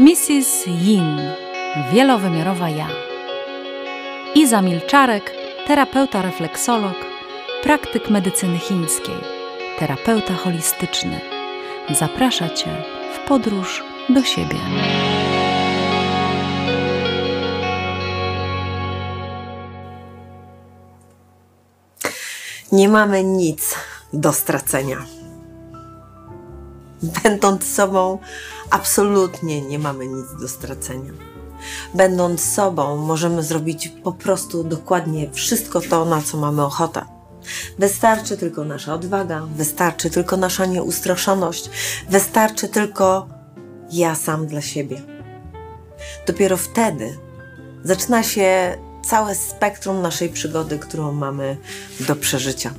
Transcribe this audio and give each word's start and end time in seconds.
Mrs. 0.00 0.66
Yin, 0.66 1.20
wielowymiarowa 1.92 2.68
ja. 2.68 2.88
Iza 4.34 4.62
Milczarek, 4.62 5.32
terapeuta 5.66 6.22
refleksolog, 6.22 6.94
praktyk 7.62 8.10
medycyny 8.10 8.58
chińskiej, 8.58 9.14
terapeuta 9.78 10.34
holistyczny. 10.34 11.20
Zaprasza 11.90 12.48
Cię 12.48 12.82
w 13.14 13.28
podróż 13.28 13.84
do 14.08 14.22
siebie. 14.22 14.56
Nie 22.72 22.88
mamy 22.88 23.24
nic 23.24 23.74
do 24.12 24.32
stracenia. 24.32 25.06
Będąc 27.02 27.74
sobą, 27.74 28.18
absolutnie 28.70 29.60
nie 29.62 29.78
mamy 29.78 30.06
nic 30.06 30.26
do 30.40 30.48
stracenia. 30.48 31.12
Będąc 31.94 32.44
sobą, 32.44 32.96
możemy 32.96 33.42
zrobić 33.42 33.88
po 33.88 34.12
prostu 34.12 34.64
dokładnie 34.64 35.30
wszystko 35.32 35.80
to, 35.80 36.04
na 36.04 36.22
co 36.22 36.38
mamy 36.38 36.64
ochotę. 36.64 37.04
Wystarczy 37.78 38.36
tylko 38.36 38.64
nasza 38.64 38.94
odwaga, 38.94 39.46
wystarczy 39.56 40.10
tylko 40.10 40.36
nasza 40.36 40.66
nieustraszoność, 40.66 41.70
wystarczy 42.10 42.68
tylko 42.68 43.28
ja 43.92 44.14
sam 44.14 44.46
dla 44.46 44.60
siebie. 44.60 45.02
Dopiero 46.26 46.56
wtedy 46.56 47.18
zaczyna 47.84 48.22
się 48.22 48.78
całe 49.02 49.34
spektrum 49.34 50.02
naszej 50.02 50.28
przygody, 50.28 50.78
którą 50.78 51.12
mamy 51.12 51.56
do 52.00 52.16
przeżycia. 52.16 52.74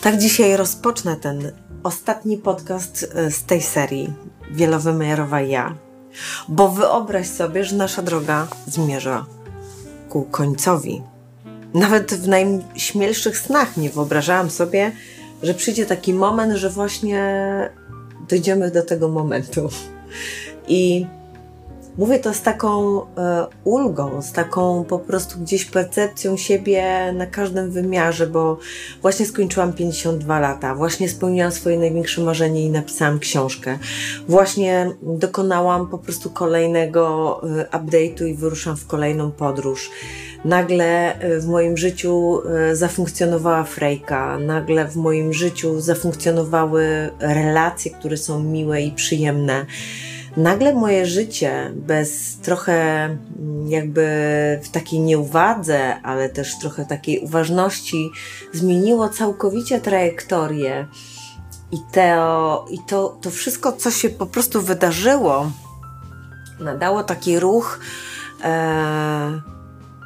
Tak 0.00 0.18
dzisiaj 0.18 0.56
rozpocznę 0.56 1.16
ten 1.16 1.52
ostatni 1.82 2.36
podcast 2.36 3.06
e, 3.14 3.30
z 3.30 3.44
tej 3.44 3.62
serii 3.62 4.14
Wielowymiarowa 4.52 5.40
Ja, 5.40 5.74
bo 6.48 6.68
wyobraź 6.68 7.26
sobie, 7.26 7.64
że 7.64 7.76
nasza 7.76 8.02
droga 8.02 8.46
zmierza 8.66 9.26
ku 10.08 10.22
końcowi. 10.22 11.02
Nawet 11.74 12.14
w 12.14 12.28
najśmielszych 12.28 13.38
snach 13.38 13.76
nie 13.76 13.90
wyobrażałam 13.90 14.50
sobie, 14.50 14.92
że 15.42 15.54
przyjdzie 15.54 15.86
taki 15.86 16.14
moment, 16.14 16.56
że 16.56 16.70
właśnie 16.70 17.20
dojdziemy 18.28 18.70
do 18.70 18.82
tego 18.82 19.08
momentu. 19.08 19.68
I 20.68 21.06
Mówię 21.98 22.18
to 22.18 22.34
z 22.34 22.42
taką 22.42 23.00
e, 23.00 23.46
ulgą, 23.64 24.22
z 24.22 24.32
taką 24.32 24.84
po 24.84 24.98
prostu 24.98 25.38
gdzieś 25.40 25.64
percepcją 25.64 26.36
siebie 26.36 27.12
na 27.12 27.26
każdym 27.26 27.70
wymiarze, 27.70 28.26
bo 28.26 28.58
właśnie 29.02 29.26
skończyłam 29.26 29.72
52 29.72 30.40
lata, 30.40 30.74
właśnie 30.74 31.08
spełniłam 31.08 31.52
swoje 31.52 31.78
największe 31.78 32.20
marzenie 32.20 32.64
i 32.64 32.70
napisałam 32.70 33.18
książkę. 33.18 33.78
Właśnie 34.28 34.90
dokonałam 35.02 35.88
po 35.88 35.98
prostu 35.98 36.30
kolejnego 36.30 37.40
e, 37.60 37.78
update'u 37.78 38.26
i 38.26 38.34
wyruszam 38.34 38.76
w 38.76 38.86
kolejną 38.86 39.30
podróż. 39.30 39.90
Nagle 40.44 41.18
e, 41.18 41.40
w 41.40 41.46
moim 41.46 41.76
życiu 41.76 42.42
e, 42.48 42.76
zafunkcjonowała 42.76 43.64
frejka, 43.64 44.38
nagle 44.38 44.88
w 44.88 44.96
moim 44.96 45.32
życiu 45.32 45.80
zafunkcjonowały 45.80 47.10
relacje, 47.20 47.90
które 47.90 48.16
są 48.16 48.42
miłe 48.42 48.82
i 48.82 48.92
przyjemne 48.92 49.66
nagle 50.36 50.74
moje 50.74 51.06
życie 51.06 51.72
bez 51.74 52.36
trochę 52.36 53.04
mm, 53.04 53.70
jakby 53.70 54.06
w 54.62 54.68
takiej 54.68 55.00
nieuwadze, 55.00 56.00
ale 56.02 56.28
też 56.28 56.58
trochę 56.58 56.84
takiej 56.84 57.18
uważności 57.18 58.10
zmieniło 58.52 59.08
całkowicie 59.08 59.80
trajektorię. 59.80 60.86
I, 61.72 61.78
to, 61.92 62.66
i 62.70 62.78
to, 62.78 63.18
to 63.20 63.30
wszystko, 63.30 63.72
co 63.72 63.90
się 63.90 64.08
po 64.10 64.26
prostu 64.26 64.62
wydarzyło, 64.62 65.50
nadało 66.60 67.04
taki 67.04 67.40
ruch, 67.40 67.80
e, 68.44 69.40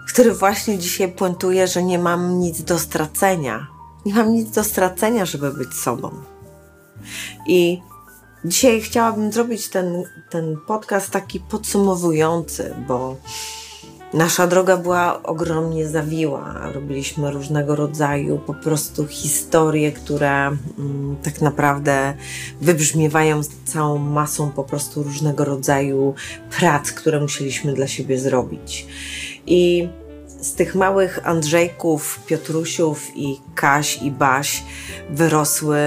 który 0.08 0.34
właśnie 0.34 0.78
dzisiaj 0.78 1.12
puentuje, 1.12 1.66
że 1.66 1.82
nie 1.82 1.98
mam 1.98 2.38
nic 2.38 2.62
do 2.62 2.78
stracenia. 2.78 3.66
Nie 4.06 4.14
mam 4.14 4.32
nic 4.32 4.50
do 4.50 4.64
stracenia, 4.64 5.24
żeby 5.24 5.52
być 5.52 5.74
sobą. 5.74 6.10
I 7.46 7.82
Dzisiaj 8.44 8.80
chciałabym 8.80 9.32
zrobić 9.32 9.68
ten, 9.68 10.02
ten 10.30 10.56
podcast 10.66 11.10
taki 11.10 11.40
podsumowujący, 11.40 12.74
bo 12.88 13.16
nasza 14.14 14.46
droga 14.46 14.76
była 14.76 15.22
ogromnie 15.22 15.88
zawiła. 15.88 16.70
Robiliśmy 16.74 17.30
różnego 17.30 17.76
rodzaju 17.76 18.38
po 18.38 18.54
prostu 18.54 19.06
historie, 19.06 19.92
które 19.92 20.46
mm, 20.46 21.16
tak 21.22 21.40
naprawdę 21.40 22.14
wybrzmiewają 22.60 23.42
z 23.42 23.48
całą 23.64 23.98
masą 23.98 24.50
po 24.50 24.64
prostu 24.64 25.02
różnego 25.02 25.44
rodzaju 25.44 26.14
prac, 26.58 26.92
które 26.92 27.20
musieliśmy 27.20 27.72
dla 27.72 27.86
siebie 27.86 28.18
zrobić. 28.18 28.86
I 29.46 29.88
z 30.46 30.54
tych 30.54 30.74
małych 30.74 31.18
Andrzejków, 31.24 32.20
Piotrusiów 32.26 33.16
i 33.16 33.40
Kaś 33.54 34.02
i 34.02 34.10
Baś 34.10 34.64
wyrosły 35.10 35.78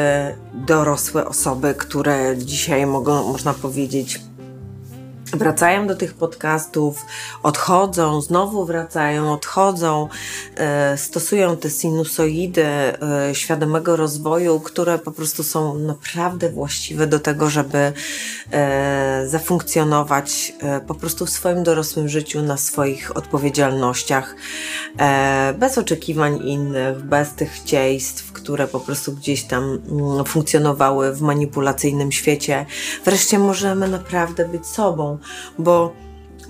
dorosłe 0.53 1.25
osoby, 1.25 1.75
które 1.77 2.37
dzisiaj 2.37 2.85
mogą, 2.85 3.31
można 3.31 3.53
powiedzieć, 3.53 4.21
wracają 5.33 5.87
do 5.87 5.95
tych 5.95 6.13
podcastów, 6.13 7.05
odchodzą, 7.43 8.21
znowu 8.21 8.65
wracają, 8.65 9.33
odchodzą, 9.33 10.07
e, 10.55 10.97
stosują 10.97 11.57
te 11.57 11.69
sinusoidy 11.69 12.65
e, 12.65 12.95
świadomego 13.33 13.95
rozwoju, 13.95 14.59
które 14.59 14.99
po 14.99 15.11
prostu 15.11 15.43
są 15.43 15.79
naprawdę 15.79 16.49
właściwe 16.49 17.07
do 17.07 17.19
tego, 17.19 17.49
żeby 17.49 17.93
e, 18.51 19.23
zafunkcjonować 19.27 20.53
po 20.87 20.95
prostu 20.95 21.25
w 21.25 21.29
swoim 21.29 21.63
dorosłym 21.63 22.09
życiu, 22.09 22.41
na 22.41 22.57
swoich 22.57 23.17
odpowiedzialnościach, 23.17 24.35
bez 25.59 25.77
oczekiwań 25.77 26.47
innych, 26.47 27.01
bez 27.01 27.33
tych 27.33 27.51
chcieństw, 27.51 28.31
które 28.31 28.67
po 28.67 28.79
prostu 28.79 29.11
gdzieś 29.11 29.43
tam 29.43 29.63
mm, 29.63 30.25
funkcjonowały 30.25 31.13
w 31.13 31.21
manipulacyjnym 31.21 32.11
świecie. 32.11 32.65
Wreszcie 33.05 33.39
możemy 33.39 33.87
naprawdę 33.87 34.47
być 34.47 34.67
sobą 34.67 35.18
bo, 35.57 35.93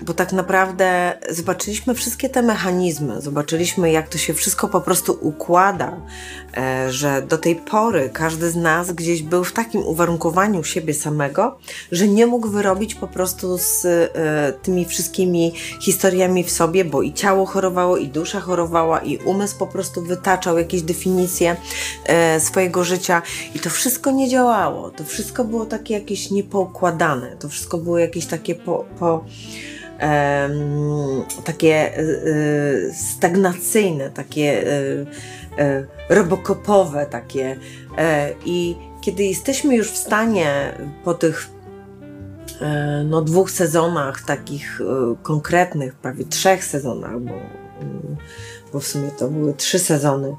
bo 0.02 0.14
tak 0.14 0.32
naprawdę 0.32 1.18
zobaczyliśmy 1.30 1.94
wszystkie 1.94 2.28
te 2.28 2.42
mechanizmy, 2.42 3.20
zobaczyliśmy, 3.20 3.92
jak 3.92 4.08
to 4.08 4.18
się 4.18 4.34
wszystko 4.34 4.68
po 4.68 4.80
prostu 4.80 5.18
układa, 5.20 6.00
e, 6.56 6.92
że 6.92 7.22
do 7.22 7.38
tej 7.38 7.56
pory 7.56 8.10
każdy 8.12 8.50
z 8.50 8.56
nas 8.56 8.92
gdzieś 8.92 9.22
był 9.22 9.44
w 9.44 9.52
takim 9.52 9.82
uwarunkowaniu 9.86 10.64
siebie 10.64 10.94
samego, 10.94 11.58
że 11.92 12.08
nie 12.08 12.26
mógł 12.26 12.48
wyrobić 12.48 12.94
po 12.94 13.06
prostu 13.06 13.58
z 13.58 13.84
e, 13.84 14.52
tymi 14.62 14.84
wszystkimi 14.84 15.52
historiami 15.80 16.44
w 16.44 16.50
sobie, 16.50 16.84
bo 16.84 17.02
i 17.02 17.12
ciało 17.12 17.46
chorowało, 17.46 17.96
i 17.96 18.08
dusza 18.08 18.40
chorowała, 18.40 18.98
i 18.98 19.18
umysł 19.18 19.58
po 19.58 19.66
prostu 19.66 20.02
wytaczał 20.02 20.58
jakieś 20.58 20.82
definicje 20.82 21.56
e, 22.06 22.40
swojego 22.40 22.84
życia, 22.84 23.22
i 23.54 23.58
to 23.58 23.70
wszystko 23.70 24.10
nie 24.10 24.28
działało. 24.28 24.90
To 24.90 25.04
wszystko 25.04 25.44
było 25.44 25.66
takie 25.66 25.94
jakieś 25.94 26.30
niepoukładane, 26.30 27.36
to 27.36 27.48
wszystko 27.48 27.78
było 27.78 27.98
jakieś 27.98 28.26
takie 28.26 28.54
po, 28.54 28.84
po 28.98 29.24
takie 31.44 31.96
e, 31.96 32.00
e, 32.00 32.92
stagnacyjne, 32.92 34.10
takie 34.10 34.64
e, 35.58 35.84
robokopowe, 36.08 37.06
takie. 37.06 37.56
I 38.44 38.76
kiedy 39.00 39.24
jesteśmy 39.24 39.76
już 39.76 39.90
w 39.90 39.96
stanie 39.96 40.74
po 41.04 41.14
tych 41.14 41.48
no, 43.04 43.22
dwóch 43.22 43.50
sezonach, 43.50 44.22
takich 44.22 44.80
konkretnych, 45.22 45.94
prawie 45.94 46.24
trzech 46.24 46.64
sezonach, 46.64 47.20
bo, 47.20 47.34
bo 48.72 48.80
w 48.80 48.86
sumie 48.86 49.10
to 49.18 49.28
były 49.28 49.54
trzy 49.54 49.78
sezony, 49.78 50.36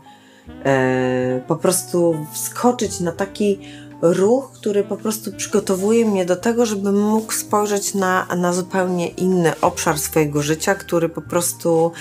po 1.47 1.55
prostu 1.55 2.25
wskoczyć 2.33 2.99
na 2.99 3.11
taki 3.11 3.59
ruch, 4.01 4.51
który 4.53 4.83
po 4.83 4.97
prostu 4.97 5.31
przygotowuje 5.31 6.05
mnie 6.05 6.25
do 6.25 6.35
tego, 6.35 6.65
żebym 6.65 7.01
mógł 7.01 7.33
spojrzeć 7.33 7.93
na, 7.93 8.27
na 8.37 8.53
zupełnie 8.53 9.07
inny 9.07 9.59
obszar 9.61 9.99
swojego 9.99 10.41
życia, 10.41 10.75
który 10.75 11.09
po 11.09 11.21
prostu 11.21 11.91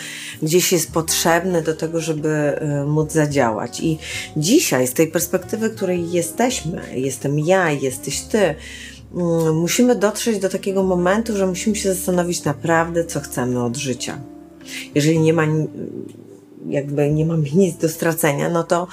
gdzieś 0.43 0.73
jest 0.73 0.93
potrzebny 0.93 1.63
do 1.63 1.75
tego, 1.75 2.01
żeby 2.01 2.29
e, 2.29 2.85
móc 2.85 3.13
zadziałać. 3.13 3.81
I 3.81 3.99
dzisiaj, 4.37 4.87
z 4.87 4.93
tej 4.93 5.09
perspektywy, 5.09 5.71
której 5.71 6.13
jesteśmy, 6.13 6.83
jestem 6.95 7.39
ja, 7.39 7.71
jesteś 7.71 8.21
ty, 8.21 8.55
mm, 9.15 9.57
musimy 9.57 9.95
dotrzeć 9.95 10.39
do 10.39 10.49
takiego 10.49 10.83
momentu, 10.83 11.37
że 11.37 11.47
musimy 11.47 11.77
się 11.77 11.95
zastanowić 11.95 12.45
naprawdę, 12.45 13.05
co 13.05 13.21
chcemy 13.21 13.65
od 13.65 13.77
życia. 13.77 14.19
Jeżeli 14.95 15.21
nie 15.21 15.33
ma 15.33 15.47
jakby 16.67 17.11
nie 17.11 17.27
mamy 17.27 17.51
nic 17.55 17.77
do 17.77 17.89
stracenia, 17.89 18.49
no 18.49 18.65
to 18.65 18.87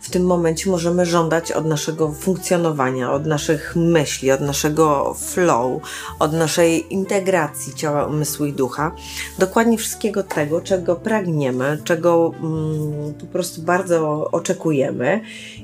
w 0.00 0.10
tym 0.10 0.26
momencie 0.26 0.70
możemy 0.70 1.06
żądać 1.06 1.52
od 1.52 1.66
naszego 1.66 2.12
funkcjonowania, 2.12 3.12
od 3.12 3.26
naszych 3.26 3.76
myśli, 3.76 4.30
od 4.30 4.40
naszego 4.40 5.14
flow, 5.14 5.82
od 6.18 6.32
naszej 6.32 6.94
integracji 6.94 7.74
ciała, 7.74 8.06
umysłu 8.06 8.46
i 8.46 8.52
ducha, 8.52 8.92
dokładnie 9.38 9.78
wszystkiego 9.78 10.22
tego, 10.22 10.60
czego 10.60 10.96
pragniemy, 10.96 11.78
czego 11.84 12.32
mm, 12.42 13.14
po 13.14 13.26
prostu 13.26 13.62
bardzo 13.62 14.30
oczekujemy 14.30 15.20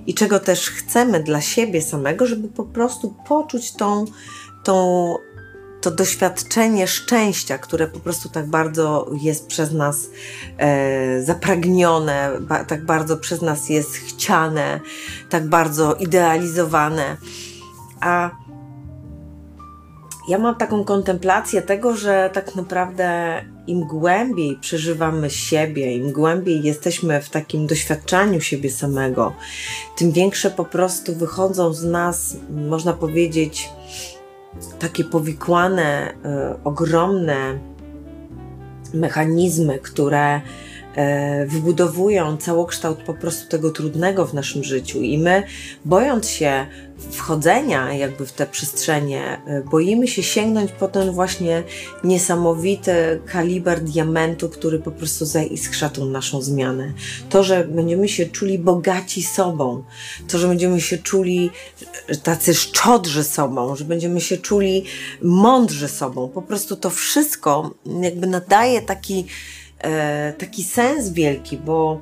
i 0.07 0.15
czego 0.15 0.41
też 0.41 0.71
chcemy 0.71 1.23
dla 1.23 1.41
siebie 1.41 1.83
samego, 1.83 2.27
żeby 2.27 2.49
po 2.49 2.65
prostu 2.65 3.15
poczuć 3.29 3.73
tą, 3.73 4.05
tą 4.65 5.15
to 5.81 5.91
doświadczenie 5.91 6.87
szczęścia, 6.87 7.59
które 7.59 7.87
po 7.87 8.01
prostu 8.01 8.29
tak 8.29 8.47
bardzo 8.47 9.11
jest 9.23 9.47
przez 9.47 9.73
nas 9.73 10.11
e, 10.59 11.23
zapragnione, 11.23 12.31
ba, 12.41 12.65
tak 12.65 12.85
bardzo 12.85 13.17
przez 13.17 13.43
nas 13.43 13.69
jest 13.69 13.95
chciane, 13.95 14.81
tak 15.29 15.49
bardzo 15.49 15.95
idealizowane. 15.95 17.17
A 18.01 18.31
ja 20.29 20.39
mam 20.39 20.55
taką 20.55 20.85
kontemplację 20.85 21.63
tego, 21.63 21.97
że 21.97 22.31
tak 22.33 22.57
naprawdę 22.57 23.41
im 23.67 23.87
głębiej 23.87 24.59
przeżywamy 24.61 25.31
siebie, 25.31 25.97
im 25.97 26.13
głębiej 26.13 26.63
jesteśmy 26.63 27.23
w 27.23 27.31
takim 27.31 27.67
doświadczaniu 27.67 28.41
siebie 28.41 28.71
samego, 28.71 29.33
tym 29.97 30.13
większe 30.13 30.51
po 30.51 30.65
prostu 30.65 31.15
wychodzą 31.15 31.73
z 31.73 31.85
nas, 31.85 32.37
można 32.51 32.93
powiedzieć, 32.93 33.69
takie 34.81 35.05
powikłane, 35.05 36.13
y, 36.55 36.65
ogromne 36.65 37.59
mechanizmy, 38.95 39.79
które 39.79 40.41
wybudowują 41.47 42.37
całokształt 42.37 42.99
po 43.03 43.15
prostu 43.15 43.49
tego 43.49 43.71
trudnego 43.71 44.27
w 44.27 44.35
naszym 44.35 44.65
życiu 44.65 45.03
i 45.03 45.19
my, 45.19 45.43
bojąc 45.85 46.29
się 46.29 46.67
wchodzenia 47.11 47.95
jakby 47.95 48.27
w 48.27 48.33
te 48.33 48.47
przestrzenie, 48.47 49.41
e, 49.47 49.63
boimy 49.63 50.09
się 50.09 50.23
sięgnąć 50.23 50.73
po 50.73 50.89
ten 50.89 51.11
właśnie 51.11 51.63
niesamowity 52.05 53.21
kaliber 53.27 53.81
diamentu, 53.81 54.49
który 54.49 54.79
po 54.79 54.91
prostu 54.91 55.25
zaiskrza 55.25 55.89
tą 55.89 56.05
naszą 56.05 56.43
zmianę. 56.43 56.93
To, 57.29 57.45
że 57.45 57.65
będziemy 57.65 58.09
się 58.09 58.27
czuli 58.27 58.59
bogaci 58.59 59.23
sobą, 59.23 59.85
to, 60.29 60.39
że 60.39 60.49
będziemy 60.49 60.81
się 60.81 60.99
czuli 60.99 61.51
e, 62.09 62.17
tacy 62.17 62.55
szczodrzy 62.55 63.25
sobą, 63.25 63.77
że 63.77 63.85
będziemy 63.85 64.21
się 64.21 64.39
czuli 64.39 64.85
mądrzy 65.23 65.89
sobą, 65.89 66.29
po 66.29 66.43
prostu 66.43 66.77
to 66.77 66.91
wszystko 66.91 67.75
jakby 68.01 68.27
nadaje 68.27 68.83
taki 68.83 69.21
e, 69.21 69.60
taki 70.39 70.65
sens 70.65 71.11
wielki, 71.11 71.57
bo 71.57 72.01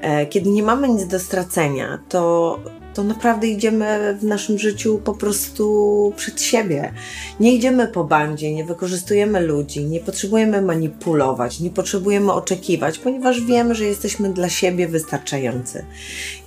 e, 0.00 0.26
kiedy 0.26 0.50
nie 0.50 0.62
mamy 0.62 0.88
nic 0.88 1.06
do 1.06 1.20
stracenia, 1.20 1.98
to, 2.08 2.58
to 2.94 3.04
naprawdę 3.04 3.46
idziemy 3.46 4.18
w 4.20 4.24
naszym 4.24 4.58
życiu 4.58 5.00
po 5.04 5.14
prostu 5.14 6.12
przed 6.16 6.42
siebie. 6.42 6.92
Nie 7.40 7.54
idziemy 7.54 7.88
po 7.88 8.04
bandzie, 8.04 8.54
nie 8.54 8.64
wykorzystujemy 8.64 9.40
ludzi, 9.40 9.84
nie 9.84 10.00
potrzebujemy 10.00 10.62
manipulować, 10.62 11.60
nie 11.60 11.70
potrzebujemy 11.70 12.32
oczekiwać, 12.32 12.98
ponieważ 12.98 13.40
wiemy, 13.40 13.74
że 13.74 13.84
jesteśmy 13.84 14.32
dla 14.32 14.48
siebie 14.48 14.88
wystarczający. 14.88 15.84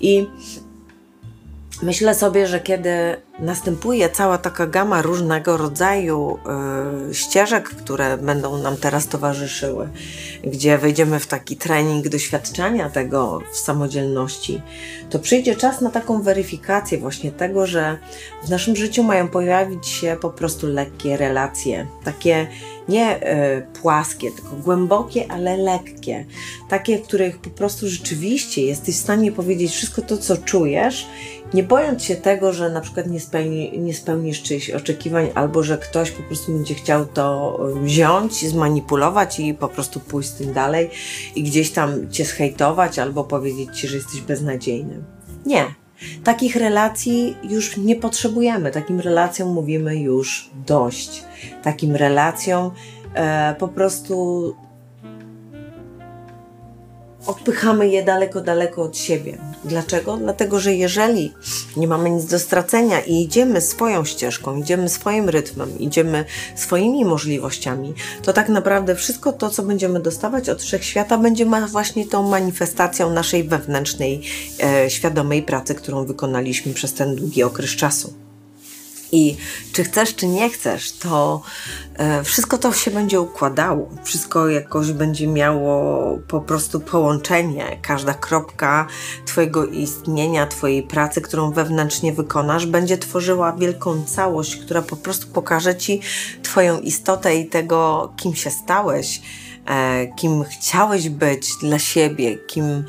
I 0.02 0.28
Myślę 1.84 2.16
sobie, 2.16 2.48
że 2.48 2.60
kiedy 2.60 2.90
następuje 3.40 4.10
cała 4.10 4.38
taka 4.38 4.68
gama 4.68 5.02
różnego 5.02 5.58
rodzaju 5.58 6.40
y, 7.10 7.14
ścieżek, 7.14 7.70
które 7.70 8.18
będą 8.18 8.58
nam 8.58 8.78
teraz 8.78 9.08
towarzyszyły, 9.08 9.90
gdzie 10.44 10.78
wejdziemy 10.78 11.20
w 11.20 11.28
taki 11.28 11.58
trening 11.58 12.10
doświadczenia 12.10 12.90
tego 12.90 13.42
w 13.52 13.58
samodzielności, 13.58 14.62
to 15.10 15.20
przyjdzie 15.20 15.56
czas 15.56 15.82
na 15.82 15.90
taką 15.90 16.22
weryfikację 16.22 16.98
właśnie 16.98 17.32
tego, 17.32 17.68
że 17.68 17.98
w 18.44 18.50
naszym 18.50 18.76
życiu 18.76 19.04
mają 19.04 19.28
pojawić 19.28 19.88
się 19.88 20.18
po 20.22 20.30
prostu 20.30 20.68
lekkie 20.68 21.18
relacje, 21.18 21.88
takie 22.04 22.48
nie 22.88 23.18
y, 23.18 23.62
płaskie, 23.82 24.32
tylko 24.32 24.56
głębokie, 24.56 25.32
ale 25.32 25.58
lekkie. 25.58 26.26
Takie, 26.70 26.98
w 26.98 27.02
których 27.02 27.38
po 27.38 27.50
prostu 27.50 27.90
rzeczywiście 27.90 28.62
jesteś 28.62 28.96
w 28.96 29.00
stanie 29.00 29.32
powiedzieć 29.32 29.72
wszystko 29.72 30.02
to, 30.02 30.18
co 30.18 30.38
czujesz 30.38 31.08
nie 31.54 31.64
bojąc 31.64 32.04
się 32.04 32.16
tego, 32.16 32.54
że 32.54 32.70
na 32.70 32.82
przykład 32.82 33.08
nie, 33.08 33.20
spełni, 33.20 33.80
nie 33.80 33.94
spełnisz 33.94 34.42
czyichś 34.42 34.70
oczekiwań, 34.70 35.30
albo 35.36 35.64
że 35.64 35.78
ktoś 35.78 36.12
po 36.12 36.24
prostu 36.24 36.54
będzie 36.54 36.74
chciał 36.74 37.06
to 37.06 37.60
wziąć, 37.82 38.50
zmanipulować 38.50 39.40
i 39.40 39.54
po 39.54 39.68
prostu 39.68 40.00
pójść 40.00 40.30
z 40.30 40.34
tym 40.34 40.54
dalej 40.54 40.90
i 41.36 41.44
gdzieś 41.44 41.72
tam 41.72 42.12
cię 42.12 42.26
zhejtować, 42.26 43.00
albo 43.00 43.24
powiedzieć 43.24 43.80
ci, 43.80 43.88
że 43.88 43.96
jesteś 43.96 44.22
beznadziejny. 44.22 45.04
Nie. 45.46 45.66
Takich 46.24 46.56
relacji 46.56 47.38
już 47.44 47.78
nie 47.78 47.96
potrzebujemy. 47.96 48.72
Takim 48.72 49.00
relacjom 49.00 49.54
mówimy 49.54 49.96
już 49.96 50.50
dość. 50.68 51.24
Takim 51.64 51.96
relacjom 51.96 52.72
e, 53.14 53.56
po 53.60 53.68
prostu 53.68 54.56
odpychamy 57.26 57.88
je 57.88 58.04
daleko, 58.04 58.42
daleko 58.42 58.82
od 58.82 58.98
siebie. 58.98 59.38
Dlaczego? 59.66 60.18
Dlatego, 60.18 60.60
że 60.60 60.74
jeżeli 60.74 61.34
nie 61.78 61.88
mamy 61.88 62.10
nic 62.10 62.26
do 62.26 62.40
stracenia 62.40 63.02
i 63.02 63.22
idziemy 63.22 63.62
swoją 63.62 64.06
ścieżką, 64.06 64.56
idziemy 64.56 64.90
swoim 64.90 65.30
rytmem, 65.30 65.80
idziemy 65.80 66.26
swoimi 66.56 67.06
możliwościami, 67.06 67.94
to 68.22 68.34
tak 68.34 68.50
naprawdę 68.50 68.96
wszystko 68.96 69.34
to, 69.34 69.50
co 69.50 69.64
będziemy 69.64 70.00
dostawać 70.00 70.50
od 70.50 70.62
wszechświata, 70.62 71.18
będzie 71.18 71.46
właśnie 71.72 72.06
tą 72.06 72.30
manifestacją 72.30 73.10
naszej 73.10 73.44
wewnętrznej, 73.44 74.22
e, 74.64 74.90
świadomej 74.90 75.44
pracy, 75.44 75.76
którą 75.76 76.06
wykonaliśmy 76.06 76.74
przez 76.74 76.94
ten 76.94 77.16
długi 77.16 77.44
okres 77.44 77.70
czasu. 77.70 78.23
I 79.14 79.38
czy 79.74 79.84
chcesz, 79.84 80.16
czy 80.16 80.28
nie 80.28 80.50
chcesz, 80.50 80.92
to 80.92 81.42
e, 81.96 82.24
wszystko 82.24 82.58
to 82.58 82.74
się 82.74 82.92
będzie 82.92 83.22
układało, 83.22 83.90
wszystko 84.04 84.50
jakoś 84.50 84.92
będzie 84.92 85.28
miało 85.28 86.18
po 86.28 86.42
prostu 86.42 86.80
połączenie. 86.80 87.78
Każda 87.82 88.14
kropka 88.14 88.88
Twojego 89.26 89.66
istnienia, 89.66 90.48
Twojej 90.48 90.84
pracy, 90.84 91.22
którą 91.22 91.52
wewnętrznie 91.52 92.14
wykonasz, 92.14 92.66
będzie 92.66 92.98
tworzyła 92.98 93.54
wielką 93.54 94.06
całość, 94.06 94.56
która 94.56 94.82
po 94.82 94.96
prostu 94.96 95.28
pokaże 95.28 95.76
Ci 95.76 96.02
Twoją 96.44 96.80
istotę 96.80 97.36
i 97.36 97.46
tego, 97.50 98.14
kim 98.18 98.36
się 98.36 98.52
stałeś 98.52 99.22
kim 100.16 100.44
chciałeś 100.44 101.10
być 101.10 101.56
dla 101.62 101.80
siebie, 101.80 102.38
kim, 102.38 102.84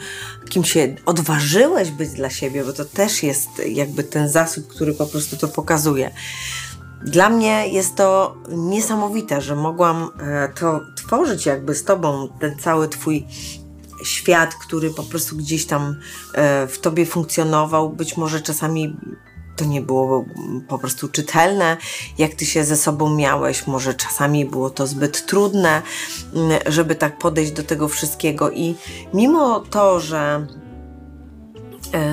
kim 0.48 0.64
się 0.64 0.94
odważyłeś 1.06 1.90
być 1.90 2.10
dla 2.10 2.30
siebie, 2.30 2.64
bo 2.64 2.72
to 2.72 2.84
też 2.84 3.22
jest 3.22 3.48
jakby 3.68 4.04
ten 4.04 4.28
zasób, 4.28 4.66
który 4.66 4.94
po 4.94 5.06
prostu 5.06 5.36
to 5.36 5.48
pokazuje. 5.48 6.10
Dla 7.04 7.28
mnie 7.28 7.68
jest 7.68 7.96
to 7.96 8.36
niesamowite, 8.48 9.40
że 9.40 9.56
mogłam 9.56 10.10
e, 10.20 10.48
to 10.48 10.80
tworzyć 10.96 11.46
jakby 11.46 11.74
z 11.74 11.84
Tobą, 11.84 12.28
ten 12.40 12.58
cały 12.58 12.88
Twój 12.88 13.26
świat, 14.04 14.54
który 14.54 14.90
po 14.90 15.02
prostu 15.02 15.36
gdzieś 15.36 15.66
tam 15.66 15.96
e, 16.34 16.66
w 16.66 16.78
Tobie 16.78 17.06
funkcjonował. 17.06 17.90
Być 17.90 18.16
może 18.16 18.40
czasami 18.40 18.96
to 19.56 19.64
nie 19.64 19.80
było 19.80 20.24
po 20.68 20.78
prostu 20.78 21.08
czytelne, 21.08 21.76
jak 22.18 22.34
ty 22.34 22.46
się 22.46 22.64
ze 22.64 22.76
sobą 22.76 23.14
miałeś. 23.14 23.66
Może 23.66 23.94
czasami 23.94 24.44
było 24.44 24.70
to 24.70 24.86
zbyt 24.86 25.26
trudne, 25.26 25.82
mm, 26.34 26.60
żeby 26.66 26.94
tak 26.94 27.18
podejść 27.18 27.52
do 27.52 27.62
tego 27.62 27.88
wszystkiego. 27.88 28.50
I 28.50 28.74
mimo 29.14 29.60
to, 29.60 30.00
że 30.00 30.46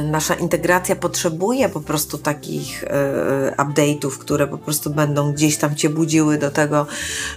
nasza 0.03 0.33
integracja 0.33 0.95
potrzebuje 0.95 1.69
po 1.69 1.81
prostu 1.81 2.17
takich 2.17 2.83
e, 2.83 3.55
update'ów, 3.57 4.17
które 4.17 4.47
po 4.47 4.57
prostu 4.57 4.89
będą 4.89 5.33
gdzieś 5.33 5.57
tam 5.57 5.75
cię 5.75 5.89
budziły 5.89 6.37
do 6.37 6.51
tego, 6.51 6.87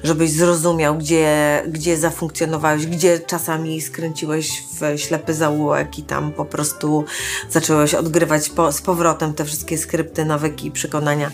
żebyś 0.05 0.31
zrozumiał, 0.31 0.99
gdzie, 0.99 1.63
gdzie 1.69 1.97
zafunkcjonowałeś, 1.97 2.87
gdzie 2.87 3.21
czasami 3.21 3.81
skręciłeś 3.81 4.63
w 4.81 4.99
ślepy 4.99 5.35
zaułek 5.35 5.99
i 5.99 6.03
tam 6.03 6.33
po 6.33 6.45
prostu 6.45 7.05
zacząłeś 7.51 7.95
odgrywać 7.95 8.49
po, 8.49 8.73
z 8.73 8.83
powrotem 8.83 9.35
te 9.35 9.45
wszystkie 9.45 9.79
skrypty, 9.79 10.25
nawyki, 10.25 10.71
przekonania. 10.71 11.31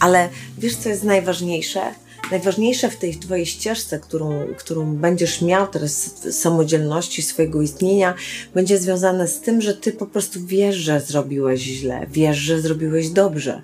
Ale 0.00 0.28
wiesz, 0.58 0.76
co 0.76 0.88
jest 0.88 1.04
najważniejsze? 1.04 2.03
Najważniejsze 2.30 2.90
w 2.90 2.96
tej 2.96 3.16
Twojej 3.16 3.46
ścieżce, 3.46 3.98
którą, 3.98 4.46
którą 4.58 4.96
będziesz 4.96 5.42
miał 5.42 5.66
teraz 5.66 6.14
samodzielności 6.30 7.22
swojego 7.22 7.62
istnienia, 7.62 8.14
będzie 8.54 8.78
związane 8.78 9.28
z 9.28 9.40
tym, 9.40 9.60
że 9.60 9.74
Ty 9.74 9.92
po 9.92 10.06
prostu 10.06 10.46
wiesz, 10.46 10.76
że 10.76 11.00
zrobiłeś 11.00 11.60
źle, 11.60 12.06
wiesz, 12.10 12.36
że 12.36 12.60
zrobiłeś 12.60 13.08
dobrze, 13.08 13.62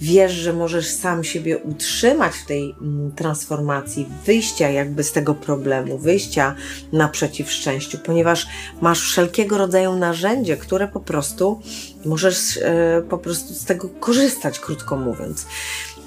wiesz, 0.00 0.32
że 0.32 0.52
możesz 0.52 0.90
sam 0.90 1.24
siebie 1.24 1.58
utrzymać 1.58 2.34
w 2.34 2.46
tej 2.46 2.74
mm, 2.80 3.12
transformacji, 3.12 4.06
wyjścia 4.26 4.68
jakby 4.68 5.04
z 5.04 5.12
tego 5.12 5.34
problemu, 5.34 5.98
wyjścia 5.98 6.54
naprzeciw 6.92 7.50
szczęściu, 7.50 7.98
ponieważ 7.98 8.46
masz 8.80 9.00
wszelkiego 9.00 9.58
rodzaju 9.58 9.96
narzędzie, 9.96 10.56
które 10.56 10.88
po 10.88 11.00
prostu 11.00 11.60
możesz 12.04 12.56
e, 12.56 13.02
po 13.10 13.18
prostu 13.18 13.54
z 13.54 13.64
tego 13.64 13.88
korzystać, 13.88 14.58
krótko 14.58 14.96
mówiąc. 14.96 15.46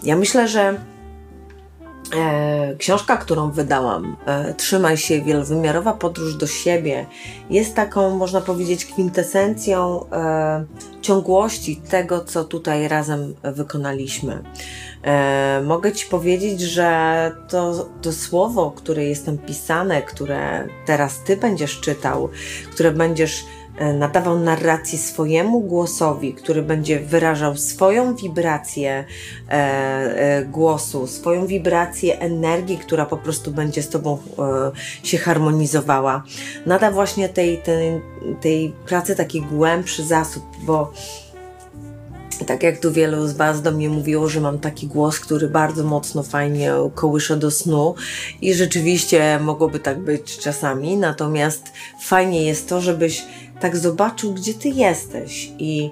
Ja 0.03 0.15
myślę, 0.15 0.47
że 0.47 0.92
książka, 2.77 3.17
którą 3.17 3.51
wydałam, 3.51 4.17
e, 4.25 4.53
Trzymaj 4.53 4.97
się, 4.97 5.21
wielowymiarowa 5.21 5.93
podróż 5.93 6.35
do 6.35 6.47
siebie, 6.47 7.05
jest 7.49 7.75
taką, 7.75 8.17
można 8.17 8.41
powiedzieć, 8.41 8.85
kwintesencją 8.85 10.05
e, 10.11 10.65
ciągłości 11.01 11.75
tego, 11.75 12.23
co 12.23 12.43
tutaj 12.43 12.87
razem 12.87 13.35
wykonaliśmy. 13.43 14.43
Mogę 15.63 15.91
Ci 15.91 16.05
powiedzieć, 16.05 16.61
że 16.61 17.31
to, 17.49 17.89
to 18.01 18.11
słowo, 18.11 18.71
które 18.71 19.03
jest 19.03 19.25
tam 19.25 19.37
pisane, 19.37 20.01
które 20.01 20.67
teraz 20.85 21.19
Ty 21.19 21.37
będziesz 21.37 21.79
czytał, 21.79 22.29
które 22.71 22.91
będziesz 22.91 23.39
e, 23.41 23.62
nadawał 23.79 24.39
narracji 24.39 24.97
swojemu 24.97 25.61
głosowi, 25.61 26.33
który 26.33 26.61
będzie 26.61 26.99
wyrażał 26.99 27.57
swoją 27.57 28.15
wibrację 28.15 29.05
e, 29.49 29.53
e, 29.53 30.45
głosu, 30.45 31.07
swoją 31.07 31.47
wibrację 31.47 32.19
energii, 32.19 32.77
która 32.77 33.05
po 33.05 33.17
prostu 33.17 33.51
będzie 33.51 33.81
z 33.81 33.89
Tobą 33.89 34.17
e, 34.17 35.07
się 35.07 35.17
harmonizowała. 35.17 36.23
Nada 36.65 36.91
właśnie 36.91 37.29
tej, 37.29 37.57
tej, 37.57 38.01
tej 38.41 38.73
pracy 38.85 39.15
taki 39.15 39.41
głębszy 39.41 40.03
zasób, 40.03 40.43
bo 40.61 40.93
tak 42.47 42.63
jak 42.63 42.79
tu 42.79 42.91
wielu 42.91 43.27
z 43.27 43.33
Was 43.33 43.61
do 43.61 43.71
mnie 43.71 43.89
mówiło, 43.89 44.29
że 44.29 44.41
mam 44.41 44.59
taki 44.59 44.87
głos, 44.87 45.19
który 45.19 45.49
bardzo 45.49 45.83
mocno 45.83 46.23
fajnie 46.23 46.71
kołysze 46.95 47.37
do 47.37 47.51
snu 47.51 47.95
i 48.41 48.53
rzeczywiście 48.53 49.39
mogłoby 49.39 49.79
tak 49.79 49.99
być 49.99 50.37
czasami, 50.37 50.97
natomiast 50.97 51.71
fajnie 52.01 52.43
jest 52.43 52.69
to, 52.69 52.81
żebyś 52.81 53.25
tak 53.63 53.77
zobaczył, 53.77 54.33
gdzie 54.33 54.53
Ty 54.53 54.69
jesteś 54.69 55.51
i 55.57 55.91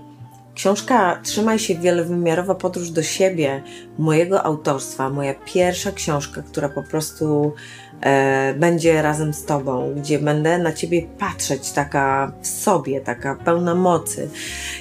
Książka 0.55 1.19
Trzymaj 1.23 1.59
się 1.59 1.75
wielowymiarowa 1.75 2.55
podróż 2.55 2.89
do 2.89 3.03
siebie 3.03 3.63
mojego 3.97 4.43
autorstwa, 4.43 5.09
moja 5.09 5.33
pierwsza 5.33 5.91
książka, 5.91 6.41
która 6.41 6.69
po 6.69 6.83
prostu 6.83 7.53
e, 8.01 8.53
będzie 8.53 9.01
razem 9.01 9.33
z 9.33 9.45
Tobą, 9.45 9.93
gdzie 9.97 10.19
będę 10.19 10.57
na 10.57 10.73
Ciebie 10.73 11.01
patrzeć 11.19 11.71
taka 11.71 12.31
w 12.41 12.47
sobie, 12.47 13.01
taka 13.01 13.35
pełna 13.35 13.75
mocy, 13.75 14.29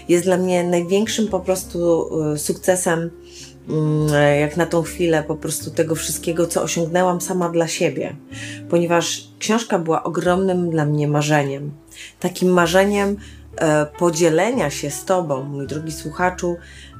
jest 0.08 0.24
dla 0.24 0.36
mnie 0.36 0.64
największym 0.64 1.28
po 1.28 1.40
prostu 1.40 2.10
e, 2.32 2.38
sukcesem, 2.38 3.10
mm, 3.68 4.40
jak 4.40 4.56
na 4.56 4.66
tą 4.66 4.82
chwilę, 4.82 5.22
po 5.22 5.36
prostu 5.36 5.70
tego 5.70 5.94
wszystkiego, 5.94 6.46
co 6.46 6.62
osiągnęłam 6.62 7.20
sama 7.20 7.48
dla 7.48 7.68
siebie, 7.68 8.16
ponieważ 8.70 9.28
książka 9.38 9.78
była 9.78 10.02
ogromnym 10.02 10.70
dla 10.70 10.84
mnie 10.84 11.08
marzeniem. 11.08 11.79
Takim 12.20 12.48
marzeniem, 12.52 13.16
E, 13.56 13.86
podzielenia 13.86 14.70
się 14.70 14.90
z 14.90 15.04
Tobą, 15.04 15.42
mój 15.42 15.66
drogi 15.66 15.92
słuchaczu, 15.92 16.56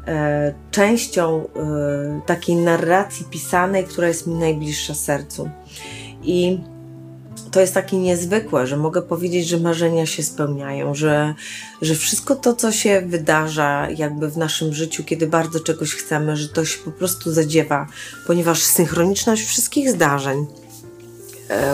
e, 0.06 0.54
częścią 0.70 1.44
e, 1.44 2.20
takiej 2.26 2.56
narracji 2.56 3.26
pisanej, 3.30 3.84
która 3.84 4.08
jest 4.08 4.26
mi 4.26 4.34
najbliższa 4.34 4.94
sercu. 4.94 5.50
I 6.22 6.58
to 7.50 7.60
jest 7.60 7.74
takie 7.74 7.98
niezwykłe, 7.98 8.66
że 8.66 8.76
mogę 8.76 9.02
powiedzieć, 9.02 9.48
że 9.48 9.58
marzenia 9.58 10.06
się 10.06 10.22
spełniają, 10.22 10.94
że, 10.94 11.34
że 11.82 11.94
wszystko 11.94 12.36
to, 12.36 12.54
co 12.54 12.72
się 12.72 13.02
wydarza 13.06 13.90
jakby 13.90 14.30
w 14.30 14.36
naszym 14.36 14.74
życiu, 14.74 15.04
kiedy 15.04 15.26
bardzo 15.26 15.60
czegoś 15.60 15.94
chcemy, 15.94 16.36
że 16.36 16.48
to 16.48 16.64
się 16.64 16.78
po 16.84 16.90
prostu 16.90 17.32
zadziewa, 17.32 17.86
ponieważ 18.26 18.62
synchroniczność 18.62 19.44
wszystkich 19.44 19.90
zdarzeń, 19.90 20.46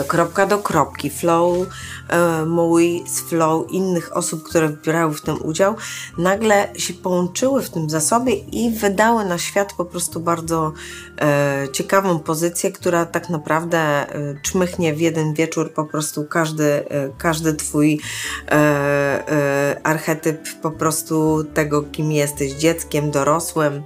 kropka 0.07 0.45
do 0.45 0.57
kropki, 0.57 1.09
flow 1.09 1.67
E, 1.67 1.96
mój 2.45 3.03
z 3.07 3.21
flow 3.21 3.71
innych 3.71 4.17
osób, 4.17 4.43
które 4.43 4.69
brały 4.69 5.13
w 5.13 5.21
tym 5.21 5.37
udział, 5.43 5.75
nagle 6.17 6.67
się 6.75 6.93
połączyły 6.93 7.61
w 7.61 7.69
tym 7.69 7.89
zasobie 7.89 8.33
i 8.33 8.69
wydały 8.71 9.25
na 9.25 9.37
świat 9.37 9.73
po 9.73 9.85
prostu 9.85 10.19
bardzo 10.19 10.73
e, 11.21 11.67
ciekawą 11.71 12.19
pozycję, 12.19 12.71
która 12.71 13.05
tak 13.05 13.29
naprawdę 13.29 13.79
e, 13.79 14.35
czmychnie 14.41 14.93
w 14.93 15.01
jeden 15.01 15.33
wieczór 15.33 15.73
po 15.73 15.85
prostu 15.85 16.25
każdy, 16.25 16.89
e, 16.89 17.09
każdy 17.17 17.53
twój 17.53 17.99
e, 18.47 18.51
e, 18.51 19.81
archetyp 19.83 20.47
po 20.61 20.71
prostu 20.71 21.43
tego, 21.53 21.83
kim 21.83 22.11
jesteś, 22.11 22.51
dzieckiem, 22.51 23.11
dorosłym, 23.11 23.83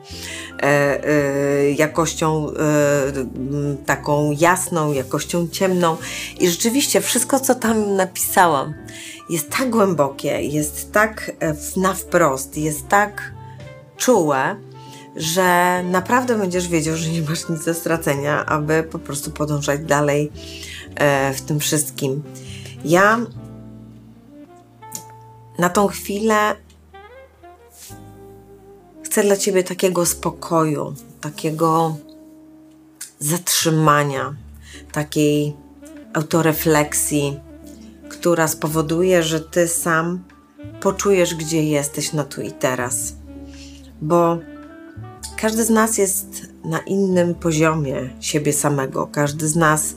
jakością 1.76 2.48
taką 3.86 4.32
jasną, 4.32 4.94
jakością 4.94 5.48
ciemną. 5.48 5.98
I 6.40 6.50
rzeczywiście 6.50 7.02
wszystko, 7.02 7.40
co 7.40 7.56
tam 7.56 7.96
napisane 7.96 8.11
napisałam, 8.12 8.74
jest 9.30 9.50
tak 9.50 9.70
głębokie, 9.70 10.42
jest 10.42 10.92
tak 10.92 11.32
e, 11.40 11.56
na 11.78 11.94
wprost, 11.94 12.58
jest 12.58 12.88
tak 12.88 13.34
czułe, 13.98 14.56
że 15.16 15.82
naprawdę 15.84 16.38
będziesz 16.38 16.68
wiedział, 16.68 16.96
że 16.96 17.10
nie 17.10 17.22
masz 17.22 17.50
nic 17.50 17.66
do 17.66 17.74
stracenia, 17.74 18.46
aby 18.46 18.84
po 18.84 19.00
prostu 19.00 19.32
podążać 19.32 19.82
dalej 19.82 20.32
e, 20.96 21.34
w 21.34 21.42
tym 21.42 21.60
wszystkim. 21.60 22.24
Ja 22.86 23.20
na 25.60 25.70
tą 25.70 25.88
chwilę 25.88 26.56
chcę 29.04 29.24
dla 29.24 29.38
Ciebie 29.38 29.64
takiego 29.64 30.06
spokoju, 30.06 30.94
takiego 31.22 31.98
zatrzymania, 33.20 34.36
takiej 34.92 35.56
autorefleksji, 36.14 37.40
która 38.22 38.48
spowoduje, 38.48 39.24
że 39.24 39.40
ty 39.40 39.68
sam 39.68 40.24
poczujesz, 40.82 41.36
gdzie 41.36 41.64
jesteś 41.64 42.14
na 42.14 42.24
tu 42.24 42.42
i 42.42 42.52
teraz. 42.52 43.16
Bo 44.02 44.38
każdy 45.38 45.66
z 45.66 45.70
nas 45.70 45.98
jest 45.98 46.28
na 46.66 46.80
innym 46.80 47.36
poziomie 47.36 48.10
siebie 48.20 48.54
samego, 48.54 49.08
każdy 49.08 49.48
z 49.48 49.56
nas 49.56 49.96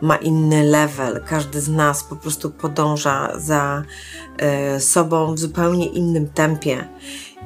ma 0.00 0.16
inny 0.16 0.64
level, 0.64 1.20
każdy 1.26 1.60
z 1.60 1.68
nas 1.68 2.04
po 2.04 2.16
prostu 2.16 2.50
podąża 2.50 3.32
za 3.40 3.82
y, 4.76 4.80
sobą 4.80 5.34
w 5.34 5.38
zupełnie 5.38 5.86
innym 5.86 6.28
tempie. 6.28 6.88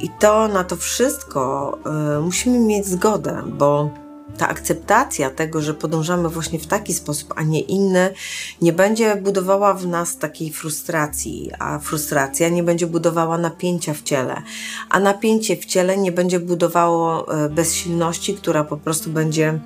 I 0.00 0.10
to 0.20 0.48
na 0.48 0.64
to 0.64 0.76
wszystko 0.76 1.78
y, 2.16 2.20
musimy 2.20 2.58
mieć 2.58 2.86
zgodę, 2.86 3.42
bo 3.46 3.90
ta 4.38 4.48
akceptacja 4.48 5.30
tego, 5.30 5.62
że 5.62 5.74
podążamy 5.74 6.28
właśnie 6.28 6.58
w 6.58 6.66
taki 6.66 6.94
sposób, 6.94 7.34
a 7.36 7.42
nie 7.42 7.60
inny, 7.60 8.14
nie 8.62 8.72
będzie 8.72 9.16
budowała 9.16 9.74
w 9.74 9.86
nas 9.86 10.18
takiej 10.18 10.52
frustracji, 10.52 11.50
a 11.58 11.78
frustracja 11.78 12.48
nie 12.48 12.62
będzie 12.62 12.86
budowała 12.86 13.38
napięcia 13.38 13.94
w 13.94 14.02
ciele, 14.02 14.42
a 14.90 15.00
napięcie 15.00 15.56
w 15.56 15.64
ciele 15.64 15.96
nie 15.96 16.12
będzie 16.12 16.40
budowało 16.40 17.34
e, 17.44 17.48
bezsilności, 17.48 18.34
która 18.34 18.64
po 18.64 18.76
prostu 18.76 19.10
będzie 19.10 19.58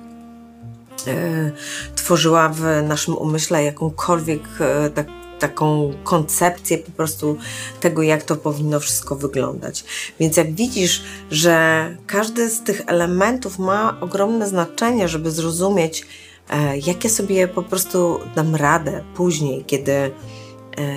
e, 1.07 1.51
tworzyła 1.95 2.49
w 2.49 2.61
naszym 2.87 3.17
umyśle 3.17 3.63
jakąkolwiek 3.63 4.43
e, 4.59 4.89
tak 4.89 5.18
taką 5.39 5.93
koncepcję 6.03 6.77
po 6.77 6.91
prostu 6.91 7.37
tego, 7.79 8.03
jak 8.03 8.23
to 8.23 8.35
powinno 8.35 8.79
wszystko 8.79 9.15
wyglądać. 9.15 9.83
Więc 10.19 10.37
jak 10.37 10.55
widzisz, 10.55 11.03
że 11.31 11.97
każdy 12.07 12.49
z 12.49 12.63
tych 12.63 12.81
elementów 12.87 13.59
ma 13.59 13.97
ogromne 14.01 14.47
znaczenie, 14.47 15.07
żeby 15.07 15.31
zrozumieć, 15.31 16.05
e, 16.49 16.77
jakie 16.77 17.09
sobie 17.09 17.47
po 17.47 17.63
prostu 17.63 18.19
dam 18.35 18.55
radę 18.55 19.03
później, 19.15 19.63
kiedy 19.65 20.11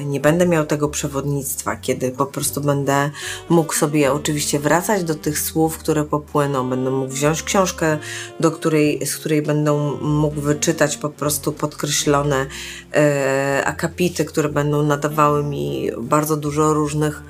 nie 0.05 0.21
będę 0.21 0.47
miał 0.47 0.67
tego 0.67 0.89
przewodnictwa, 0.89 1.77
kiedy 1.77 2.11
po 2.11 2.27
prostu 2.27 2.61
będę 2.61 3.11
mógł 3.49 3.75
sobie 3.75 4.13
oczywiście 4.13 4.59
wracać 4.59 5.05
do 5.05 5.15
tych 5.15 5.39
słów, 5.39 5.79
które 5.79 6.05
popłyną, 6.05 6.71
będę 6.71 6.91
mógł 6.91 7.13
wziąć 7.13 7.43
książkę, 7.43 7.99
do 8.41 8.51
której, 8.51 9.07
z 9.07 9.17
której 9.17 9.43
będę 9.43 9.97
mógł 10.03 10.41
wyczytać 10.41 10.97
po 10.97 11.09
prostu 11.09 11.53
podkreślone 11.53 12.47
e, 12.95 13.63
akapity, 13.67 14.25
które 14.25 14.49
będą 14.49 14.83
nadawały 14.83 15.45
mi 15.45 15.91
bardzo 15.99 16.37
dużo 16.37 16.75
różnych 16.75 17.23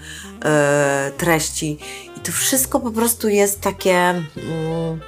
e, 0.44 1.12
treści. 1.16 1.78
I 2.16 2.20
to 2.20 2.32
wszystko 2.32 2.80
po 2.80 2.90
prostu 2.90 3.28
jest 3.28 3.60
takie. 3.60 3.94
Mm, 3.94 5.00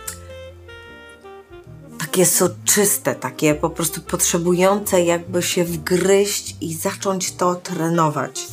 takie 2.14 2.26
soczyste, 2.26 3.14
takie 3.14 3.54
po 3.54 3.71
prostu 3.71 4.00
potrzebujące 4.00 5.02
jakby 5.02 5.42
się 5.42 5.64
wgryźć 5.64 6.56
i 6.61 6.75
zacząć 6.75 7.33
to 7.33 7.54
trenować. 7.54 8.47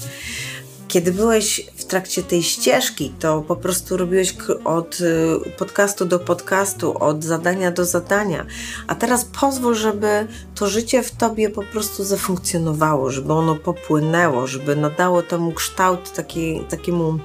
Kiedy 0.88 1.12
byłeś 1.12 1.70
w 1.75 1.86
trakcie 1.86 2.24
tej 2.24 2.44
ścieżki, 2.44 3.13
to 3.20 3.41
po 3.41 3.56
prostu 3.56 3.98
robiłeś 3.98 4.36
od 4.63 5.01
y, 5.01 5.51
podcastu 5.58 6.06
do 6.06 6.20
podcastu, 6.20 7.03
od 7.03 7.24
zadania 7.24 7.72
do 7.72 7.86
zadania. 7.86 8.46
A 8.88 8.96
teraz 8.96 9.25
pozwól, 9.25 9.75
żeby 9.75 10.27
to 10.56 10.68
życie 10.68 11.03
w 11.03 11.12
tobie 11.12 11.50
po 11.50 11.63
prostu 11.63 12.03
zafunkcjonowało, 12.03 13.10
żeby 13.10 13.34
ono 13.34 13.56
popłynęło, 13.56 14.48
żeby 14.48 14.75
nadało 14.75 15.22
temu 15.22 15.51
kształt 15.51 16.13
taki, 16.13 16.62
takiemu 16.70 17.20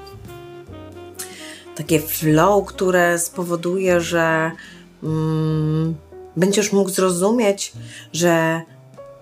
takie 1.74 2.00
flow, 2.00 2.66
które 2.66 3.18
spowoduje, 3.18 4.00
że 4.00 4.50
mm, 5.02 5.94
będziesz 6.36 6.72
mógł 6.72 6.90
zrozumieć, 6.90 7.72
że 8.12 8.62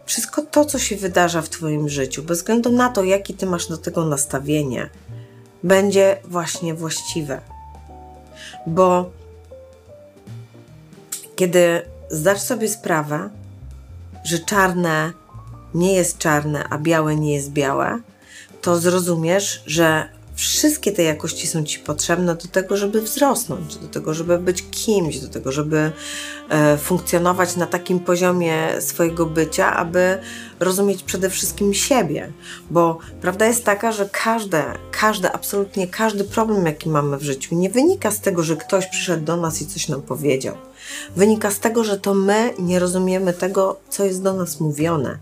wszystko 0.07 0.43
to, 0.43 0.65
co 0.65 0.79
się 0.79 0.97
wydarza 0.97 1.43
w 1.43 1.49
Twoim 1.49 1.89
życiu, 1.89 2.23
bez 2.23 2.39
względu 2.39 2.73
na 2.73 2.89
to, 2.89 3.05
jakie 3.05 3.35
Ty 3.35 3.47
masz 3.47 3.69
do 3.69 3.77
tego 3.77 4.05
nastawienie, 4.05 4.91
będzie 5.63 6.17
właśnie 6.25 6.75
właściwe. 6.75 7.41
Bo 8.67 9.11
kiedy 11.37 11.83
zdasz 12.11 12.41
sobie 12.41 12.69
sprawę, 12.69 13.31
że 14.25 14.39
czarne 14.39 15.13
nie 15.75 15.95
jest 15.95 16.19
czarne, 16.19 16.65
a 16.71 16.79
białe 16.79 17.17
nie 17.17 17.35
jest 17.35 17.51
białe, 17.51 17.99
to 18.61 18.79
zrozumiesz, 18.79 19.63
że 19.67 20.09
wszystkie 20.35 20.93
te 20.93 21.03
jakości 21.03 21.47
są 21.47 21.65
Ci 21.65 21.79
potrzebne 21.79 22.35
do 22.35 22.49
tego, 22.49 22.77
żeby 22.77 23.01
wzrosnąć, 23.01 23.77
do 23.77 23.89
tego, 23.89 24.15
żeby 24.15 24.39
być 24.39 24.65
kimś, 24.71 25.19
do 25.19 25.29
tego, 25.29 25.53
żeby 25.53 25.93
e, 26.49 26.79
funkcjonować 26.79 27.57
na 27.57 27.67
takim 27.67 28.01
poziomie 28.01 28.69
swojego 28.81 29.27
bycia, 29.27 29.77
aby 29.77 30.19
rozumieć 30.61 31.03
przede 31.03 31.31
wszystkim 31.31 31.75
siebie. 31.75 32.33
Bo 32.71 32.99
prawda 33.21 33.47
jest 33.47 33.65
taka, 33.65 33.93
że 33.93 34.09
każde, 34.13 34.65
każde, 34.91 35.33
absolutnie 35.33 35.89
każdy 35.89 36.25
problem, 36.25 36.67
jaki 36.67 36.89
mamy 36.89 37.19
w 37.19 37.23
życiu, 37.23 37.55
nie 37.55 37.71
wynika 37.71 38.11
z 38.11 38.21
tego, 38.21 38.43
że 38.43 38.57
ktoś 38.57 38.87
przyszedł 38.87 39.25
do 39.25 39.37
nas 39.37 39.63
i 39.63 39.67
coś 39.67 39.89
nam 39.89 40.03
powiedział. 40.03 40.57
Wynika 41.17 41.51
z 41.51 41.61
tego, 41.61 41.85
że 41.85 42.01
to 42.01 42.15
my 42.15 42.55
nie 42.59 42.79
rozumiemy 42.79 43.33
tego, 43.33 43.81
co 43.89 44.05
jest 44.05 44.23
do 44.23 44.33
nas 44.33 44.61
mówione. 44.61 45.19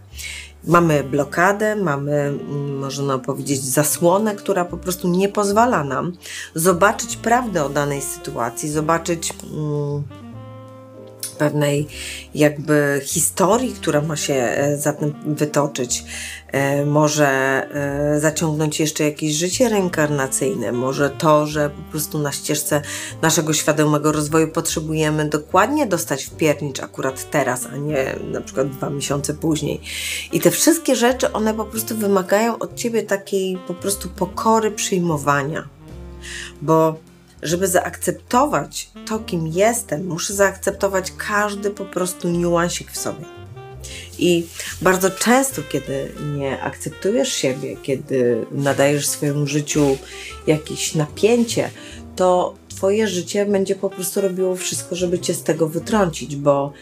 Mamy 0.67 1.05
blokadę, 1.05 1.77
mamy, 1.77 2.13
mm, 2.13 2.79
można 2.79 3.19
powiedzieć, 3.19 3.65
zasłonę, 3.65 4.35
która 4.35 4.65
po 4.65 4.77
prostu 4.77 5.09
nie 5.09 5.29
pozwala 5.29 5.85
nam 5.85 6.13
zobaczyć 6.55 7.17
prawdę 7.17 7.65
o 7.65 7.69
danej 7.69 8.03
sytuacji, 8.03 8.71
zobaczyć. 8.71 9.35
Hmm, 9.41 10.22
pewnej 11.33 11.87
jakby 12.35 13.01
historii, 13.05 13.75
która 13.75 14.01
ma 14.01 14.17
się 14.17 14.35
e, 14.35 14.77
za 14.77 14.93
tym 14.93 15.15
wytoczyć. 15.27 16.05
E, 16.49 16.87
może 16.87 17.29
e, 17.75 18.21
zaciągnąć 18.21 18.81
jeszcze 18.81 19.05
jakieś 19.05 19.33
życie 19.33 19.69
reinkarnacyjne, 19.69 20.73
może 20.73 21.11
to, 21.11 21.47
że 21.47 21.71
po 21.71 21.83
prostu 21.91 22.19
na 22.19 22.33
ścieżce 22.33 22.83
naszego 23.23 23.53
świadomego 23.53 24.13
rozwoju 24.13 24.49
potrzebujemy 24.49 25.29
dokładnie 25.29 25.87
dostać 25.87 26.25
w 26.25 26.37
piernicz 26.37 26.81
akurat 26.81 27.31
teraz, 27.31 27.67
a 27.73 27.77
nie 27.77 28.17
na 28.33 28.41
przykład 28.41 28.71
dwa 28.71 28.91
miesiące 28.91 29.35
później. 29.35 29.81
I 30.33 30.41
te 30.41 30.51
wszystkie 30.51 30.97
rzeczy, 30.97 31.33
one 31.33 31.55
po 31.55 31.65
prostu 31.65 31.97
wymagają 31.97 32.59
od 32.59 32.75
ciebie 32.75 33.03
takiej 33.03 33.59
po 33.67 33.75
prostu 33.75 34.09
pokory 34.09 34.71
przyjmowania. 34.71 35.69
Bo 36.63 36.97
żeby 37.43 37.69
zaakceptować 37.69 38.91
to, 39.07 39.19
kim 39.19 39.47
jestem, 39.47 40.07
muszę 40.07 40.35
zaakceptować 40.35 41.13
każdy 41.17 41.71
po 41.71 41.85
prostu 41.85 42.29
niuansik 42.29 42.91
w 42.91 42.99
sobie. 42.99 43.25
I 44.19 44.47
bardzo 44.83 45.11
często, 45.11 45.63
kiedy 45.69 46.13
nie 46.37 46.63
akceptujesz 46.63 47.33
siebie, 47.33 47.77
kiedy 47.83 48.47
nadajesz 48.53 49.07
swojemu 49.09 49.47
życiu 49.47 49.99
jakieś 50.47 50.95
napięcie, 50.95 51.71
to 52.17 52.55
Twoje 52.83 53.09
życie 53.09 53.47
będzie 53.47 53.75
po 53.75 53.91
prostu 53.91 54.21
robiło 54.21 54.57
wszystko, 54.57 54.97
żeby 54.97 55.19
Cię 55.19 55.35
z 55.35 55.43
tego 55.43 55.69
wytrącić, 55.69 56.37
bo 56.37 56.73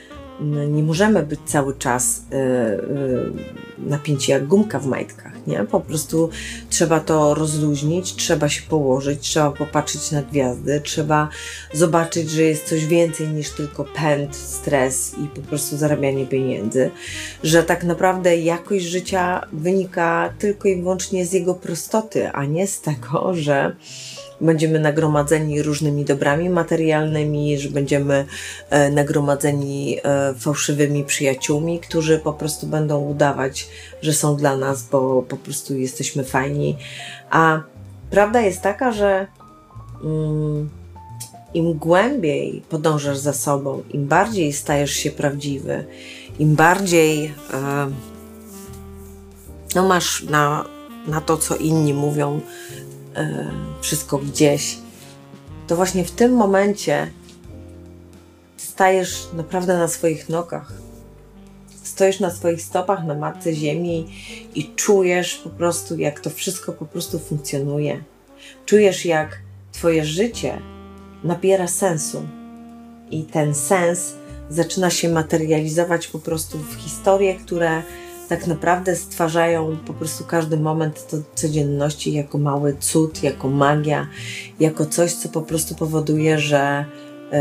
nie 0.68 0.82
możemy 0.82 1.22
być 1.22 1.40
cały 1.44 1.74
czas 1.74 2.22
y, 2.32 2.36
y, 2.36 3.60
napięci 3.78 4.30
jak 4.30 4.46
gumka 4.46 4.78
w 4.78 4.86
majtkach, 4.86 5.46
nie? 5.46 5.64
Po 5.64 5.80
prostu 5.80 6.30
trzeba 6.70 7.00
to 7.00 7.34
rozluźnić, 7.34 8.14
trzeba 8.14 8.48
się 8.48 8.62
położyć, 8.62 9.20
trzeba 9.20 9.50
popatrzeć 9.50 10.10
na 10.10 10.22
gwiazdy, 10.22 10.80
trzeba 10.84 11.28
zobaczyć, 11.72 12.30
że 12.30 12.42
jest 12.42 12.68
coś 12.68 12.86
więcej 12.86 13.28
niż 13.28 13.50
tylko 13.50 13.84
pęd, 13.84 14.36
stres 14.36 15.14
i 15.24 15.28
po 15.28 15.40
prostu 15.40 15.76
zarabianie 15.76 16.26
pieniędzy, 16.26 16.90
że 17.44 17.62
tak 17.62 17.84
naprawdę 17.84 18.36
jakość 18.36 18.84
życia 18.84 19.46
wynika 19.52 20.34
tylko 20.38 20.68
i 20.68 20.76
wyłącznie 20.76 21.26
z 21.26 21.32
jego 21.32 21.54
prostoty, 21.54 22.30
a 22.30 22.44
nie 22.44 22.66
z 22.66 22.80
tego, 22.80 23.34
że 23.34 23.76
będziemy 24.40 24.80
nagromadzeni 24.80 25.62
różnymi 25.62 26.04
dobrami 26.04 26.50
materialnymi, 26.50 27.58
że 27.58 27.68
będziemy 27.68 28.24
e, 28.70 28.90
nagromadzeni 28.90 29.98
e, 30.02 30.34
fałszywymi 30.34 31.04
przyjaciółmi, 31.04 31.80
którzy 31.80 32.18
po 32.18 32.32
prostu 32.32 32.66
będą 32.66 33.00
udawać, 33.00 33.68
że 34.02 34.12
są 34.12 34.36
dla 34.36 34.56
nas, 34.56 34.82
bo 34.82 35.22
po 35.22 35.36
prostu 35.36 35.76
jesteśmy 35.76 36.24
fajni. 36.24 36.76
A 37.30 37.60
prawda 38.10 38.40
jest 38.40 38.60
taka, 38.60 38.92
że 38.92 39.26
mm, 40.04 40.70
im 41.54 41.78
głębiej 41.78 42.62
podążasz 42.68 43.18
za 43.18 43.32
sobą, 43.32 43.82
im 43.90 44.06
bardziej 44.06 44.52
stajesz 44.52 44.92
się 44.92 45.10
prawdziwy, 45.10 45.84
im 46.38 46.54
bardziej 46.54 47.24
e, 47.24 47.90
no 49.74 49.88
masz 49.88 50.22
na, 50.22 50.64
na 51.06 51.20
to, 51.20 51.36
co 51.36 51.56
inni 51.56 51.94
mówią, 51.94 52.40
wszystko 53.80 54.18
gdzieś, 54.18 54.78
to 55.66 55.76
właśnie 55.76 56.04
w 56.04 56.10
tym 56.10 56.32
momencie 56.32 57.10
stajesz 58.56 59.28
naprawdę 59.36 59.78
na 59.78 59.88
swoich 59.88 60.28
nogach. 60.28 60.72
Stoisz 61.82 62.20
na 62.20 62.30
swoich 62.30 62.62
stopach 62.62 63.04
na 63.04 63.14
matce 63.14 63.54
ziemi 63.54 64.06
i 64.54 64.64
czujesz 64.76 65.36
po 65.36 65.50
prostu, 65.50 65.98
jak 65.98 66.20
to 66.20 66.30
wszystko 66.30 66.72
po 66.72 66.86
prostu 66.86 67.18
funkcjonuje. 67.18 68.02
Czujesz, 68.66 69.04
jak 69.04 69.38
Twoje 69.72 70.04
życie 70.04 70.58
nabiera 71.24 71.68
sensu. 71.68 72.22
I 73.10 73.24
ten 73.24 73.54
sens 73.54 74.14
zaczyna 74.50 74.90
się 74.90 75.08
materializować 75.08 76.06
po 76.06 76.18
prostu 76.18 76.58
w 76.58 76.74
historie, 76.74 77.34
które 77.34 77.82
tak 78.30 78.46
naprawdę 78.46 78.96
stwarzają 78.96 79.76
po 79.86 79.94
prostu 79.94 80.24
każdy 80.24 80.56
moment 80.56 81.06
to 81.10 81.16
codzienności 81.34 82.12
jako 82.12 82.38
mały 82.38 82.76
cud, 82.80 83.22
jako 83.22 83.48
magia, 83.48 84.06
jako 84.60 84.86
coś, 84.86 85.12
co 85.12 85.28
po 85.28 85.42
prostu 85.42 85.74
powoduje, 85.74 86.38
że 86.38 86.84
y, 87.32 87.36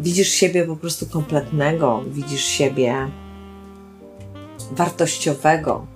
widzisz 0.00 0.28
siebie 0.28 0.64
po 0.64 0.76
prostu 0.76 1.06
kompletnego, 1.06 2.02
widzisz 2.06 2.44
siebie 2.44 3.08
wartościowego, 4.72 5.86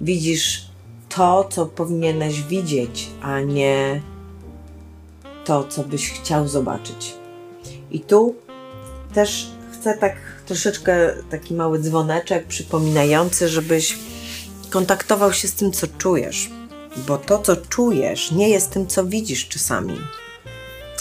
widzisz 0.00 0.66
to, 1.08 1.48
co 1.50 1.66
powinieneś 1.66 2.42
widzieć, 2.42 3.10
a 3.22 3.40
nie 3.40 4.00
to, 5.44 5.64
co 5.64 5.82
byś 5.82 6.10
chciał 6.10 6.48
zobaczyć. 6.48 7.14
I 7.90 8.00
tu 8.00 8.34
też 9.14 9.50
chcę 9.72 9.98
tak 9.98 10.33
troszeczkę 10.46 11.14
taki 11.30 11.54
mały 11.54 11.78
dzwoneczek 11.78 12.46
przypominający, 12.46 13.48
żebyś 13.48 13.98
kontaktował 14.70 15.32
się 15.32 15.48
z 15.48 15.54
tym, 15.54 15.72
co 15.72 15.86
czujesz, 15.98 16.50
bo 17.06 17.18
to, 17.18 17.38
co 17.38 17.56
czujesz, 17.56 18.30
nie 18.30 18.48
jest 18.48 18.70
tym, 18.70 18.86
co 18.86 19.04
widzisz 19.04 19.48
czasami. 19.48 19.98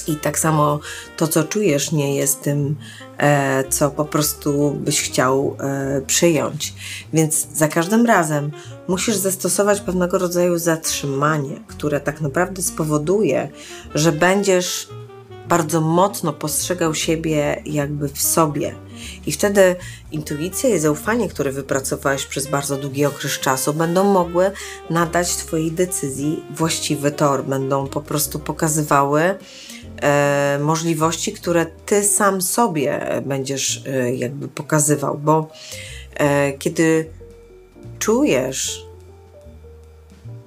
I 0.08 0.16
tak 0.16 0.40
samo 0.40 0.80
to, 1.18 1.28
co 1.28 1.44
czujesz, 1.44 1.92
nie 1.92 2.16
jest 2.16 2.42
tym, 2.42 2.76
e, 3.18 3.64
co 3.70 3.92
po 3.92 4.06
prostu 4.06 4.72
byś 4.72 5.02
chciał 5.02 5.58
e, 5.60 6.02
przyjąć. 6.02 6.74
Więc 7.14 7.48
za 7.54 7.68
każdym 7.68 8.06
razem 8.06 8.52
musisz 8.88 9.16
zastosować 9.16 9.82
pewnego 9.82 10.18
rodzaju 10.18 10.58
zatrzymanie, 10.58 11.64
które 11.68 12.00
tak 12.00 12.22
naprawdę 12.22 12.62
spowoduje, 12.62 13.50
że 13.96 14.12
będziesz 14.12 14.90
bardzo 15.48 15.82
mocno 15.82 16.34
postrzegał 16.34 16.96
siebie 16.96 17.62
jakby 17.66 18.10
w 18.10 18.22
sobie. 18.22 18.76
I 19.26 19.32
wtedy 19.32 19.76
intuicja 20.12 20.70
i 20.70 20.80
zaufanie, 20.80 21.30
które 21.30 21.52
wypracowałeś 21.52 22.26
przez 22.26 22.48
bardzo 22.48 22.78
długi 22.78 23.06
okres 23.06 23.40
czasu, 23.40 23.74
będą 23.74 24.04
mogły 24.04 24.52
nadać 24.90 25.36
Twojej 25.36 25.72
decyzji 25.72 26.44
właściwy 26.56 27.12
tor, 27.12 27.46
będą 27.46 27.88
po 27.88 28.02
prostu 28.02 28.40
pokazywały 28.40 29.38
e, 30.02 30.60
możliwości, 30.62 31.34
które 31.34 31.66
Ty 31.66 32.04
sam 32.04 32.42
sobie 32.42 33.22
będziesz 33.26 33.84
e, 33.86 34.16
jakby 34.16 34.48
pokazywał, 34.48 35.18
bo 35.18 35.50
e, 36.16 36.54
kiedy 36.54 37.10
czujesz 38.00 38.86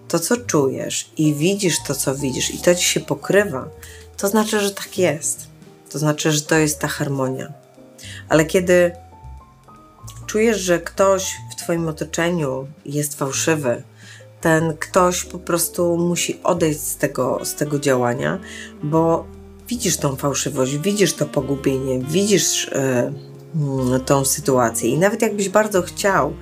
to, 0.08 0.18
co 0.18 0.36
czujesz 0.36 1.10
i 1.16 1.34
widzisz 1.34 1.76
to, 1.86 1.94
co 1.94 2.14
widzisz, 2.14 2.50
i 2.50 2.58
to 2.58 2.74
ci 2.74 2.84
się 2.84 3.00
pokrywa, 3.00 3.68
to 4.16 4.28
znaczy, 4.28 4.60
że 4.60 4.70
tak 4.70 4.98
jest. 4.98 5.46
To 5.90 5.98
znaczy, 5.98 6.32
że 6.32 6.40
to 6.40 6.56
jest 6.56 6.78
ta 6.78 6.88
harmonia. 6.88 7.65
Ale 8.28 8.44
kiedy 8.44 8.92
czujesz, 10.26 10.60
że 10.60 10.78
ktoś 10.80 11.36
w 11.50 11.54
Twoim 11.54 11.88
otoczeniu 11.88 12.66
jest 12.84 13.18
fałszywy, 13.18 13.82
ten 14.40 14.76
ktoś 14.76 15.24
po 15.24 15.38
prostu 15.38 15.96
musi 15.96 16.40
odejść 16.42 16.80
z 16.80 16.96
tego, 16.96 17.44
z 17.44 17.54
tego 17.54 17.78
działania, 17.78 18.38
bo 18.82 19.26
widzisz 19.68 19.96
tą 19.96 20.16
fałszywość, 20.16 20.76
widzisz 20.78 21.12
to 21.12 21.26
pogubienie, 21.26 21.98
widzisz 21.98 22.68
e, 22.68 23.12
mm, 23.54 24.00
tą 24.00 24.24
sytuację 24.24 24.90
i 24.90 24.98
nawet 24.98 25.22
jakbyś 25.22 25.48
bardzo 25.48 25.82
chciał 25.82 26.34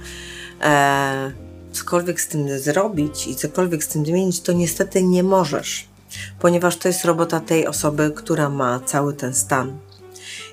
e, 0.61 1.33
cokolwiek 1.73 2.21
z 2.21 2.29
tym 2.29 2.59
zrobić 2.59 3.27
i 3.27 3.37
cokolwiek 3.37 3.85
z 3.85 3.89
tym 3.89 4.07
zmienić, 4.07 4.41
to 4.41 4.53
niestety 4.53 5.03
nie 5.03 5.23
możesz 5.23 5.95
ponieważ 6.39 6.77
to 6.77 6.89
jest 6.89 7.05
robota 7.05 7.41
tej 7.41 7.67
osoby, 7.67 8.13
która 8.17 8.49
ma 8.49 8.81
cały 8.81 9.15
ten 9.15 9.35
stan. 9.35 9.79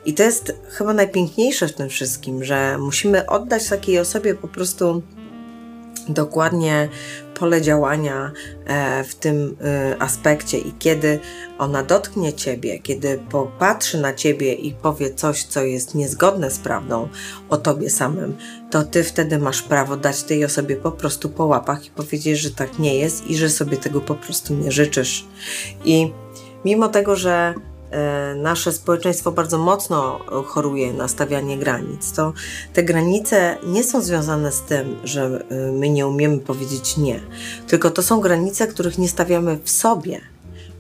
I 0.06 0.14
to 0.14 0.24
jest 0.24 0.54
chyba 0.70 0.94
najpiękniejsze 0.94 1.68
w 1.68 1.74
tym 1.74 1.90
wszystkim, 1.90 2.44
że 2.44 2.78
musimy 2.78 3.26
oddać 3.28 3.70
takiej 3.70 4.00
osobie 4.00 4.36
po 4.36 4.48
prostu 4.48 5.04
dokładnie 6.10 6.90
pole 7.34 7.62
działania 7.62 8.32
e, 8.66 9.04
w 9.04 9.16
tym 9.16 9.58
e, 9.62 9.96
aspekcie 10.02 10.58
i 10.58 10.74
kiedy 10.80 11.20
ona 11.58 11.84
dotknie 11.84 12.34
ciebie, 12.34 12.80
kiedy 12.80 13.20
popatrzy 13.30 14.02
na 14.02 14.14
ciebie 14.14 14.54
i 14.54 14.74
powie 14.74 15.14
coś, 15.14 15.44
co 15.44 15.64
jest 15.64 15.96
niezgodne 15.96 16.52
z 16.52 16.60
prawdą 16.60 17.10
o 17.50 17.58
tobie 17.58 17.90
samym, 17.90 18.38
to 18.72 18.84
ty 18.84 19.04
wtedy 19.04 19.38
masz 19.38 19.62
prawo 19.62 19.98
dać 19.98 20.24
tej 20.24 20.46
osobie 20.46 20.76
po 20.76 20.92
prostu 20.92 21.30
po 21.30 21.46
łapach 21.46 21.86
i 21.86 21.90
powiedzieć, 21.90 22.40
że 22.40 22.52
tak 22.52 22.80
nie 22.80 22.96
jest 22.96 23.28
i 23.28 23.38
że 23.38 23.50
sobie 23.50 23.78
tego 23.78 24.02
po 24.02 24.16
prostu 24.16 24.56
nie 24.56 24.72
życzysz. 24.72 25.26
I 25.86 26.14
mimo 26.66 26.88
tego, 26.88 27.16
że 27.16 27.54
nasze 28.36 28.72
społeczeństwo 28.72 29.32
bardzo 29.32 29.58
mocno 29.58 30.20
choruje 30.46 30.94
na 30.94 31.08
stawianie 31.08 31.58
granic, 31.58 32.12
to 32.12 32.34
te 32.74 32.84
granice 32.84 33.58
nie 33.68 33.84
są 33.84 34.02
związane 34.02 34.52
z 34.52 34.62
tym, 34.62 34.96
że 35.04 35.46
e, 35.50 35.72
my 35.72 35.90
nie 35.90 36.08
umiemy 36.08 36.38
powiedzieć 36.38 36.98
nie, 36.98 37.20
tylko 37.68 37.92
to 37.92 38.02
są 38.02 38.22
granice, 38.22 38.68
których 38.68 38.98
nie 38.98 39.10
stawiamy 39.10 39.60
w 39.64 39.70
sobie, 39.70 40.22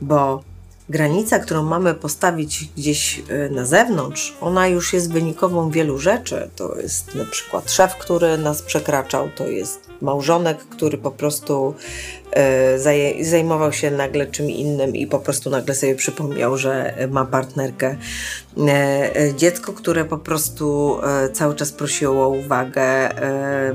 bo 0.01 0.43
granica, 0.89 1.39
którą 1.39 1.63
mamy 1.63 1.93
postawić 1.93 2.69
gdzieś 2.77 3.23
e, 3.29 3.49
na 3.49 3.65
zewnątrz, 3.65 4.37
ona 4.41 4.67
już 4.67 4.93
jest 4.93 5.13
wynikową 5.13 5.69
wielu 5.69 5.97
rzeczy. 5.97 6.49
To 6.55 6.79
jest 6.79 7.15
na 7.15 7.25
przykład 7.25 7.71
szef, 7.71 7.95
który 7.95 8.37
nas 8.37 8.61
przekraczał, 8.61 9.29
to 9.35 9.47
jest 9.47 9.89
małżonek, 10.01 10.57
który 10.57 10.97
po 10.97 11.11
prostu 11.11 11.75
E, 11.75 12.20
zajmował 13.21 13.73
się 13.73 13.91
nagle 13.91 14.27
czym 14.27 14.49
innym 14.49 14.95
i 14.95 15.07
po 15.07 15.19
prostu 15.19 15.49
nagle 15.49 15.75
sobie 15.75 15.95
przypomniał, 15.95 16.57
że 16.57 16.93
ma 17.11 17.25
partnerkę. 17.25 17.95
E, 18.57 19.15
e, 19.15 19.35
dziecko, 19.35 19.73
które 19.73 20.05
po 20.05 20.17
prostu 20.17 20.97
cały 21.33 21.55
czas 21.55 21.71
prosiło 21.71 22.25
o 22.25 22.29
uwagę, 22.29 23.09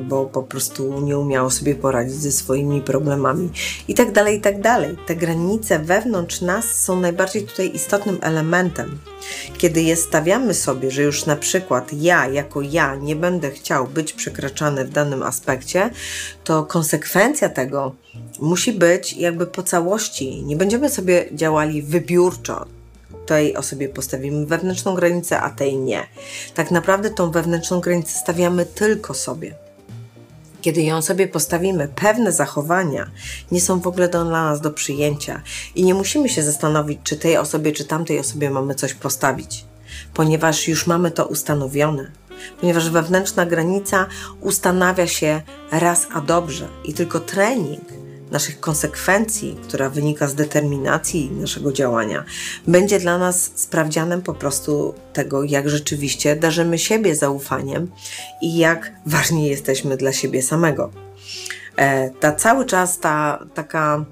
bo 0.01 0.25
po 0.25 0.43
prostu 0.43 1.01
nie 1.01 1.19
umiało 1.19 1.51
sobie 1.51 1.75
poradzić 1.75 2.15
ze 2.15 2.33
swoimi 2.33 2.81
problemami 2.81 3.51
i 3.89 3.95
tak 3.95 4.13
dalej, 4.13 4.39
i 4.39 4.41
tak 4.41 4.61
dalej. 4.61 4.97
Te 5.07 5.17
granice 5.17 5.79
wewnątrz 5.79 6.41
nas 6.41 6.65
są 6.65 7.01
najbardziej 7.01 7.43
tutaj 7.43 7.71
istotnym 7.75 8.19
elementem. 8.21 8.99
Kiedy 9.59 9.83
je 9.83 9.97
stawiamy 9.97 10.55
sobie, 10.55 10.91
że 10.91 11.03
już 11.03 11.27
na 11.27 11.37
przykład 11.37 11.93
ja 11.93 12.29
jako 12.29 12.61
ja 12.61 12.95
nie 12.95 13.17
będę 13.17 13.51
chciał 13.51 13.87
być 13.87 14.13
przekraczany 14.13 14.85
w 14.85 14.91
danym 14.91 15.23
aspekcie, 15.23 15.91
to 16.45 16.65
konsekwencja 16.65 17.49
tego 17.49 17.95
musi 18.41 18.73
być 18.73 19.13
jakby 19.13 19.47
po 19.47 19.63
całości. 19.63 20.43
Nie 20.43 20.57
będziemy 20.57 20.91
sobie 20.91 21.29
działali 21.33 21.83
wybiórczo. 21.83 22.67
Tej 23.27 23.57
osobie 23.57 23.89
postawimy 23.89 24.47
wewnętrzną 24.47 24.95
granicę, 24.95 25.41
a 25.41 25.51
tej 25.51 25.77
nie. 25.77 26.07
Tak 26.55 26.71
naprawdę 26.71 27.11
tą 27.11 27.31
wewnętrzną 27.31 27.81
granicę 27.81 28.19
stawiamy 28.19 28.67
tylko 28.67 29.15
sobie. 29.15 29.55
Kiedy 30.61 30.83
ją 30.83 31.03
sobie 31.03 31.29
postawimy, 31.29 31.89
pewne 31.95 32.33
zachowania 32.33 33.11
nie 33.53 33.61
są 33.61 33.81
w 33.81 33.87
ogóle 33.87 34.09
dla 34.09 34.25
nas 34.25 34.61
do 34.61 34.71
przyjęcia 34.71 35.43
i 35.75 35.85
nie 35.85 35.95
musimy 35.95 36.29
się 36.29 36.43
zastanowić, 36.43 36.99
czy 37.05 37.17
tej 37.17 37.37
osobie, 37.37 37.73
czy 37.73 37.85
tamtej 37.85 38.19
osobie 38.19 38.51
mamy 38.51 38.75
coś 38.75 38.95
postawić, 38.95 39.65
ponieważ 40.15 40.69
już 40.69 40.87
mamy 40.87 41.11
to 41.11 41.27
ustanowione 41.27 42.11
ponieważ 42.61 42.91
wewnętrzna 42.91 43.47
granica 43.47 44.07
ustanawia 44.41 45.07
się 45.07 45.43
raz 45.71 46.07
a 46.15 46.21
dobrze 46.21 46.69
i 46.85 46.95
tylko 46.95 47.21
trening 47.21 47.96
naszych 48.31 48.61
konsekwencji, 48.61 49.59
która 49.63 49.91
wynika 49.91 50.29
z 50.29 50.35
determinacji 50.35 51.31
naszego 51.31 51.73
działania, 51.73 52.25
będzie 52.67 53.01
dla 53.01 53.19
nas 53.19 53.51
sprawdzianem 53.55 54.23
po 54.23 54.35
prostu 54.35 54.95
tego, 55.13 55.45
jak 55.45 55.71
rzeczywiście 55.71 56.37
darzymy 56.37 56.79
siebie 56.79 57.17
zaufaniem 57.17 57.91
i 58.43 58.57
jak 58.57 58.93
ważni 59.07 59.47
jesteśmy 59.47 59.97
dla 59.97 60.13
siebie 60.13 60.43
samego. 60.43 60.91
E, 61.77 62.11
ta 62.11 62.33
cały 62.33 62.65
czas 62.65 62.99
ta 62.99 63.47
taka 63.55 64.05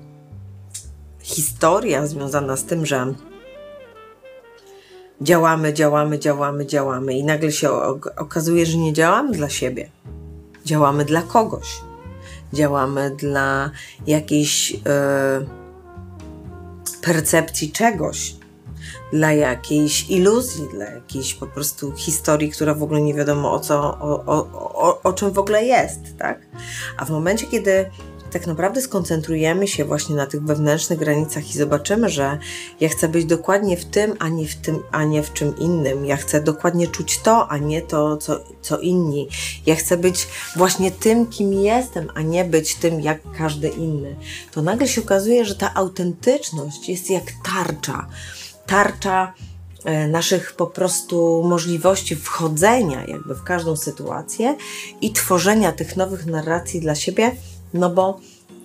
historia 1.20 2.07
związana 2.07 2.57
z 2.57 2.64
tym, 2.64 2.87
że 2.87 3.14
działamy, 5.20 5.72
działamy, 5.72 6.18
działamy, 6.18 6.66
działamy 6.66 7.14
i 7.14 7.24
nagle 7.24 7.53
się 7.53 7.70
okazuje, 8.16 8.66
że 8.66 8.79
nie 8.79 8.92
działamy 8.92 9.33
dla 9.33 9.48
siebie. 9.48 9.90
Działamy 10.64 11.05
dla 11.05 11.22
kogoś 11.22 11.81
działamy 12.54 13.10
dla 13.16 13.70
jakiejś 14.06 14.72
y, 14.72 14.78
percepcji 17.02 17.72
czegoś, 17.72 18.36
dla 19.12 19.32
jakiejś 19.32 20.10
iluzji, 20.10 20.68
dla 20.70 20.84
jakiejś 20.84 21.34
po 21.34 21.46
prostu 21.46 21.92
historii, 21.96 22.50
która 22.50 22.74
w 22.74 22.82
ogóle 22.82 23.00
nie 23.00 23.14
wiadomo 23.14 23.52
o 23.52 23.60
co, 23.60 23.80
o, 23.80 24.24
o, 24.26 24.46
o, 24.88 25.02
o 25.02 25.12
czym 25.12 25.30
w 25.30 25.38
ogóle 25.38 25.64
jest, 25.64 26.00
tak? 26.18 26.46
A 26.96 27.04
w 27.04 27.10
momencie, 27.10 27.46
kiedy 27.46 27.90
tak 28.34 28.46
naprawdę 28.46 28.80
skoncentrujemy 28.80 29.68
się 29.68 29.84
właśnie 29.84 30.16
na 30.16 30.26
tych 30.26 30.42
wewnętrznych 30.42 30.98
granicach 30.98 31.50
i 31.50 31.58
zobaczymy, 31.58 32.08
że 32.08 32.38
ja 32.80 32.88
chcę 32.88 33.08
być 33.08 33.24
dokładnie 33.24 33.76
w 33.76 33.84
tym, 33.84 34.14
a 34.18 34.28
nie 34.28 34.46
w 34.46 34.54
tym, 34.56 34.82
a 34.90 35.04
nie 35.04 35.22
w 35.22 35.32
czym 35.32 35.58
innym. 35.58 36.04
Ja 36.04 36.16
chcę 36.16 36.42
dokładnie 36.42 36.86
czuć 36.86 37.18
to, 37.18 37.48
a 37.48 37.58
nie 37.58 37.82
to, 37.82 38.16
co, 38.16 38.40
co 38.62 38.78
inni. 38.78 39.28
Ja 39.66 39.74
chcę 39.74 39.96
być 39.96 40.28
właśnie 40.56 40.90
tym, 40.90 41.26
kim 41.26 41.52
jestem, 41.52 42.08
a 42.14 42.22
nie 42.22 42.44
być 42.44 42.74
tym, 42.74 43.00
jak 43.00 43.20
każdy 43.38 43.68
inny. 43.68 44.16
To 44.52 44.62
nagle 44.62 44.88
się 44.88 45.00
okazuje, 45.00 45.44
że 45.44 45.54
ta 45.54 45.74
autentyczność 45.74 46.88
jest 46.88 47.10
jak 47.10 47.24
tarcza. 47.44 48.06
Tarcza 48.66 49.32
e, 49.84 50.08
naszych 50.08 50.52
po 50.52 50.66
prostu 50.66 51.42
możliwości 51.44 52.16
wchodzenia 52.16 53.04
jakby 53.06 53.34
w 53.34 53.42
każdą 53.42 53.76
sytuację 53.76 54.56
i 55.00 55.12
tworzenia 55.12 55.72
tych 55.72 55.96
nowych 55.96 56.26
narracji 56.26 56.80
dla 56.80 56.94
siebie, 56.94 57.32
no 57.74 57.90
bo 57.90 58.20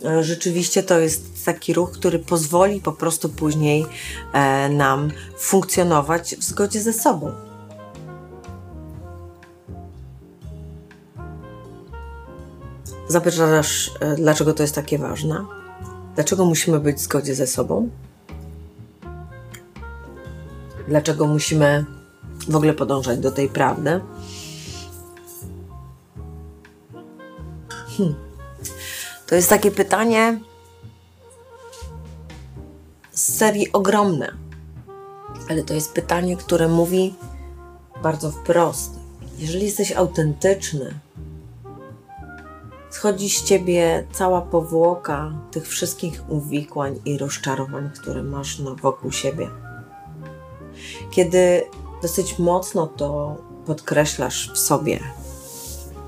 e, 0.06 0.24
rzeczywiście 0.24 0.84
to 0.84 1.00
jest 1.00 1.45
taki 1.45 1.74
ruch, 1.74 1.91
który 1.91 2.19
pozwoli 2.19 2.82
po 2.82 2.91
prostu 2.91 3.30
później 3.30 3.86
e, 4.34 4.69
nam 4.69 5.12
funkcjonować 5.38 6.36
w 6.36 6.43
zgodzie 6.43 6.82
ze 6.82 6.93
sobą. 6.93 7.32
Zapytasz, 13.08 13.91
e, 14.00 14.15
dlaczego 14.15 14.54
to 14.54 14.63
jest 14.63 14.76
takie 14.76 14.98
ważne? 14.98 15.45
Dlaczego 16.15 16.45
musimy 16.45 16.80
być 16.80 16.98
w 16.98 17.02
zgodzie 17.02 17.36
ze 17.36 17.48
sobą? 17.48 17.89
Dlaczego 20.88 21.28
musimy 21.28 21.86
w 22.50 22.56
ogóle 22.56 22.74
podążać 22.74 23.19
do 23.19 23.32
tej 23.32 23.50
prawdy? 23.50 24.02
Hmm. 27.98 28.29
To 29.30 29.36
jest 29.36 29.50
takie 29.50 29.72
pytanie 29.72 30.39
z 33.12 33.38
serii 33.38 33.72
ogromne, 33.72 34.34
ale 35.50 35.63
to 35.63 35.74
jest 35.74 35.94
pytanie, 35.94 36.38
które 36.38 36.68
mówi 36.68 37.15
bardzo 38.04 38.32
wprost. 38.32 38.92
Jeżeli 39.38 39.65
jesteś 39.65 39.92
autentyczny, 39.92 41.00
schodzi 42.89 43.30
z 43.30 43.44
ciebie 43.44 44.08
cała 44.12 44.42
powłoka 44.42 45.32
tych 45.52 45.68
wszystkich 45.68 46.30
uwikłań 46.30 47.00
i 47.06 47.18
rozczarowań, 47.18 47.89
które 48.02 48.24
masz 48.24 48.60
na 48.60 48.76
wokół 48.76 49.12
siebie. 49.12 49.50
Kiedy 51.12 51.63
dosyć 52.02 52.39
mocno 52.39 52.88
to 52.88 53.38
podkreślasz 53.65 54.52
w 54.54 54.58
sobie, 54.58 55.00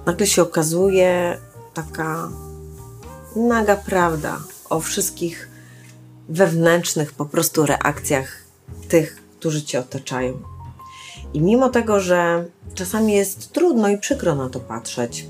nagle 0.06 0.28
się 0.28 0.42
okazuje 0.42 1.38
taka 1.74 2.30
naga 3.36 3.76
prawda 3.76 4.39
o 4.70 4.80
wszystkich 4.80 5.50
wewnętrznych 6.30 7.13
po 7.13 7.26
prostu 7.26 7.65
reakcjach 7.65 8.44
tych, 8.89 9.24
którzy 9.39 9.63
cię 9.63 9.80
otaczają. 9.80 10.39
I 11.34 11.41
mimo 11.41 11.70
tego, 11.70 12.00
że 12.00 12.46
czasami 12.74 13.13
jest 13.13 13.52
trudno 13.52 13.89
i 13.89 13.98
przykro 13.98 14.36
na 14.36 14.50
to 14.50 14.60
patrzeć, 14.60 15.26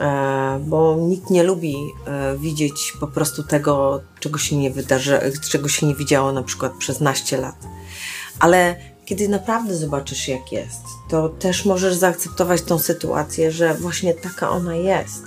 e, 0.00 0.60
bo 0.66 0.96
nikt 0.96 1.30
nie 1.30 1.42
lubi 1.42 1.76
e, 2.06 2.38
widzieć 2.38 2.92
po 3.00 3.06
prostu 3.06 3.42
tego, 3.42 4.00
czego 4.20 4.38
się 4.38 4.56
nie 4.56 4.70
wydarzy, 4.70 5.20
czego 5.50 5.68
się 5.68 5.86
nie 5.86 5.94
widziało 5.94 6.32
na 6.32 6.42
przykład 6.42 6.72
przez 6.78 7.00
naście 7.00 7.36
lat. 7.36 7.56
Ale 8.38 8.76
kiedy 9.04 9.28
naprawdę 9.28 9.76
zobaczysz, 9.76 10.28
jak 10.28 10.52
jest, 10.52 10.82
to 11.08 11.28
też 11.28 11.64
możesz 11.64 11.94
zaakceptować 11.94 12.62
tą 12.62 12.78
sytuację, 12.78 13.52
że 13.52 13.74
właśnie 13.74 14.14
taka 14.14 14.50
ona 14.50 14.74
jest. 14.74 15.22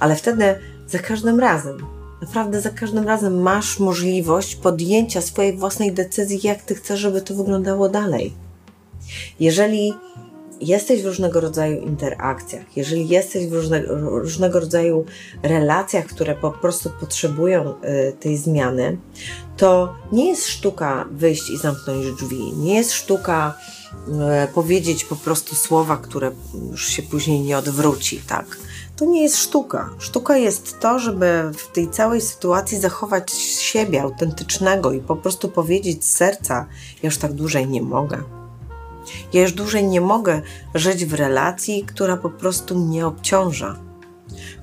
Ale 0.00 0.16
wtedy 0.16 0.58
za 0.94 1.00
każdym 1.00 1.40
razem, 1.40 1.78
naprawdę 2.22 2.60
za 2.60 2.70
każdym 2.70 3.04
razem 3.04 3.42
masz 3.42 3.78
możliwość 3.78 4.56
podjęcia 4.56 5.20
swojej 5.20 5.56
własnej 5.56 5.92
decyzji, 5.92 6.40
jak 6.42 6.62
ty 6.62 6.74
chcesz, 6.74 7.00
żeby 7.00 7.22
to 7.22 7.34
wyglądało 7.34 7.88
dalej. 7.88 8.32
Jeżeli 9.40 9.92
jesteś 10.60 11.02
w 11.02 11.06
różnego 11.06 11.40
rodzaju 11.40 11.80
interakcjach, 11.80 12.76
jeżeli 12.76 13.08
jesteś 13.08 13.46
w 13.46 13.52
różne, 13.52 13.82
różnego 14.22 14.60
rodzaju 14.60 15.04
relacjach, 15.42 16.06
które 16.06 16.34
po 16.34 16.50
prostu 16.50 16.90
potrzebują 17.00 17.70
y, 17.70 18.12
tej 18.20 18.36
zmiany, 18.36 18.96
to 19.56 19.94
nie 20.12 20.28
jest 20.28 20.48
sztuka 20.48 21.08
wyjść 21.10 21.50
i 21.50 21.58
zamknąć 21.58 22.12
drzwi, 22.12 22.52
nie 22.56 22.74
jest 22.74 22.92
sztuka 22.92 23.54
y, 24.48 24.52
powiedzieć 24.52 25.04
po 25.04 25.16
prostu 25.16 25.54
słowa, 25.54 25.96
które 25.96 26.30
już 26.70 26.86
się 26.86 27.02
później 27.02 27.40
nie 27.40 27.58
odwróci, 27.58 28.20
tak? 28.28 28.63
To 28.96 29.04
nie 29.04 29.22
jest 29.22 29.36
sztuka. 29.36 29.90
Sztuka 29.98 30.36
jest 30.36 30.80
to, 30.80 30.98
żeby 30.98 31.50
w 31.56 31.72
tej 31.72 31.90
całej 31.90 32.20
sytuacji 32.20 32.80
zachować 32.80 33.32
siebie 33.32 34.02
autentycznego 34.02 34.92
i 34.92 35.00
po 35.00 35.16
prostu 35.16 35.48
powiedzieć 35.48 36.04
z 36.04 36.12
serca: 36.12 36.66
Ja 37.02 37.06
już 37.06 37.18
tak 37.18 37.32
dłużej 37.32 37.68
nie 37.68 37.82
mogę. 37.82 38.22
Ja 39.32 39.42
już 39.42 39.52
dłużej 39.52 39.84
nie 39.84 40.00
mogę 40.00 40.42
żyć 40.74 41.04
w 41.04 41.14
relacji, 41.14 41.84
która 41.84 42.16
po 42.16 42.30
prostu 42.30 42.78
mnie 42.78 43.06
obciąża, 43.06 43.76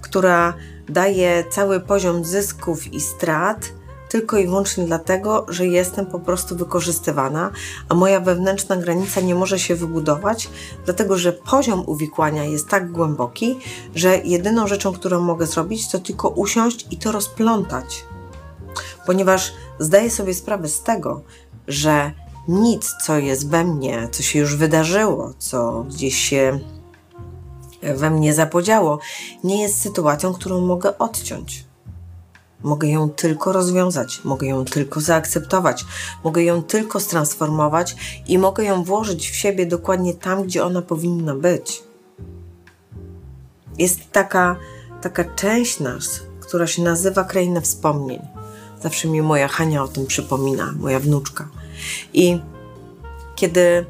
która 0.01 0.53
daje 0.89 1.43
cały 1.49 1.79
poziom 1.79 2.25
zysków 2.25 2.93
i 2.93 3.01
strat 3.01 3.71
tylko 4.11 4.37
i 4.37 4.47
wyłącznie 4.47 4.85
dlatego, 4.85 5.45
że 5.49 5.67
jestem 5.67 6.05
po 6.05 6.19
prostu 6.19 6.55
wykorzystywana, 6.55 7.51
a 7.89 7.95
moja 7.95 8.19
wewnętrzna 8.19 8.77
granica 8.77 9.21
nie 9.21 9.35
może 9.35 9.59
się 9.59 9.75
wybudować, 9.75 10.49
dlatego 10.85 11.17
że 11.17 11.33
poziom 11.33 11.83
uwikłania 11.85 12.43
jest 12.43 12.67
tak 12.67 12.91
głęboki, 12.91 13.59
że 13.95 14.17
jedyną 14.17 14.67
rzeczą, 14.67 14.93
którą 14.93 15.19
mogę 15.19 15.47
zrobić, 15.47 15.91
to 15.91 15.99
tylko 15.99 16.29
usiąść 16.29 16.87
i 16.91 16.97
to 16.97 17.11
rozplątać. 17.11 18.05
Ponieważ 19.05 19.53
zdaję 19.79 20.09
sobie 20.09 20.33
sprawę 20.33 20.67
z 20.67 20.83
tego, 20.83 21.21
że 21.67 22.11
nic, 22.47 22.95
co 23.05 23.17
jest 23.17 23.49
we 23.49 23.63
mnie, 23.63 24.07
co 24.11 24.23
się 24.23 24.39
już 24.39 24.55
wydarzyło, 24.55 25.33
co 25.37 25.85
gdzieś 25.89 26.15
się 26.15 26.59
we 27.81 28.09
mnie 28.09 28.33
zapodziało, 28.33 28.99
nie 29.43 29.61
jest 29.61 29.81
sytuacją, 29.81 30.33
którą 30.33 30.61
mogę 30.61 30.97
odciąć. 30.97 31.70
Mogę 32.63 32.87
ją 32.87 33.09
tylko 33.09 33.51
rozwiązać, 33.51 34.21
mogę 34.23 34.47
ją 34.47 34.65
tylko 34.65 35.01
zaakceptować, 35.01 35.85
mogę 36.23 36.43
ją 36.43 36.63
tylko 36.63 36.99
stransformować 36.99 37.95
i 38.27 38.37
mogę 38.37 38.63
ją 38.63 38.83
włożyć 38.83 39.29
w 39.29 39.35
siebie 39.35 39.65
dokładnie 39.65 40.13
tam, 40.13 40.43
gdzie 40.43 40.63
ona 40.63 40.81
powinna 40.81 41.35
być. 41.35 41.83
Jest 43.77 44.11
taka, 44.11 44.55
taka 45.01 45.23
część 45.23 45.79
nas, 45.79 46.21
która 46.39 46.67
się 46.67 46.81
nazywa 46.81 47.23
kraina 47.23 47.61
wspomnień. 47.61 48.21
Zawsze 48.83 49.07
mi 49.07 49.21
moja 49.21 49.47
Hania 49.47 49.83
o 49.83 49.87
tym 49.87 50.05
przypomina, 50.05 50.73
moja 50.79 50.99
wnuczka. 50.99 51.47
I 52.13 52.39
kiedy 53.35 53.85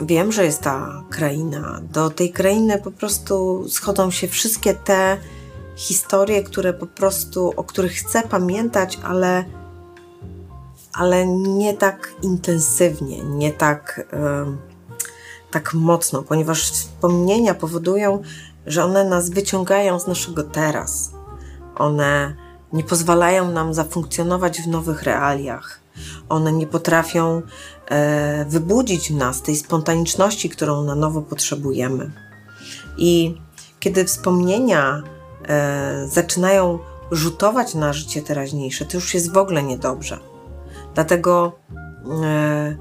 wiem, 0.00 0.32
że 0.32 0.44
jest 0.44 0.60
ta 0.60 1.04
kraina, 1.10 1.80
do 1.92 2.10
tej 2.10 2.32
krainy 2.32 2.78
po 2.78 2.90
prostu 2.90 3.64
schodzą 3.68 4.10
się 4.10 4.28
wszystkie 4.28 4.74
te 4.74 5.16
historie, 5.80 6.42
które 6.42 6.72
po 6.72 6.86
prostu, 6.86 7.52
o 7.56 7.64
których 7.64 7.92
chcę 7.92 8.22
pamiętać, 8.22 8.98
ale, 9.02 9.44
ale 10.92 11.26
nie 11.26 11.74
tak 11.74 12.14
intensywnie, 12.22 13.24
nie 13.24 13.52
tak, 13.52 14.06
yy, 14.12 14.56
tak 15.50 15.74
mocno, 15.74 16.22
ponieważ 16.22 16.70
wspomnienia 16.70 17.54
powodują, 17.54 18.22
że 18.66 18.84
one 18.84 19.04
nas 19.04 19.30
wyciągają 19.30 20.00
z 20.00 20.06
naszego 20.06 20.42
teraz. 20.42 21.12
One 21.76 22.36
nie 22.72 22.84
pozwalają 22.84 23.50
nam 23.50 23.74
zafunkcjonować 23.74 24.62
w 24.62 24.68
nowych 24.68 25.02
realiach. 25.02 25.80
One 26.28 26.52
nie 26.52 26.66
potrafią 26.66 27.42
e, 27.86 28.44
wybudzić 28.44 29.12
w 29.12 29.14
nas 29.14 29.42
tej 29.42 29.56
spontaniczności, 29.56 30.48
którą 30.48 30.84
na 30.84 30.94
nowo 30.94 31.22
potrzebujemy. 31.22 32.10
I 32.98 33.40
kiedy 33.80 34.04
wspomnienia 34.04 35.02
e, 35.48 36.06
zaczynają 36.08 36.78
rzutować 37.10 37.74
na 37.74 37.92
życie 37.92 38.22
teraźniejsze, 38.22 38.84
to 38.84 38.96
już 38.96 39.14
jest 39.14 39.32
w 39.32 39.36
ogóle 39.36 39.62
niedobrze. 39.62 40.18
Dlatego 40.94 41.52
e, 42.24 42.76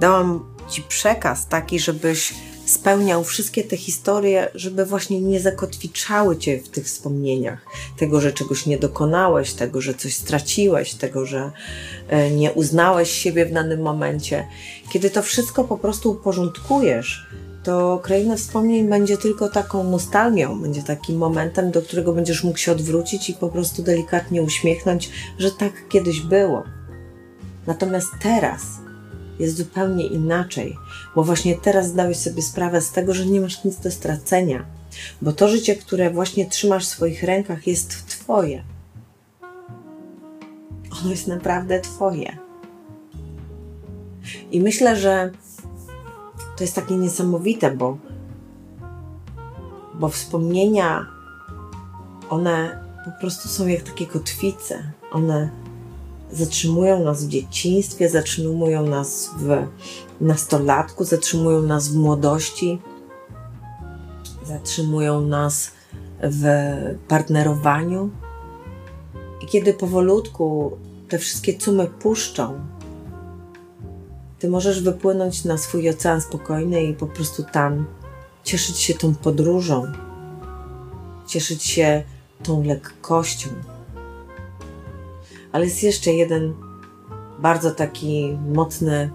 dałam 0.00 0.58
Ci 0.68 0.82
przekaz 0.82 1.46
taki, 1.46 1.78
żebyś 1.78 2.34
spełniał 2.66 3.24
wszystkie 3.24 3.64
te 3.64 3.76
historie, 3.76 4.50
żeby 4.54 4.84
właśnie 4.84 5.20
nie 5.20 5.40
zakotwiczały 5.40 6.36
cię 6.36 6.58
w 6.58 6.68
tych 6.68 6.84
wspomnieniach. 6.84 7.66
Tego, 7.98 8.20
że 8.20 8.32
czegoś 8.32 8.66
nie 8.66 8.78
dokonałeś, 8.78 9.52
tego, 9.52 9.80
że 9.80 9.94
coś 9.94 10.14
straciłeś, 10.14 10.94
tego, 10.94 11.26
że 11.26 11.50
e, 12.08 12.30
nie 12.30 12.52
uznałeś 12.52 13.10
siebie 13.10 13.46
w 13.46 13.52
danym 13.52 13.82
momencie. 13.82 14.46
Kiedy 14.90 15.10
to 15.10 15.22
wszystko 15.22 15.64
po 15.64 15.78
prostu 15.78 16.10
uporządkujesz, 16.10 17.26
to 17.68 18.00
kraina 18.02 18.36
wspomnień 18.36 18.88
będzie 18.88 19.18
tylko 19.18 19.48
taką 19.48 19.84
nostalgią, 19.84 20.60
będzie 20.60 20.82
takim 20.82 21.16
momentem, 21.16 21.70
do 21.70 21.82
którego 21.82 22.12
będziesz 22.12 22.44
mógł 22.44 22.58
się 22.58 22.72
odwrócić 22.72 23.30
i 23.30 23.34
po 23.34 23.48
prostu 23.48 23.82
delikatnie 23.82 24.42
uśmiechnąć, 24.42 25.10
że 25.38 25.50
tak 25.50 25.88
kiedyś 25.88 26.20
było. 26.20 26.64
Natomiast 27.66 28.08
teraz 28.22 28.62
jest 29.38 29.56
zupełnie 29.56 30.06
inaczej, 30.06 30.76
bo 31.14 31.24
właśnie 31.24 31.56
teraz 31.56 31.86
zdałeś 31.86 32.16
sobie 32.16 32.42
sprawę 32.42 32.80
z 32.80 32.92
tego, 32.92 33.14
że 33.14 33.26
nie 33.26 33.40
masz 33.40 33.64
nic 33.64 33.76
do 33.76 33.90
stracenia, 33.90 34.64
bo 35.22 35.32
to 35.32 35.48
życie, 35.48 35.76
które 35.76 36.10
właśnie 36.10 36.46
trzymasz 36.46 36.86
w 36.86 36.90
swoich 36.90 37.22
rękach, 37.22 37.66
jest 37.66 38.06
Twoje. 38.06 38.64
Ono 41.00 41.10
jest 41.10 41.26
naprawdę 41.26 41.80
Twoje. 41.80 42.38
I 44.50 44.60
myślę, 44.60 44.96
że 44.96 45.30
to 46.58 46.64
jest 46.64 46.74
takie 46.74 46.96
niesamowite, 46.96 47.70
bo, 47.70 47.98
bo 49.94 50.08
wspomnienia, 50.08 51.06
one 52.30 52.84
po 53.04 53.20
prostu 53.20 53.48
są 53.48 53.66
jak 53.66 53.82
takie 53.82 54.06
kotwice. 54.06 54.92
One 55.12 55.50
zatrzymują 56.32 57.04
nas 57.04 57.24
w 57.24 57.28
dzieciństwie, 57.28 58.08
zatrzymują 58.08 58.86
nas 58.86 59.30
w 59.36 59.66
nastolatku, 60.20 61.04
zatrzymują 61.04 61.62
nas 61.62 61.88
w 61.88 61.96
młodości, 61.96 62.78
zatrzymują 64.44 65.20
nas 65.20 65.70
w 66.22 66.44
partnerowaniu. 67.08 68.10
I 69.42 69.46
kiedy 69.46 69.74
powolutku 69.74 70.78
te 71.08 71.18
wszystkie 71.18 71.54
cumy 71.54 71.86
puszczą, 71.86 72.60
ty 74.38 74.48
możesz 74.48 74.82
wypłynąć 74.82 75.44
na 75.44 75.58
swój 75.58 75.90
ocean 75.90 76.20
spokojny 76.20 76.84
i 76.84 76.94
po 76.94 77.06
prostu 77.06 77.44
tam 77.52 77.86
cieszyć 78.44 78.78
się 78.78 78.94
tą 78.94 79.14
podróżą, 79.14 79.92
cieszyć 81.26 81.64
się 81.64 82.02
tą 82.42 82.64
lekkością. 82.64 83.48
Ale 85.52 85.64
jest 85.64 85.82
jeszcze 85.82 86.12
jeden 86.12 86.54
bardzo 87.38 87.70
taki 87.70 88.38
mocny 88.54 89.10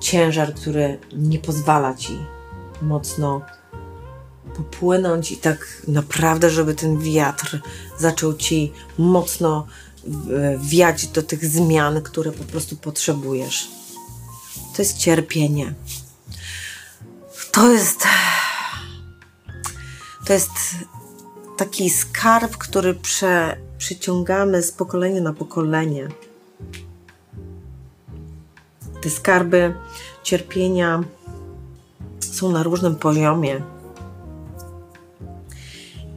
ciężar, 0.00 0.54
który 0.54 0.98
nie 1.16 1.38
pozwala 1.38 1.94
ci 1.94 2.18
mocno 2.82 3.40
popłynąć 4.56 5.32
i 5.32 5.36
tak 5.36 5.82
naprawdę, 5.88 6.50
żeby 6.50 6.74
ten 6.74 6.98
wiatr 6.98 7.60
zaczął 7.98 8.34
ci 8.34 8.72
mocno 8.98 9.66
wiać 10.58 11.06
do 11.06 11.22
tych 11.22 11.46
zmian, 11.46 12.02
które 12.02 12.32
po 12.32 12.44
prostu 12.44 12.76
potrzebujesz. 12.76 13.68
To 14.76 14.82
jest 14.82 14.98
cierpienie. 14.98 15.74
To 17.52 17.72
jest. 17.72 18.04
To 20.26 20.32
jest 20.32 20.50
taki 21.56 21.90
skarb, 21.90 22.56
który 22.56 22.94
prze, 22.94 23.56
przyciągamy 23.78 24.62
z 24.62 24.72
pokolenia 24.72 25.20
na 25.20 25.32
pokolenie. 25.32 26.08
Te 29.02 29.10
skarby 29.10 29.74
cierpienia 30.22 31.04
są 32.20 32.52
na 32.52 32.62
różnym 32.62 32.96
poziomie. 32.96 33.62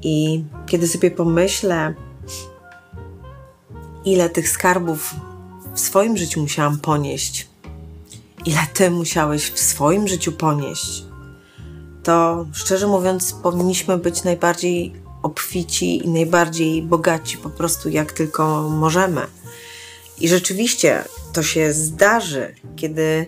I 0.02 0.44
kiedy 0.66 0.88
sobie 0.88 1.12
pomyślę, 1.12 1.94
ile 4.06 4.30
tych 4.30 4.50
skarbów 4.50 5.16
w 5.74 5.80
swoim 5.80 6.18
życiu 6.18 6.42
musiałam 6.42 6.80
ponieść, 6.80 7.48
ile 8.48 8.60
ty 8.74 8.92
musiałeś 8.92 9.52
w 9.52 9.60
swoim 9.60 10.08
życiu 10.08 10.32
ponieść, 10.32 11.04
to 12.04 12.46
szczerze 12.54 12.88
mówiąc, 12.88 13.34
powinniśmy 13.34 13.98
być 13.98 14.24
najbardziej 14.24 14.94
obfici 15.24 16.06
i 16.06 16.10
najbardziej 16.10 16.82
bogaci 16.82 17.38
po 17.38 17.50
prostu 17.50 17.90
jak 17.90 18.12
tylko 18.12 18.70
możemy. 18.70 19.22
I 20.20 20.30
rzeczywiście 20.30 21.04
to 21.34 21.44
się 21.44 21.74
zdarzy, 21.74 22.56
kiedy 22.76 23.28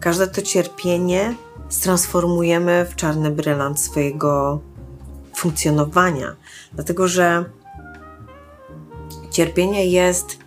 każde 0.00 0.26
to 0.26 0.42
cierpienie 0.42 1.34
transformujemy 1.82 2.86
w 2.90 2.96
czarny 2.96 3.30
brylant 3.30 3.80
swojego 3.80 4.60
funkcjonowania. 5.36 6.36
Dlatego, 6.72 7.08
że 7.08 7.44
cierpienie 9.30 9.86
jest 9.86 10.38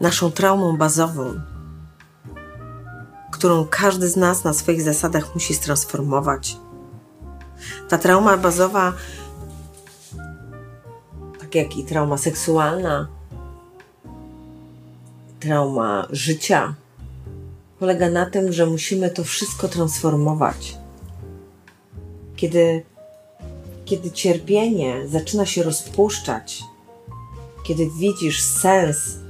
naszą 0.00 0.32
traumą 0.32 0.76
bazową, 0.76 1.40
którą 3.34 3.66
każdy 3.70 4.08
z 4.08 4.16
nas 4.16 4.44
na 4.44 4.52
swoich 4.52 4.82
zasadach 4.82 5.34
musi 5.34 5.56
transformować. 5.56 6.56
Ta 7.88 7.98
trauma 7.98 8.36
bazowa, 8.36 8.92
tak 11.40 11.54
jak 11.54 11.76
i 11.76 11.84
trauma 11.84 12.18
seksualna, 12.18 13.08
trauma 15.40 16.06
życia, 16.10 16.74
polega 17.78 18.10
na 18.10 18.26
tym, 18.26 18.52
że 18.52 18.66
musimy 18.66 19.10
to 19.10 19.24
wszystko 19.24 19.68
transformować. 19.68 20.78
kiedy, 22.36 22.82
kiedy 23.84 24.10
cierpienie 24.10 25.08
zaczyna 25.08 25.46
się 25.46 25.62
rozpuszczać, 25.62 26.62
kiedy 27.66 27.90
widzisz 27.98 28.42
sens 28.42 29.23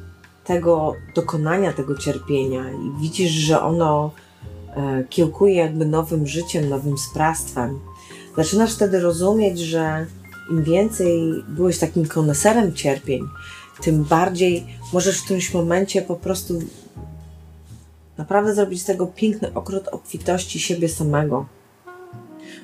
tego 0.45 0.97
dokonania 1.15 1.73
tego 1.73 1.99
cierpienia 1.99 2.71
i 2.71 3.01
widzisz, 3.01 3.31
że 3.31 3.63
ono 3.63 4.11
e, 4.77 5.05
kiełkuje 5.11 5.55
jakby 5.55 5.87
nowym 5.87 6.27
życiem, 6.27 6.69
nowym 6.69 6.99
sprawstwem, 6.99 7.81
zaczynasz 8.37 8.75
wtedy 8.75 9.01
rozumieć, 9.01 9.59
że 9.59 10.07
im 10.51 10.63
więcej 10.63 11.45
byłeś 11.49 11.79
takim 11.79 12.07
koneserem 12.07 12.73
cierpień, 12.75 13.23
tym 13.81 14.05
bardziej 14.05 14.67
możesz 14.93 15.21
w 15.21 15.25
którymś 15.25 15.55
momencie 15.55 16.03
po 16.03 16.17
prostu 16.17 16.55
naprawdę 18.19 18.55
zrobić 18.55 18.83
z 18.83 18.85
tego 18.85 19.07
piękny 19.07 19.55
okrót 19.55 19.89
obfitości 19.89 20.61
siebie 20.61 20.89
samego. 20.89 21.47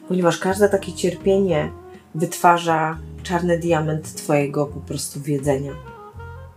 Ponieważ 0.08 0.38
każde 0.38 0.68
takie 0.68 0.92
cierpienie 0.92 1.72
wytwarza 2.14 2.98
czarny 3.22 3.58
diament 3.58 4.14
Twojego 4.14 4.66
po 4.66 4.80
prostu 4.80 5.20
wiedzenia, 5.20 5.72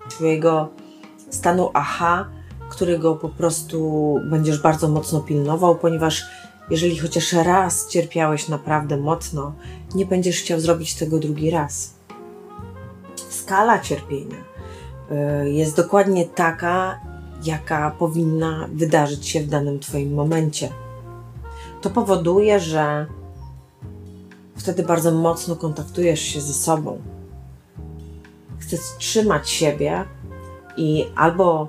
Twojego 0.10 0.70
stanu 1.34 1.70
aha, 1.74 2.26
którego 2.70 3.16
po 3.16 3.30
prostu 3.30 4.16
będziesz 4.30 4.62
bardzo 4.62 4.88
mocno 4.88 5.20
pilnował, 5.20 5.76
ponieważ 5.76 6.26
jeżeli 6.70 6.98
chociaż 6.98 7.34
raz 7.34 7.88
cierpiałeś 7.88 8.50
naprawdę 8.50 8.98
mocno, 8.98 9.54
nie 9.96 10.06
będziesz 10.06 10.40
chciał 10.40 10.60
zrobić 10.60 10.96
tego 10.96 11.20
drugi 11.20 11.50
raz. 11.50 11.94
Skala 13.30 13.80
cierpienia 13.80 14.38
y, 15.44 15.50
jest 15.50 15.76
dokładnie 15.76 16.26
taka, 16.26 17.00
jaka 17.44 17.92
powinna 17.92 18.70
wydarzyć 18.74 19.28
się 19.28 19.40
w 19.40 19.48
danym 19.48 19.80
Twoim 19.80 20.14
momencie. 20.14 20.70
To 21.82 21.90
powoduje, 21.90 22.60
że 22.60 23.06
wtedy 24.56 24.84
bardzo 24.84 25.12
mocno 25.12 25.56
kontaktujesz 25.56 26.22
się 26.22 26.42
ze 26.42 26.54
sobą. 26.54 27.02
Chcesz 28.60 28.80
trzymać 28.98 29.50
siebie 29.50 30.06
i 30.78 31.06
albo 31.16 31.68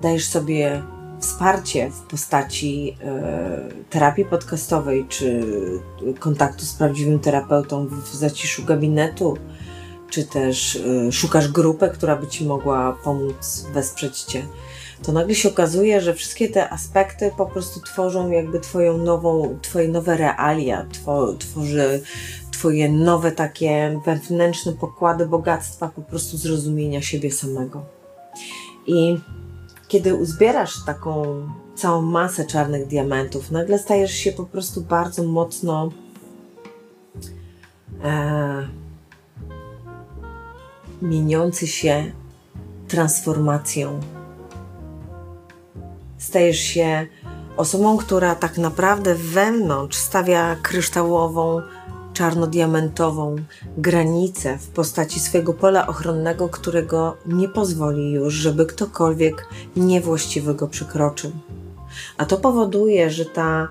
dajesz 0.00 0.28
sobie 0.28 0.82
wsparcie 1.20 1.90
w 1.90 2.00
postaci 2.00 2.96
e, 3.04 3.68
terapii 3.90 4.24
podcastowej 4.24 5.06
czy 5.08 5.42
kontaktu 6.18 6.64
z 6.64 6.74
prawdziwym 6.74 7.18
terapeutą 7.18 7.86
w 7.86 8.14
zaciszu 8.14 8.64
gabinetu, 8.64 9.36
czy 10.10 10.24
też 10.24 10.76
e, 10.76 11.12
szukasz 11.12 11.48
grupy, 11.48 11.88
która 11.88 12.16
by 12.16 12.26
ci 12.26 12.44
mogła 12.44 12.96
pomóc 13.04 13.66
wesprzeć 13.72 14.20
cię, 14.20 14.42
to 15.02 15.12
nagle 15.12 15.34
się 15.34 15.48
okazuje, 15.48 16.00
że 16.00 16.14
wszystkie 16.14 16.48
te 16.48 16.70
aspekty 16.70 17.30
po 17.36 17.46
prostu 17.46 17.80
tworzą 17.80 18.30
jakby 18.30 18.60
twoją 18.60 18.98
nową, 18.98 19.58
twoje 19.62 19.88
nowe 19.88 20.16
realia, 20.16 20.86
two, 21.04 21.34
tworzy 21.38 22.02
twoje 22.50 22.92
nowe 22.92 23.32
takie 23.32 24.00
wewnętrzne 24.06 24.72
pokłady 24.72 25.26
bogactwa 25.26 25.88
po 25.88 26.02
prostu 26.02 26.36
zrozumienia 26.36 27.02
siebie 27.02 27.30
samego. 27.30 28.01
I 28.86 29.18
kiedy 29.88 30.14
uzbierasz 30.14 30.84
taką 30.84 31.24
całą 31.74 32.02
masę 32.02 32.46
czarnych 32.46 32.86
diamentów, 32.86 33.50
nagle 33.50 33.78
stajesz 33.78 34.12
się 34.12 34.32
po 34.32 34.44
prostu 34.44 34.80
bardzo 34.80 35.22
mocno 35.22 35.90
e, 38.04 38.68
mieniący 41.02 41.66
się 41.66 42.12
transformacją. 42.88 44.00
Stajesz 46.18 46.58
się 46.58 47.06
osobą, 47.56 47.96
która 47.96 48.34
tak 48.34 48.58
naprawdę 48.58 49.14
wewnątrz 49.14 49.96
stawia 49.96 50.56
kryształową 50.62 51.62
czarno-diamentową 52.12 53.36
granicę 53.76 54.58
w 54.58 54.68
postaci 54.68 55.20
swojego 55.20 55.52
pola 55.52 55.86
ochronnego, 55.86 56.48
którego 56.48 57.16
nie 57.26 57.48
pozwoli 57.48 58.12
już, 58.12 58.34
żeby 58.34 58.66
ktokolwiek 58.66 59.48
niewłaściwy 59.76 60.54
go 60.54 60.68
przekroczył. 60.68 61.32
A 62.18 62.24
to 62.24 62.36
powoduje, 62.36 63.10
że 63.10 63.24
ta, 63.24 63.68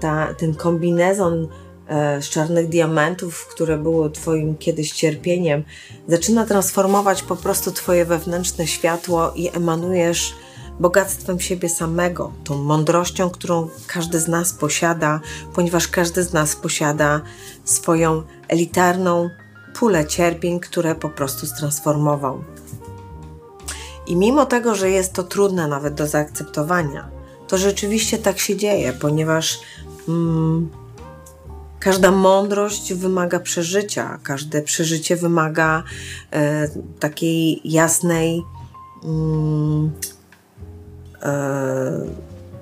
ta, 0.00 0.34
ten 0.34 0.54
kombinezon 0.54 1.48
e, 1.88 2.22
z 2.22 2.28
czarnych 2.28 2.68
diamentów, 2.68 3.46
które 3.46 3.78
było 3.78 4.10
Twoim 4.10 4.56
kiedyś 4.56 4.92
cierpieniem, 4.92 5.64
zaczyna 6.08 6.46
transformować 6.46 7.22
po 7.22 7.36
prostu 7.36 7.70
Twoje 7.70 8.04
wewnętrzne 8.04 8.66
światło 8.66 9.32
i 9.34 9.56
emanujesz 9.56 10.34
bogactwem 10.82 11.40
siebie 11.40 11.68
samego, 11.68 12.32
tą 12.44 12.62
mądrością, 12.62 13.30
którą 13.30 13.68
każdy 13.86 14.20
z 14.20 14.28
nas 14.28 14.52
posiada, 14.52 15.20
ponieważ 15.54 15.88
każdy 15.88 16.22
z 16.22 16.32
nas 16.32 16.56
posiada 16.56 17.20
swoją 17.64 18.22
elitarną 18.48 19.30
pulę 19.74 20.06
cierpień, 20.06 20.60
które 20.60 20.94
po 20.94 21.08
prostu 21.08 21.46
stransformował. 21.46 22.44
I 24.06 24.16
mimo 24.16 24.46
tego, 24.46 24.74
że 24.74 24.90
jest 24.90 25.12
to 25.12 25.22
trudne 25.22 25.68
nawet 25.68 25.94
do 25.94 26.06
zaakceptowania, 26.06 27.08
to 27.48 27.58
rzeczywiście 27.58 28.18
tak 28.18 28.38
się 28.38 28.56
dzieje, 28.56 28.92
ponieważ 28.92 29.58
mm, 30.08 30.70
każda 31.80 32.10
mądrość 32.10 32.94
wymaga 32.94 33.40
przeżycia, 33.40 34.18
każde 34.22 34.62
przeżycie 34.62 35.16
wymaga 35.16 35.82
e, 36.30 36.68
takiej 37.00 37.60
jasnej 37.64 38.42
mm, 39.04 39.92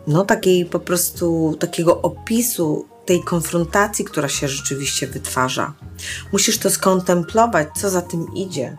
no 0.06 0.24
takiej 0.24 0.66
po 0.66 0.80
prostu 0.80 1.56
takiego 1.58 2.02
opisu 2.02 2.86
tej 3.06 3.22
konfrontacji, 3.22 4.04
która 4.04 4.28
się 4.28 4.48
rzeczywiście 4.48 5.06
wytwarza. 5.06 5.72
Musisz 6.32 6.58
to 6.58 6.70
skontemplować, 6.70 7.68
co 7.76 7.90
za 7.90 8.02
tym 8.02 8.26
idzie. 8.34 8.76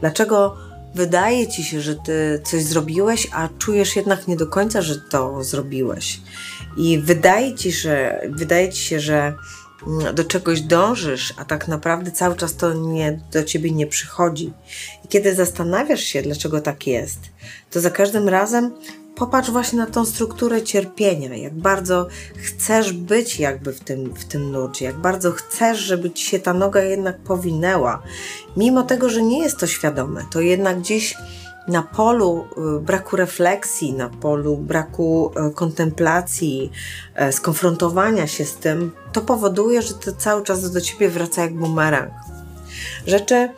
Dlaczego 0.00 0.56
wydaje 0.94 1.48
ci 1.48 1.64
się, 1.64 1.80
że 1.80 1.94
ty 1.94 2.40
coś 2.44 2.62
zrobiłeś, 2.64 3.28
a 3.32 3.48
czujesz 3.58 3.96
jednak 3.96 4.28
nie 4.28 4.36
do 4.36 4.46
końca, 4.46 4.82
że 4.82 4.96
to 5.00 5.44
zrobiłeś. 5.44 6.20
I 6.76 6.98
wydaje 6.98 7.54
ci, 7.54 7.72
że, 7.72 8.20
wydaje 8.30 8.72
ci 8.72 8.82
się, 8.82 9.00
że 9.00 9.34
mm, 9.86 10.14
do 10.14 10.24
czegoś 10.24 10.60
dążysz, 10.60 11.34
a 11.36 11.44
tak 11.44 11.68
naprawdę 11.68 12.10
cały 12.10 12.36
czas 12.36 12.56
to 12.56 12.72
nie, 12.72 13.20
do 13.32 13.44
ciebie 13.44 13.70
nie 13.70 13.86
przychodzi. 13.86 14.52
I 15.04 15.08
kiedy 15.08 15.34
zastanawiasz 15.34 16.00
się, 16.00 16.22
dlaczego 16.22 16.60
tak 16.60 16.86
jest, 16.86 17.18
to 17.70 17.80
za 17.80 17.90
każdym 17.90 18.28
razem 18.28 18.72
popatrz 19.20 19.50
właśnie 19.50 19.78
na 19.78 19.86
tą 19.86 20.04
strukturę 20.04 20.62
cierpienia, 20.62 21.36
jak 21.36 21.54
bardzo 21.54 22.06
chcesz 22.36 22.92
być 22.92 23.40
jakby 23.40 23.72
w 23.72 23.80
tym, 23.80 24.14
w 24.14 24.24
tym 24.24 24.52
nurcie, 24.52 24.84
jak 24.84 24.96
bardzo 24.96 25.32
chcesz, 25.32 25.78
żeby 25.78 26.10
ci 26.10 26.24
się 26.24 26.38
ta 26.38 26.54
noga 26.54 26.82
jednak 26.82 27.18
powinęła. 27.18 28.02
Mimo 28.56 28.82
tego, 28.82 29.08
że 29.08 29.22
nie 29.22 29.42
jest 29.42 29.58
to 29.58 29.66
świadome, 29.66 30.24
to 30.30 30.40
jednak 30.40 30.78
gdzieś 30.78 31.16
na 31.68 31.82
polu 31.82 32.44
y, 32.76 32.80
braku 32.80 33.16
refleksji, 33.16 33.92
na 33.92 34.08
polu 34.08 34.56
braku 34.56 35.32
y, 35.50 35.54
kontemplacji, 35.54 36.72
y, 37.28 37.32
skonfrontowania 37.32 38.26
się 38.26 38.44
z 38.44 38.56
tym, 38.56 38.92
to 39.12 39.20
powoduje, 39.20 39.82
że 39.82 39.94
to 39.94 40.12
cały 40.12 40.42
czas 40.42 40.70
do 40.70 40.80
ciebie 40.80 41.08
wraca 41.08 41.42
jak 41.42 41.54
bumerang. 41.54 42.10
Rzeczy, 43.06 43.48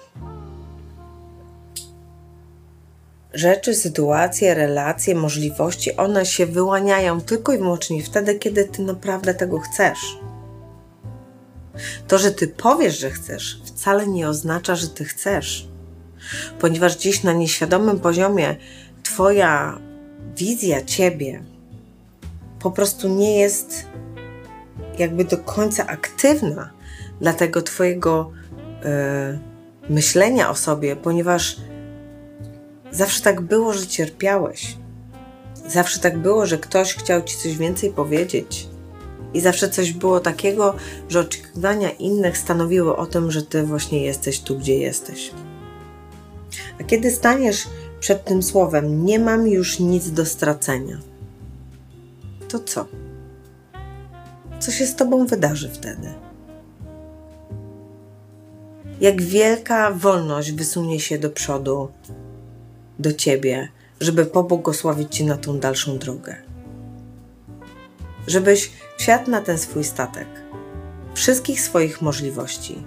rzeczy, 3.35 3.75
sytuacje, 3.75 4.55
relacje, 4.55 5.15
możliwości, 5.15 5.97
one 5.97 6.27
się 6.27 6.47
wyłaniają 6.47 7.21
tylko 7.21 7.53
i 7.53 7.59
wyłącznie 7.59 8.03
wtedy, 8.03 8.35
kiedy 8.35 8.65
ty 8.65 8.83
naprawdę 8.83 9.35
tego 9.35 9.59
chcesz. 9.59 10.19
To, 12.09 12.19
że 12.19 12.31
ty 12.31 12.49
powiesz, 12.49 12.99
że 12.99 13.11
chcesz, 13.11 13.61
wcale 13.65 14.07
nie 14.07 14.29
oznacza, 14.29 14.77
że 14.77 14.89
ty 14.89 15.05
chcesz, 15.05 15.69
ponieważ 16.59 16.97
dziś 16.97 17.23
na 17.23 17.33
nieświadomym 17.33 18.01
poziomie 18.01 18.57
twoja 19.03 19.79
wizja 20.37 20.85
ciebie 20.85 21.43
po 22.61 22.71
prostu 22.71 23.09
nie 23.09 23.39
jest 23.39 23.87
jakby 24.99 25.25
do 25.25 25.39
końca 25.39 25.87
aktywna 25.87 26.71
dla 27.21 27.33
tego 27.33 27.63
twojego 27.63 28.31
yy, 28.85 29.39
myślenia 29.91 30.51
o 30.51 30.55
sobie, 30.55 30.97
ponieważ 30.97 31.57
Zawsze 32.93 33.23
tak 33.23 33.41
było, 33.41 33.73
że 33.73 33.87
cierpiałeś. 33.87 34.77
Zawsze 35.69 36.01
tak 36.01 36.19
było, 36.19 36.47
że 36.47 36.59
ktoś 36.59 36.95
chciał 36.95 37.23
ci 37.23 37.37
coś 37.37 37.57
więcej 37.57 37.91
powiedzieć. 37.91 38.69
I 39.35 39.41
zawsze 39.41 39.69
coś 39.69 39.93
było 39.93 40.21
takiego, 40.21 40.75
że 41.09 41.21
oczekiwania 41.21 41.91
innych 41.91 42.39
stanowiły 42.39 42.97
o 42.97 43.07
tym, 43.07 43.31
że 43.31 43.43
ty 43.43 43.63
właśnie 43.63 44.05
jesteś 44.05 44.41
tu, 44.41 44.59
gdzie 44.59 44.79
jesteś. 44.79 45.31
A 46.81 46.85
kiedy 46.85 47.11
staniesz 47.11 47.69
przed 48.01 48.25
tym 48.25 48.43
słowem, 48.43 49.05
nie 49.05 49.19
mam 49.19 49.49
już 49.49 49.79
nic 49.79 50.11
do 50.11 50.27
stracenia, 50.27 50.99
to 52.49 52.59
co? 52.59 52.87
Co 54.61 54.71
się 54.71 54.87
z 54.87 54.97
tobą 54.97 55.27
wydarzy 55.27 55.69
wtedy? 55.69 56.09
Jak 59.01 59.23
wielka 59.23 59.91
wolność 59.91 60.53
wysunie 60.53 61.01
się 61.01 61.19
do 61.19 61.31
przodu 61.31 61.89
do 62.99 63.13
Ciebie, 63.13 63.69
żeby 64.01 64.27
pobłogosławić 64.27 65.17
Ci 65.17 65.25
na 65.25 65.37
tą 65.37 65.59
dalszą 65.59 65.99
drogę. 65.99 66.37
Żebyś 68.27 68.71
wsiadł 68.99 69.31
na 69.31 69.41
ten 69.41 69.59
swój 69.59 69.85
statek, 69.85 70.29
wszystkich 71.15 71.61
swoich 71.61 72.03
możliwości, 72.03 72.85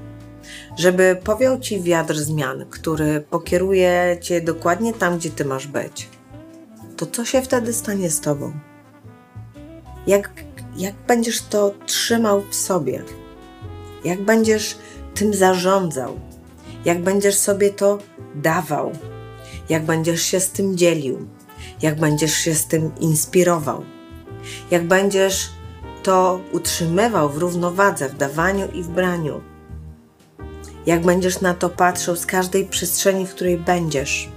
żeby 0.78 1.18
powiał 1.24 1.60
ci 1.60 1.82
wiatr 1.82 2.16
zmian, 2.16 2.66
który 2.70 3.22
pokieruje 3.22 4.18
cię 4.22 4.41
dokładnie 4.41 4.93
tam, 4.93 5.18
gdzie 5.18 5.30
ty 5.30 5.45
masz 5.45 5.68
być, 5.68 6.10
to 6.97 7.06
co 7.06 7.26
się 7.26 7.41
wtedy 7.41 7.74
stanie 7.74 8.10
z 8.10 8.22
tobą? 8.22 8.53
Jak, 10.08 10.30
jak 10.78 10.95
będziesz 11.08 11.41
to 11.41 11.74
trzymał 11.86 12.41
w 12.49 12.56
sobie? 12.56 13.03
Jak 14.03 14.22
będziesz 14.22 14.78
tym 15.14 15.34
zarządzał? 15.34 16.20
Jak 16.86 17.01
będziesz 17.01 17.38
sobie 17.38 17.70
to 17.70 17.97
dawał? 18.36 18.91
Jak 19.70 19.86
będziesz 19.86 20.22
się 20.22 20.39
z 20.39 20.49
tym 20.49 20.78
dzielił? 20.78 21.28
Jak 21.82 21.99
będziesz 21.99 22.34
się 22.34 22.55
z 22.55 22.68
tym 22.68 22.91
inspirował? 22.99 23.84
Jak 24.72 24.88
będziesz 24.88 25.49
to 26.03 26.39
utrzymywał 26.51 27.30
w 27.30 27.38
równowadze 27.38 28.09
w 28.09 28.18
dawaniu 28.18 28.72
i 28.72 28.84
w 28.84 28.88
braniu? 28.88 29.41
Jak 30.86 31.01
będziesz 31.01 31.41
na 31.41 31.53
to 31.53 31.70
patrzył 31.70 32.16
z 32.16 32.26
każdej 32.26 32.66
przestrzeni, 32.66 33.28
w 33.28 33.36
której 33.36 33.57
będziesz? 33.57 34.30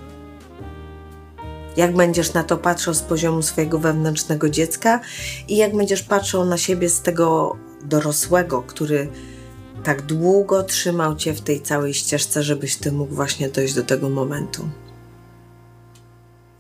Jak 1.76 1.97
będziesz 1.97 2.33
na 2.33 2.45
to 2.45 2.57
patrzył 2.57 2.95
z 2.95 3.03
poziomu 3.03 3.43
swojego 3.43 3.79
wewnętrznego 3.79 4.49
dziecka 4.49 5.01
i 5.49 5.57
jak 5.57 5.76
będziesz 5.76 6.03
patrzył 6.03 6.45
na 6.45 6.59
siebie 6.59 6.89
z 6.89 7.03
tego 7.03 7.57
dorosłego, 7.85 8.62
który 8.62 9.09
tak 9.85 10.03
długo 10.03 10.62
trzymał 10.62 11.16
cię 11.16 11.35
w 11.35 11.41
tej 11.41 11.61
całej 11.61 11.95
ścieżce, 11.95 12.43
żebyś 12.43 12.76
ty 12.76 12.93
mógł 12.93 13.14
właśnie 13.14 13.49
dojść 13.49 13.74
do 13.74 13.83
tego 13.83 14.09
momentu. 14.09 14.68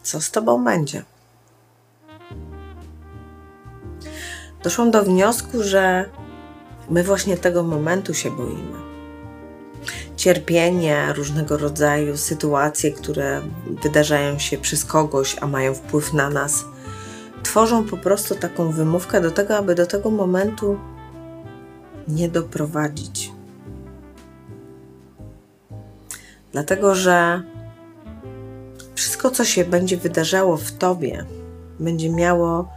Co 0.08 0.20
z 0.20 0.30
tobą 0.30 0.64
będzie? 0.64 1.02
Doszłam 4.62 4.90
do 4.90 5.02
wniosku, 5.02 5.62
że 5.62 6.08
my 6.90 7.04
właśnie 7.04 7.36
tego 7.36 7.62
momentu 7.62 8.14
się 8.14 8.30
boimy. 8.30 8.78
Cierpienie, 10.16 11.12
różnego 11.12 11.56
rodzaju 11.56 12.16
sytuacje, 12.16 12.92
które 12.92 13.42
wydarzają 13.82 14.38
się 14.38 14.58
przez 14.58 14.84
kogoś, 14.84 15.36
a 15.40 15.46
mają 15.46 15.74
wpływ 15.74 16.12
na 16.12 16.30
nas, 16.30 16.64
tworzą 17.42 17.84
po 17.84 17.96
prostu 17.96 18.34
taką 18.34 18.70
wymówkę 18.70 19.20
do 19.20 19.30
tego, 19.30 19.56
aby 19.56 19.74
do 19.74 19.86
tego 19.86 20.10
momentu 20.10 20.78
nie 22.08 22.28
doprowadzić. 22.28 23.32
Dlatego, 26.52 26.94
że 26.94 27.42
wszystko, 28.98 29.30
co 29.30 29.44
się 29.44 29.64
będzie 29.64 29.96
wydarzało 29.96 30.56
w 30.56 30.72
tobie, 30.72 31.24
będzie 31.80 32.10
miało 32.10 32.68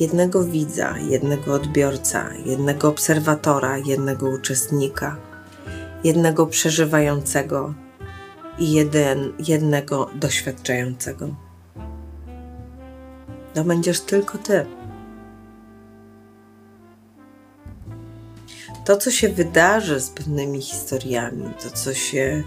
jednego 0.00 0.44
widza, 0.44 0.98
jednego 0.98 1.54
odbiorca, 1.54 2.34
jednego 2.46 2.88
obserwatora, 2.88 3.78
jednego 3.78 4.28
uczestnika, 4.28 5.16
jednego 6.04 6.46
przeżywającego 6.46 7.74
i 8.58 8.72
jeden, 8.72 9.32
jednego 9.48 10.10
doświadczającego. 10.14 11.28
To 13.54 13.64
będziesz 13.64 14.00
tylko 14.00 14.38
ty. 14.38 14.66
to, 18.84 18.96
co 18.96 19.10
się 19.10 19.28
wydarzy 19.28 20.00
z 20.00 20.10
pewnymi 20.10 20.62
historiami, 20.62 21.50
to, 21.62 21.70
co 21.70 21.94
się 21.94 22.42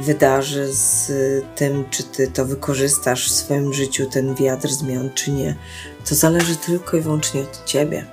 wydarzy 0.00 0.72
z 0.72 1.12
tym, 1.56 1.84
czy 1.90 2.02
ty 2.02 2.28
to 2.28 2.46
wykorzystasz 2.46 3.28
w 3.28 3.32
swoim 3.32 3.72
życiu, 3.72 4.06
ten 4.06 4.34
wiatr 4.34 4.68
zmian, 4.68 5.10
czy 5.14 5.32
nie, 5.32 5.56
to 6.08 6.14
zależy 6.14 6.56
tylko 6.56 6.96
i 6.96 7.00
wyłącznie 7.00 7.40
od 7.40 7.64
ciebie. 7.64 8.06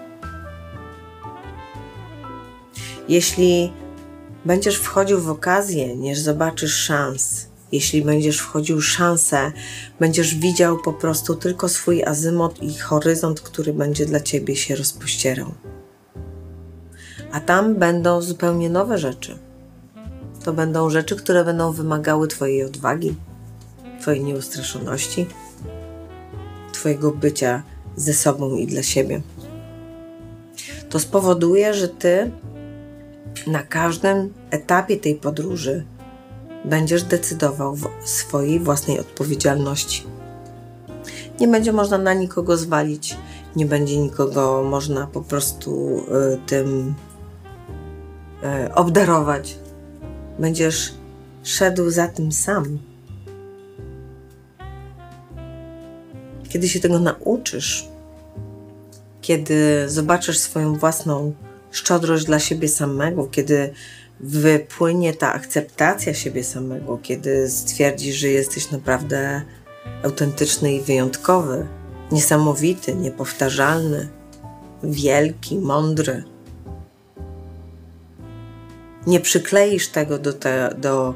Jeśli 3.10 3.74
będziesz 4.46 4.76
wchodził 4.76 5.22
w 5.22 5.30
okazję, 5.30 5.96
nie 5.96 6.16
zobaczysz 6.16 6.76
szans, 6.76 7.48
jeśli 7.72 8.02
będziesz 8.02 8.40
wchodził 8.40 8.82
szansę, 8.82 9.52
będziesz 10.00 10.36
widział 10.36 10.78
po 10.78 10.94
prostu 10.94 11.36
tylko 11.36 11.70
swój 11.70 12.04
azymot 12.04 12.64
i 12.64 12.78
horyzont, 12.78 13.42
który 13.42 13.74
będzie 13.74 14.06
dla 14.06 14.20
ciebie 14.20 14.56
się 14.56 14.76
rozpościerał 14.76 15.52
a 17.36 17.40
tam 17.40 17.76
będą 17.76 18.22
zupełnie 18.22 18.70
nowe 18.70 18.98
rzeczy. 18.98 19.38
To 20.46 20.54
będą 20.54 20.90
rzeczy, 20.90 21.16
które 21.16 21.44
będą 21.44 21.72
wymagały 21.72 22.28
Twojej 22.28 22.64
odwagi, 22.64 23.16
Twojej 24.02 24.24
nieustraszoności, 24.24 25.26
Twojego 26.74 27.12
bycia 27.12 27.64
ze 27.96 28.14
sobą 28.14 28.56
i 28.56 28.68
dla 28.68 28.84
siebie. 28.84 29.22
To 30.90 31.00
spowoduje, 31.00 31.74
że 31.74 31.88
Ty 31.88 32.32
na 33.48 33.64
każdym 33.64 34.34
etapie 34.52 34.98
tej 34.98 35.16
podróży 35.16 35.86
będziesz 36.66 37.04
decydował 37.04 37.76
w 37.76 37.90
swojej 38.04 38.60
własnej 38.60 39.00
odpowiedzialności. 39.00 40.04
Nie 41.40 41.48
będzie 41.48 41.74
można 41.74 41.98
na 41.98 42.14
nikogo 42.14 42.58
zwalić, 42.58 43.18
nie 43.56 43.66
będzie 43.66 43.98
nikogo 43.98 44.64
można 44.64 45.08
po 45.08 45.22
prostu 45.22 46.00
y, 46.34 46.38
tym 46.46 46.96
E, 48.46 48.76
obdarować. 48.76 49.58
Będziesz 50.40 50.94
szedł 51.44 51.90
za 51.90 52.08
tym 52.08 52.32
sam. 52.32 52.80
Kiedy 56.50 56.70
się 56.70 56.80
tego 56.80 57.00
nauczysz, 57.00 57.88
kiedy 59.22 59.90
zobaczysz 59.90 60.40
swoją 60.40 60.76
własną 60.76 61.34
szczodrość 61.72 62.26
dla 62.26 62.40
siebie 62.40 62.68
samego, 62.68 63.28
kiedy 63.28 63.74
wypłynie 64.20 65.14
ta 65.14 65.34
akceptacja 65.34 66.14
siebie 66.14 66.44
samego, 66.44 66.98
kiedy 66.98 67.50
stwierdzisz, 67.50 68.16
że 68.16 68.28
jesteś 68.28 68.72
naprawdę 68.72 69.42
autentyczny 70.04 70.74
i 70.74 70.82
wyjątkowy, 70.82 71.68
niesamowity, 72.12 72.96
niepowtarzalny, 72.96 74.10
wielki, 74.84 75.60
mądry 75.60 76.24
nie 79.08 79.20
przykleisz 79.20 79.88
tego 79.88 80.20
do, 80.20 80.34
te, 80.34 80.76
do 80.78 81.14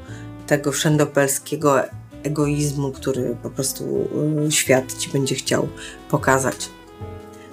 tego 0.47 0.71
wszędopelskiego 0.71 1.81
egoizmu, 2.23 2.91
który 2.91 3.35
po 3.43 3.49
prostu 3.49 4.09
y, 4.47 4.51
świat 4.51 4.93
ci 4.97 5.09
będzie 5.09 5.35
chciał 5.35 5.67
pokazać. 6.09 6.69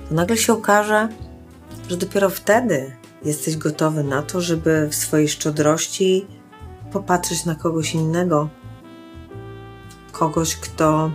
To 0.09 0.15
nagle 0.15 0.37
się 0.37 0.53
okaże, 0.53 1.09
że 1.91 1.97
dopiero 1.97 2.31
wtedy 2.31 2.97
jesteś 3.25 3.57
gotowy 3.57 4.05
na 4.05 4.23
to, 4.23 4.41
żeby 4.41 4.89
w 4.91 4.95
swojej 4.95 5.29
szczodrości 5.29 6.27
popatrzeć 6.93 7.45
na 7.45 7.55
kogoś 7.55 7.95
innego. 7.95 8.49
Kogoś, 10.13 10.57
kto 10.57 11.11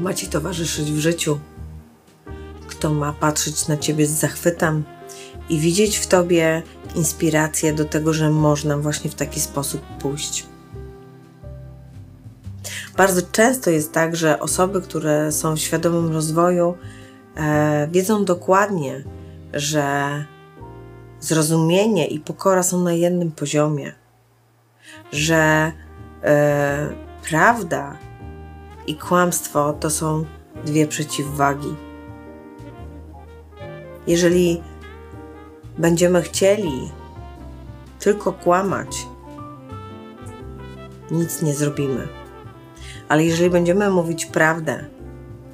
ma 0.00 0.14
ci 0.14 0.26
towarzyszyć 0.26 0.92
w 0.92 0.98
życiu, 0.98 1.38
kto 2.66 2.94
ma 2.94 3.12
patrzeć 3.12 3.68
na 3.68 3.76
ciebie 3.76 4.06
z 4.06 4.10
zachwytem 4.10 4.84
i 5.50 5.58
widzieć 5.58 5.96
w 5.96 6.06
tobie 6.06 6.62
inspirację 6.94 7.72
do 7.72 7.84
tego, 7.84 8.12
że 8.12 8.30
można 8.30 8.78
właśnie 8.78 9.10
w 9.10 9.14
taki 9.14 9.40
sposób 9.40 9.80
pójść. 10.00 10.46
Bardzo 12.96 13.22
często 13.32 13.70
jest 13.70 13.92
tak, 13.92 14.16
że 14.16 14.40
osoby, 14.40 14.82
które 14.82 15.32
są 15.32 15.54
w 15.54 15.58
świadomym 15.58 16.12
rozwoju, 16.12 16.74
e, 17.36 17.88
wiedzą 17.92 18.24
dokładnie, 18.24 19.04
że 19.52 20.24
zrozumienie 21.20 22.06
i 22.06 22.20
pokora 22.20 22.62
są 22.62 22.84
na 22.84 22.92
jednym 22.92 23.32
poziomie, 23.32 23.92
że 25.12 25.72
e, 26.22 26.88
prawda 27.28 27.96
i 28.86 28.94
kłamstwo 28.94 29.72
to 29.72 29.90
są 29.90 30.24
dwie 30.66 30.86
przeciwwagi. 30.86 31.74
Jeżeli 34.06 34.62
będziemy 35.78 36.22
chcieli 36.22 36.90
tylko 37.98 38.32
kłamać, 38.32 39.06
nic 41.10 41.42
nie 41.42 41.54
zrobimy. 41.54 42.08
Ale 43.08 43.24
jeżeli 43.24 43.50
będziemy 43.50 43.90
mówić 43.90 44.26
prawdę 44.26 44.84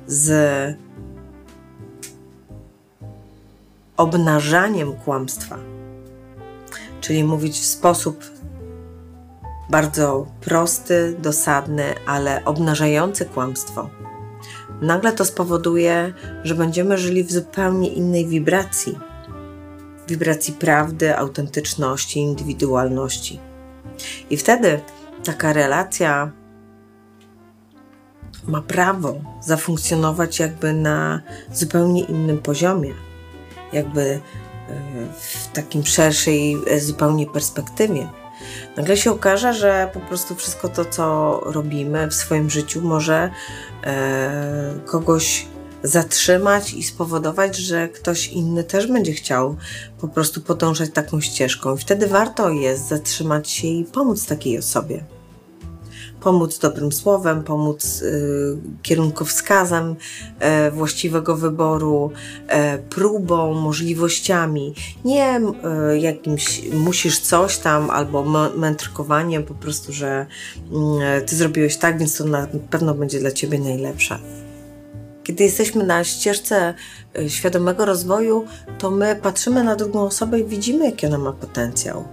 z 0.06 0.76
obnażaniem 3.96 4.92
kłamstwa, 4.92 5.58
czyli 7.00 7.24
mówić 7.24 7.60
w 7.60 7.66
sposób 7.66 8.24
bardzo 9.70 10.26
prosty, 10.40 11.16
dosadny, 11.18 11.84
ale 12.06 12.44
obnażający 12.44 13.24
kłamstwo, 13.24 13.90
nagle 14.80 15.12
to 15.12 15.24
spowoduje, 15.24 16.12
że 16.44 16.54
będziemy 16.54 16.98
żyli 16.98 17.24
w 17.24 17.32
zupełnie 17.32 17.88
innej 17.88 18.26
wibracji 18.26 18.98
wibracji 20.08 20.54
prawdy, 20.54 21.16
autentyczności, 21.16 22.20
indywidualności. 22.20 23.40
I 24.30 24.36
wtedy 24.36 24.80
taka 25.24 25.52
relacja 25.52 26.32
ma 28.46 28.62
prawo 28.62 29.14
zafunkcjonować 29.40 30.38
jakby 30.38 30.72
na 30.72 31.20
zupełnie 31.52 32.04
innym 32.04 32.38
poziomie. 32.38 32.94
Jakby 33.72 34.20
w 35.20 35.48
takim 35.52 35.86
szerszej 35.86 36.56
zupełnie 36.78 37.26
perspektywie. 37.26 38.08
Nagle 38.76 38.96
się 38.96 39.10
okaże, 39.10 39.54
że 39.54 39.90
po 39.94 40.00
prostu 40.00 40.34
wszystko 40.34 40.68
to, 40.68 40.84
co 40.84 41.40
robimy 41.44 42.08
w 42.08 42.14
swoim 42.14 42.50
życiu, 42.50 42.82
może 42.82 43.30
e, 43.84 44.74
kogoś 44.84 45.46
zatrzymać 45.86 46.74
i 46.74 46.82
spowodować, 46.82 47.56
że 47.56 47.88
ktoś 47.88 48.28
inny 48.28 48.64
też 48.64 48.86
będzie 48.86 49.12
chciał 49.12 49.56
po 50.00 50.08
prostu 50.08 50.40
podążać 50.40 50.90
taką 50.90 51.20
ścieżką. 51.20 51.74
I 51.74 51.78
wtedy 51.78 52.06
warto 52.06 52.50
jest 52.50 52.88
zatrzymać 52.88 53.50
się 53.50 53.68
i 53.68 53.84
pomóc 53.84 54.26
takiej 54.26 54.58
osobie 54.58 55.04
pomóc 56.26 56.58
dobrym 56.58 56.92
słowem, 56.92 57.42
pomóc 57.42 58.02
y, 58.02 58.56
kierunkowskazem 58.82 59.96
y, 60.66 60.70
właściwego 60.70 61.36
wyboru, 61.36 62.10
y, 62.74 62.78
próbą, 62.78 63.54
możliwościami. 63.54 64.74
Nie 65.04 65.40
y, 65.92 65.98
jakimś 65.98 66.62
musisz 66.72 67.20
coś 67.20 67.58
tam 67.58 67.90
albo 67.90 68.50
mędrkowaniem, 68.56 69.42
po 69.42 69.54
prostu, 69.54 69.92
że 69.92 70.26
y, 71.18 71.22
ty 71.22 71.36
zrobiłeś 71.36 71.76
tak, 71.76 71.98
więc 71.98 72.16
to 72.16 72.24
na 72.24 72.46
pewno 72.70 72.94
będzie 72.94 73.20
dla 73.20 73.30
ciebie 73.30 73.58
najlepsze. 73.58 74.18
Kiedy 75.26 75.44
jesteśmy 75.44 75.84
na 75.84 76.04
ścieżce 76.04 76.74
y, 77.18 77.30
świadomego 77.30 77.84
rozwoju, 77.84 78.46
to 78.78 78.90
my 78.90 79.16
patrzymy 79.22 79.64
na 79.64 79.76
drugą 79.76 80.00
osobę 80.00 80.40
i 80.40 80.44
widzimy, 80.44 80.84
jaki 80.84 81.06
ona 81.06 81.18
ma 81.18 81.32
potencjał. 81.32 82.04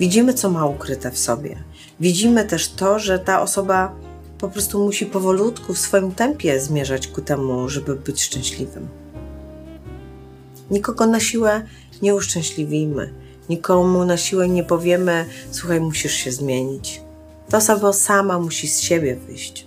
Widzimy, 0.00 0.34
co 0.34 0.50
ma 0.50 0.66
ukryte 0.66 1.10
w 1.10 1.18
sobie 1.18 1.56
widzimy 2.00 2.44
też 2.44 2.68
to, 2.68 2.98
że 2.98 3.18
ta 3.18 3.42
osoba 3.42 3.94
po 4.38 4.48
prostu 4.48 4.84
musi 4.84 5.06
powolutku 5.06 5.74
w 5.74 5.78
swoim 5.78 6.12
tempie 6.12 6.60
zmierzać 6.60 7.08
ku 7.08 7.20
temu, 7.20 7.68
żeby 7.68 7.96
być 7.96 8.22
szczęśliwym. 8.22 8.88
Nikogo 10.70 11.06
na 11.06 11.20
siłę 11.20 11.62
nie 12.02 12.14
uszczęśliwimy, 12.14 13.12
nikomu 13.48 14.04
na 14.04 14.16
siłę 14.16 14.48
nie 14.48 14.64
powiemy: 14.64 15.24
Słuchaj, 15.50 15.80
musisz 15.80 16.14
się 16.14 16.32
zmienić. 16.32 17.02
Ta 17.48 17.56
osoba 17.56 17.92
sama 17.92 18.38
musi 18.38 18.68
z 18.68 18.80
siebie 18.80 19.16
wyjść. 19.16 19.66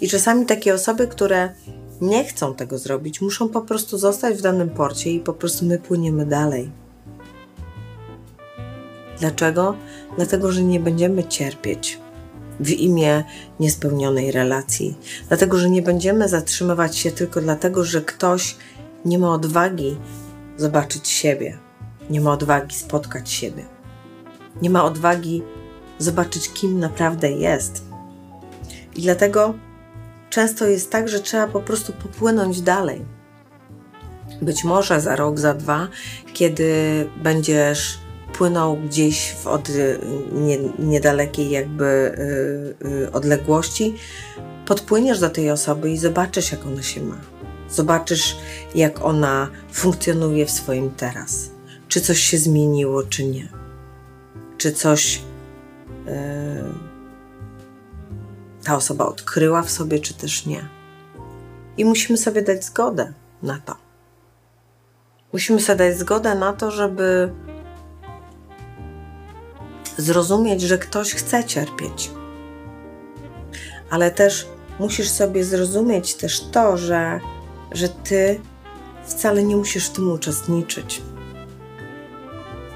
I 0.00 0.08
czasami 0.08 0.46
takie 0.46 0.74
osoby, 0.74 1.06
które 1.08 1.50
nie 2.00 2.24
chcą 2.24 2.54
tego 2.54 2.78
zrobić, 2.78 3.20
muszą 3.20 3.48
po 3.48 3.60
prostu 3.60 3.98
zostać 3.98 4.36
w 4.36 4.42
danym 4.42 4.70
porcie 4.70 5.10
i 5.10 5.20
po 5.20 5.32
prostu 5.32 5.66
my 5.66 5.78
płyniemy 5.78 6.26
dalej. 6.26 6.70
Dlaczego? 9.18 9.74
Dlatego, 10.16 10.52
że 10.52 10.62
nie 10.62 10.80
będziemy 10.80 11.24
cierpieć 11.24 11.98
w 12.60 12.70
imię 12.70 13.24
niespełnionej 13.60 14.32
relacji, 14.32 14.98
dlatego, 15.28 15.58
że 15.58 15.70
nie 15.70 15.82
będziemy 15.82 16.28
zatrzymywać 16.28 16.96
się 16.96 17.10
tylko 17.10 17.40
dlatego, 17.40 17.84
że 17.84 18.00
ktoś 18.00 18.56
nie 19.04 19.18
ma 19.18 19.32
odwagi 19.32 19.96
zobaczyć 20.56 21.08
siebie, 21.08 21.58
nie 22.10 22.20
ma 22.20 22.32
odwagi 22.32 22.76
spotkać 22.76 23.30
siebie, 23.30 23.64
nie 24.62 24.70
ma 24.70 24.84
odwagi 24.84 25.42
zobaczyć, 25.98 26.52
kim 26.52 26.80
naprawdę 26.80 27.30
jest. 27.30 27.84
I 28.96 29.02
dlatego 29.02 29.54
często 30.30 30.66
jest 30.66 30.90
tak, 30.90 31.08
że 31.08 31.20
trzeba 31.20 31.46
po 31.46 31.60
prostu 31.60 31.92
popłynąć 31.92 32.60
dalej. 32.60 33.04
Być 34.42 34.64
może 34.64 35.00
za 35.00 35.16
rok, 35.16 35.38
za 35.38 35.54
dwa, 35.54 35.88
kiedy 36.34 36.72
będziesz 37.22 37.98
płynął 38.32 38.76
gdzieś 38.76 39.32
w 39.32 39.46
od 39.46 39.68
nie, 40.32 40.58
niedalekiej 40.78 41.50
jakby 41.50 41.84
y, 41.84 42.86
y, 42.88 43.12
odległości, 43.12 43.94
podpłyniesz 44.66 45.20
do 45.20 45.30
tej 45.30 45.50
osoby 45.50 45.90
i 45.90 45.98
zobaczysz, 45.98 46.52
jak 46.52 46.66
ona 46.66 46.82
się 46.82 47.02
ma. 47.02 47.16
Zobaczysz, 47.70 48.36
jak 48.74 49.04
ona 49.04 49.48
funkcjonuje 49.72 50.46
w 50.46 50.50
swoim 50.50 50.90
teraz. 50.90 51.50
Czy 51.88 52.00
coś 52.00 52.20
się 52.20 52.38
zmieniło, 52.38 53.02
czy 53.02 53.24
nie. 53.24 53.48
Czy 54.58 54.72
coś 54.72 55.16
y, 55.16 56.89
ta 58.64 58.76
osoba 58.76 59.06
odkryła 59.06 59.62
w 59.62 59.70
sobie, 59.70 59.98
czy 59.98 60.14
też 60.14 60.46
nie. 60.46 60.68
I 61.76 61.84
musimy 61.84 62.18
sobie 62.18 62.42
dać 62.42 62.64
zgodę 62.64 63.12
na 63.42 63.58
to. 63.58 63.76
Musimy 65.32 65.60
sobie 65.60 65.78
dać 65.78 65.98
zgodę 65.98 66.34
na 66.34 66.52
to, 66.52 66.70
żeby 66.70 67.32
zrozumieć, 69.96 70.62
że 70.62 70.78
ktoś 70.78 71.14
chce 71.14 71.44
cierpieć. 71.44 72.10
Ale 73.90 74.10
też 74.10 74.46
musisz 74.78 75.10
sobie 75.10 75.44
zrozumieć 75.44 76.14
też 76.14 76.40
to, 76.40 76.76
że, 76.76 77.20
że 77.72 77.88
ty 77.88 78.40
wcale 79.06 79.42
nie 79.42 79.56
musisz 79.56 79.86
w 79.86 79.92
tym 79.92 80.12
uczestniczyć. 80.12 81.02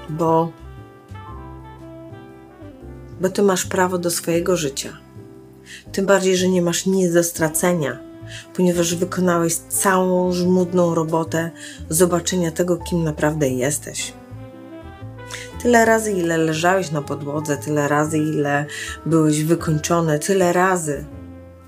Bo, 0.09 0.51
bo 3.21 3.29
ty 3.29 3.41
masz 3.41 3.65
prawo 3.65 3.97
do 3.97 4.11
swojego 4.11 4.57
życia. 4.57 5.04
Tym 5.95 6.05
bardziej, 6.05 6.37
że 6.37 6.47
nie 6.47 6.61
masz 6.61 6.85
nic 6.85 7.13
do 7.13 7.23
stracenia, 7.23 7.99
ponieważ 8.55 8.95
wykonałeś 8.95 9.55
całą 9.55 10.31
żmudną 10.31 10.95
robotę 10.95 11.51
zobaczenia 11.89 12.51
tego, 12.51 12.77
kim 12.77 13.03
naprawdę 13.03 13.49
jesteś. 13.49 14.13
Tyle 15.61 15.85
razy, 15.85 16.11
ile 16.11 16.37
leżałeś 16.37 16.91
na 16.91 17.01
podłodze, 17.01 17.57
tyle 17.57 17.87
razy, 17.87 18.17
ile 18.17 18.65
byłeś 19.05 19.43
wykończony, 19.43 20.19
tyle 20.19 20.53
razy 20.53 21.05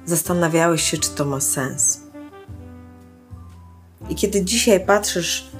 zastanawiałeś 0.05 0.83
się, 0.83 0.97
czy 0.97 1.09
to 1.09 1.25
ma 1.25 1.39
sens. 1.39 2.01
I 4.09 4.15
kiedy 4.15 4.45
dzisiaj 4.45 4.85
patrzysz 4.85 5.51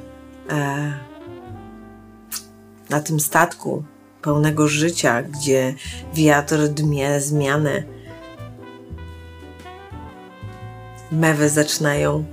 e, 0.50 0.94
na 2.90 3.00
tym 3.00 3.20
statku 3.20 3.84
pełnego 4.22 4.68
życia, 4.68 5.24
gdzie 5.24 5.74
wiatr 6.14 6.68
dmie 6.68 7.22
zmiany, 7.22 7.97
mewy 11.12 11.50
zaczynają 11.50 12.26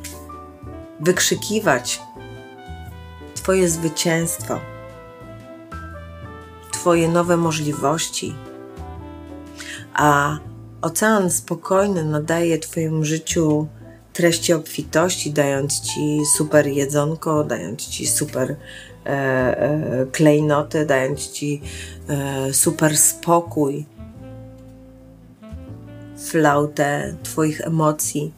wykrzykiwać 1.01 2.01
Twoje 3.35 3.69
zwycięstwo 3.69 4.61
Twoje 6.85 7.09
nowe 7.09 7.37
możliwości. 7.37 8.35
A 9.95 10.39
ocean 10.83 11.31
spokojny 11.31 12.05
nadaje 12.05 12.59
Twojemu 12.59 13.05
życiu 13.05 13.67
treści 14.13 14.53
obfitości, 14.53 15.33
dając 15.33 15.81
Ci 15.81 16.21
super 16.37 16.67
jedzonko, 16.67 17.45
dając 17.45 17.87
Ci 17.89 18.07
super 18.07 18.57
e, 19.07 19.11
e, 19.11 20.07
klejnoty, 20.13 20.87
dając 20.87 21.31
Ci 21.31 21.61
e, 22.09 22.53
super 22.53 22.97
spokój, 22.97 23.87
flautę 26.19 27.17
Twoich 27.23 27.61
emocji. 27.61 28.33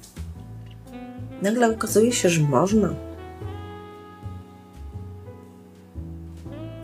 Nagle 1.43 1.71
okazuje 1.71 2.13
się, 2.13 2.29
że 2.29 2.41
można. 2.41 2.95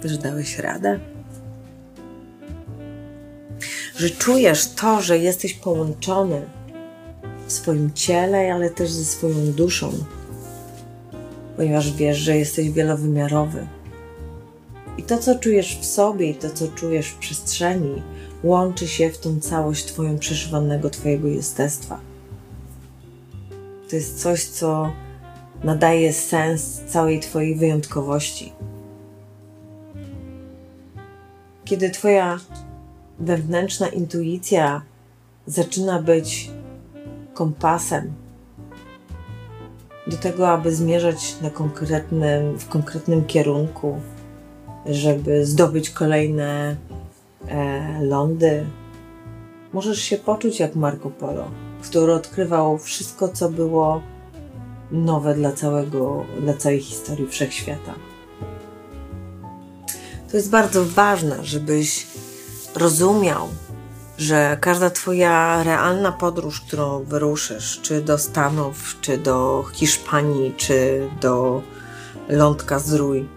Że 0.04 0.18
dałeś 0.18 0.58
radę 0.58 1.00
że 4.02 4.10
czujesz 4.10 4.68
to, 4.68 5.00
że 5.00 5.18
jesteś 5.18 5.54
połączony 5.54 6.42
w 7.46 7.52
swoim 7.52 7.90
ciele, 7.94 8.54
ale 8.54 8.70
też 8.70 8.90
ze 8.90 9.04
swoją 9.04 9.52
duszą, 9.52 9.92
ponieważ 11.56 11.92
wiesz, 11.92 12.18
że 12.18 12.36
jesteś 12.36 12.70
wielowymiarowy. 12.70 13.66
I 14.98 15.02
to, 15.02 15.18
co 15.18 15.38
czujesz 15.38 15.78
w 15.78 15.84
sobie, 15.84 16.30
i 16.30 16.34
to, 16.34 16.50
co 16.50 16.68
czujesz 16.68 17.08
w 17.08 17.18
przestrzeni, 17.18 18.02
łączy 18.44 18.88
się 18.88 19.10
w 19.10 19.18
tą 19.18 19.40
całość 19.40 19.84
Twoją 19.84 20.18
przeszywanego 20.18 20.90
Twojego 20.90 21.28
jestestwa. 21.28 22.00
To 23.92 23.96
jest 23.96 24.22
coś, 24.22 24.44
co 24.44 24.92
nadaje 25.64 26.12
sens 26.12 26.80
całej 26.86 27.20
Twojej 27.20 27.54
wyjątkowości. 27.54 28.52
Kiedy 31.64 31.90
Twoja 31.90 32.38
wewnętrzna 33.18 33.88
intuicja 33.88 34.82
zaczyna 35.46 36.02
być 36.02 36.50
kompasem 37.34 38.12
do 40.06 40.16
tego, 40.16 40.48
aby 40.48 40.74
zmierzać 40.74 41.36
na 41.42 41.50
konkretnym, 41.50 42.58
w 42.58 42.68
konkretnym 42.68 43.24
kierunku, 43.24 44.00
żeby 44.86 45.46
zdobyć 45.46 45.90
kolejne 45.90 46.76
e, 47.48 48.02
lądy. 48.02 48.66
Możesz 49.72 49.98
się 49.98 50.16
poczuć 50.16 50.60
jak 50.60 50.76
Marco 50.76 51.10
Polo, 51.10 51.44
który 51.82 52.14
odkrywał 52.14 52.78
wszystko, 52.78 53.28
co 53.28 53.48
było 53.48 54.02
nowe 54.90 55.34
dla, 55.34 55.52
całego, 55.52 56.24
dla 56.40 56.54
całej 56.54 56.80
historii 56.80 57.28
wszechświata. 57.28 57.94
To 60.30 60.36
jest 60.36 60.50
bardzo 60.50 60.84
ważne, 60.84 61.44
żebyś 61.44 62.06
rozumiał, 62.74 63.48
że 64.18 64.56
każda 64.60 64.90
Twoja 64.90 65.62
realna 65.62 66.12
podróż, 66.12 66.60
którą 66.60 67.04
wyruszysz, 67.04 67.80
czy 67.82 68.02
do 68.02 68.18
Stanów, 68.18 68.96
czy 69.00 69.18
do 69.18 69.64
Hiszpanii, 69.72 70.54
czy 70.56 71.08
do 71.20 71.62
lądka 72.28 72.78
Zdrój, 72.78 73.28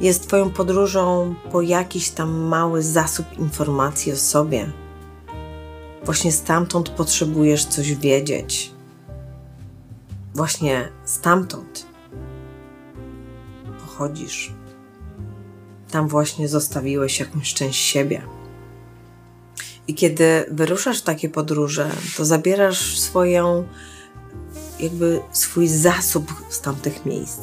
jest 0.00 0.26
Twoją 0.26 0.50
podróżą 0.50 1.34
po 1.52 1.62
jakiś 1.62 2.10
tam 2.10 2.30
mały 2.30 2.82
zasób 2.82 3.26
informacji 3.38 4.12
o 4.12 4.16
sobie. 4.16 4.72
Właśnie 6.08 6.32
stamtąd 6.32 6.88
potrzebujesz 6.88 7.64
coś 7.64 7.94
wiedzieć. 7.94 8.72
Właśnie 10.34 10.88
stamtąd 11.04 11.86
pochodzisz. 13.80 14.52
Tam 15.90 16.08
właśnie 16.08 16.48
zostawiłeś 16.48 17.20
jakąś 17.20 17.54
część 17.54 17.80
siebie. 17.80 18.22
I 19.88 19.94
kiedy 19.94 20.44
wyruszasz 20.50 20.98
w 20.98 21.04
takie 21.04 21.28
podróże, 21.28 21.90
to 22.16 22.24
zabierasz 22.24 22.98
swoją, 22.98 23.68
jakby 24.80 25.20
swój 25.32 25.68
zasób 25.68 26.32
z 26.48 26.60
tamtych 26.60 27.06
miejsc. 27.06 27.40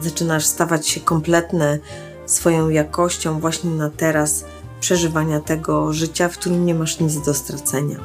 Zaczynasz 0.00 0.46
stawać 0.46 0.88
się 0.88 1.00
kompletny 1.00 1.80
swoją 2.26 2.68
jakością 2.68 3.40
właśnie 3.40 3.70
na 3.70 3.90
teraz 3.90 4.44
przeżywania 4.82 5.40
tego 5.40 5.92
życia, 5.92 6.28
w 6.28 6.38
którym 6.38 6.66
nie 6.66 6.74
masz 6.74 7.00
nic 7.00 7.20
do 7.20 7.34
stracenia. 7.34 7.96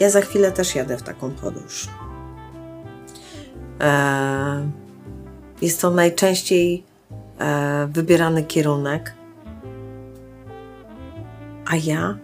Ja 0.00 0.10
za 0.10 0.20
chwilę 0.20 0.52
też 0.52 0.74
jadę 0.74 0.96
w 0.96 1.02
taką 1.02 1.30
podróż. 1.30 1.88
Eee, 3.80 4.70
jest 5.62 5.80
to 5.80 5.90
najczęściej 5.90 6.84
e, 7.38 7.88
wybierany 7.92 8.44
kierunek, 8.44 9.14
a 11.66 11.76
ja 11.76 12.18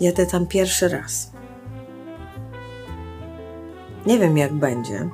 jadę 0.00 0.26
tam 0.26 0.46
pierwszy 0.46 0.88
raz. 0.88 1.32
Nie 4.06 4.18
wiem, 4.18 4.38
jak 4.38 4.52
będzie. 4.52 5.08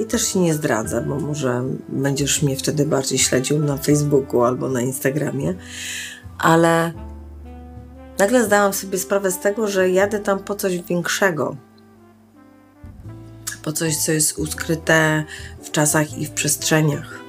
I 0.00 0.06
też 0.06 0.32
się 0.32 0.38
nie 0.38 0.54
zdradzę, 0.54 1.00
bo 1.00 1.20
może 1.20 1.64
będziesz 1.88 2.42
mnie 2.42 2.56
wtedy 2.56 2.86
bardziej 2.86 3.18
śledził 3.18 3.58
na 3.58 3.76
Facebooku 3.76 4.42
albo 4.42 4.68
na 4.68 4.80
Instagramie, 4.80 5.54
ale 6.38 6.92
nagle 8.18 8.44
zdałam 8.44 8.72
sobie 8.72 8.98
sprawę 8.98 9.30
z 9.30 9.38
tego, 9.38 9.68
że 9.68 9.90
jadę 9.90 10.18
tam 10.18 10.38
po 10.38 10.54
coś 10.54 10.82
większego. 10.82 11.56
Po 13.62 13.72
coś, 13.72 13.96
co 13.96 14.12
jest 14.12 14.38
ukryte 14.38 15.24
w 15.62 15.70
czasach 15.70 16.18
i 16.18 16.26
w 16.26 16.30
przestrzeniach. 16.30 17.20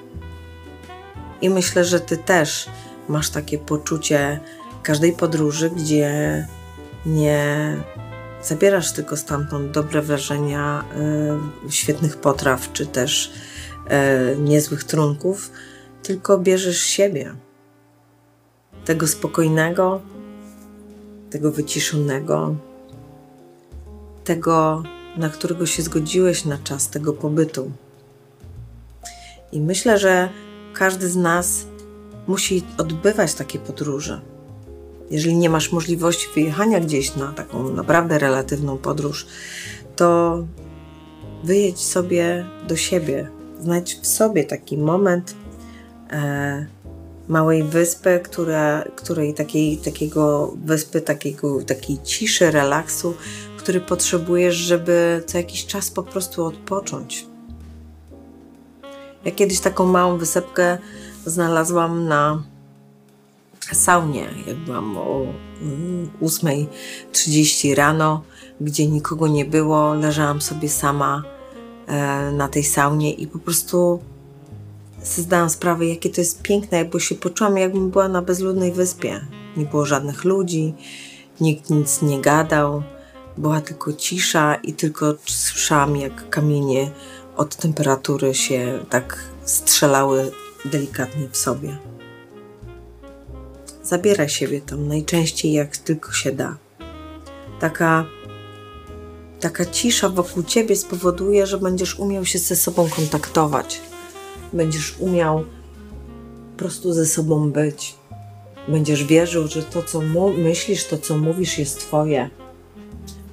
I 1.41 1.49
myślę, 1.49 1.86
że 1.86 1.99
ty 1.99 2.17
też 2.17 2.69
masz 3.07 3.30
takie 3.30 3.57
poczucie 3.57 4.39
każdej 4.84 5.13
podróży, 5.13 5.69
gdzie 5.69 6.47
nie 7.05 7.76
zabierasz 8.44 8.92
tylko 8.92 9.18
stamtąd 9.18 9.72
dobre 9.72 10.02
wrażenia 10.02 10.84
y, 11.68 11.72
świetnych 11.72 12.18
potraw, 12.18 12.74
czy 12.74 12.86
też 12.86 13.32
y, 14.34 14.38
niezłych 14.39 14.84
trunków, 14.84 15.52
tylko 16.04 16.38
bierzesz 16.38 16.80
siebie. 16.82 17.36
Tego 18.86 19.08
spokojnego, 19.08 20.02
tego 21.30 21.52
wyciszonego, 21.52 22.56
tego, 24.24 24.84
na 25.18 25.30
którego 25.30 25.66
się 25.66 25.84
zgodziłeś 25.84 26.46
na 26.46 26.58
czas 26.58 26.89
tego 26.89 27.14
pobytu. 27.14 27.72
I 29.52 29.62
myślę, 29.62 30.00
że 30.00 30.30
każdy 30.74 31.10
z 31.10 31.16
nas 31.16 31.66
musi 32.28 32.64
odbywać 32.78 33.34
takie 33.34 33.60
podróże 33.60 34.22
jeżeli 35.12 35.36
nie 35.36 35.49
masz 35.49 35.72
możliwości 35.72 36.28
wyjechania 36.36 36.80
gdzieś 36.80 37.16
na 37.16 37.34
taką 37.34 37.70
naprawdę 37.74 38.20
relatywną 38.20 38.78
podróż, 38.78 39.28
to 39.95 40.38
wyjedź 41.43 41.80
sobie 41.80 42.45
do 42.68 42.76
siebie. 42.76 43.30
Znajdź 43.59 43.95
w 43.95 44.07
sobie 44.07 44.43
taki 44.43 44.78
moment 44.78 45.36
e, 46.12 46.66
małej 47.28 47.64
wyspy, 47.64 48.20
która, 48.24 48.84
której 48.95 49.34
takiej, 49.34 49.78
takiego 49.78 50.53
wyspy, 50.66 51.01
takiego, 51.01 51.64
takiej 51.64 51.97
ciszy, 52.03 52.51
relaksu, 52.51 53.14
który 53.57 53.82
potrzebujesz, 53.82 54.55
żeby 54.55 55.24
co 55.26 55.38
jakiś 55.38 55.66
czas 55.66 55.91
po 55.91 56.03
prostu 56.03 56.45
odpocząć. 56.45 57.28
Ja 59.26 59.32
kiedyś 59.32 59.59
taką 59.59 59.86
małą 59.86 60.18
wysepkę 60.18 60.78
znalazłam 61.26 62.07
na 62.07 62.43
saunie, 63.76 64.30
jak 64.47 64.57
byłam 64.57 64.97
o 64.97 65.26
8.30 66.22 67.65
mm, 67.65 67.78
rano, 67.78 68.24
gdzie 68.61 68.88
nikogo 68.88 69.28
nie 69.28 69.45
było, 69.45 69.93
leżałam 69.93 70.41
sobie 70.41 70.69
sama 70.69 71.24
e, 71.88 72.32
na 72.32 72.47
tej 72.47 72.63
saunie 72.63 73.13
i 73.13 73.28
po 73.28 73.39
prostu 73.39 73.99
zdałam 75.03 75.49
sprawę, 75.49 75.86
jakie 75.86 76.09
to 76.09 76.22
jest 76.22 76.41
piękne, 76.41 76.86
bo 76.86 76.99
się 76.99 77.15
poczułam, 77.15 77.57
jakbym 77.57 77.89
była 77.89 78.07
na 78.07 78.22
bezludnej 78.22 78.72
wyspie. 78.72 79.22
Nie 79.57 79.65
było 79.65 79.86
żadnych 79.86 80.24
ludzi, 80.24 80.74
nikt 81.41 81.69
nic 81.69 82.01
nie 82.01 82.22
gadał, 82.22 82.84
była 83.38 83.61
tylko 83.61 83.93
cisza 83.93 84.55
i 84.55 84.74
tylko 84.74 85.15
słyszałam, 85.26 85.97
jak 85.97 86.30
kamienie 86.30 86.91
od 87.38 87.55
temperatury 87.55 88.34
się 88.34 88.80
tak 88.89 89.17
strzelały 89.43 90.32
delikatnie 90.65 91.30
w 91.32 91.38
sobie. 91.38 91.78
Zabieraj 93.92 94.30
siebie 94.30 94.62
tam 94.62 94.88
najczęściej 94.88 95.54
jak 95.54 95.78
tylko 95.78 96.12
się 96.12 96.32
da. 96.32 96.58
Taka, 97.60 98.06
taka 99.39 99.66
cisza 99.66 100.10
wokół 100.10 100.44
ciebie 100.44 100.76
spowoduje, 100.76 101.48
że 101.48 101.58
będziesz 101.58 102.00
umiał 102.00 102.26
się 102.26 102.39
ze 102.39 102.56
sobą 102.56 102.89
kontaktować. 102.89 103.82
Będziesz 104.54 105.00
umiał 105.00 105.44
po 106.52 106.60
prostu 106.60 106.94
ze 106.94 107.06
sobą 107.06 107.52
być. 107.52 107.96
Będziesz 108.68 109.04
wierzył, 109.04 109.48
że 109.48 109.64
to, 109.64 109.84
co 109.84 110.02
myślisz, 110.38 110.86
to, 110.86 110.98
co 110.98 111.18
mówisz, 111.18 111.58
jest 111.58 111.80
Twoje. 111.80 112.30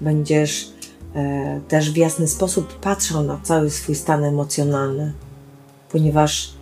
Będziesz 0.00 0.72
e, 1.14 1.60
też 1.68 1.90
w 1.90 1.96
jasny 1.96 2.28
sposób 2.28 2.80
patrzył 2.80 3.22
na 3.22 3.40
cały 3.42 3.70
swój 3.70 3.94
stan 3.94 4.24
emocjonalny, 4.24 5.12
ponieważ 5.92 6.54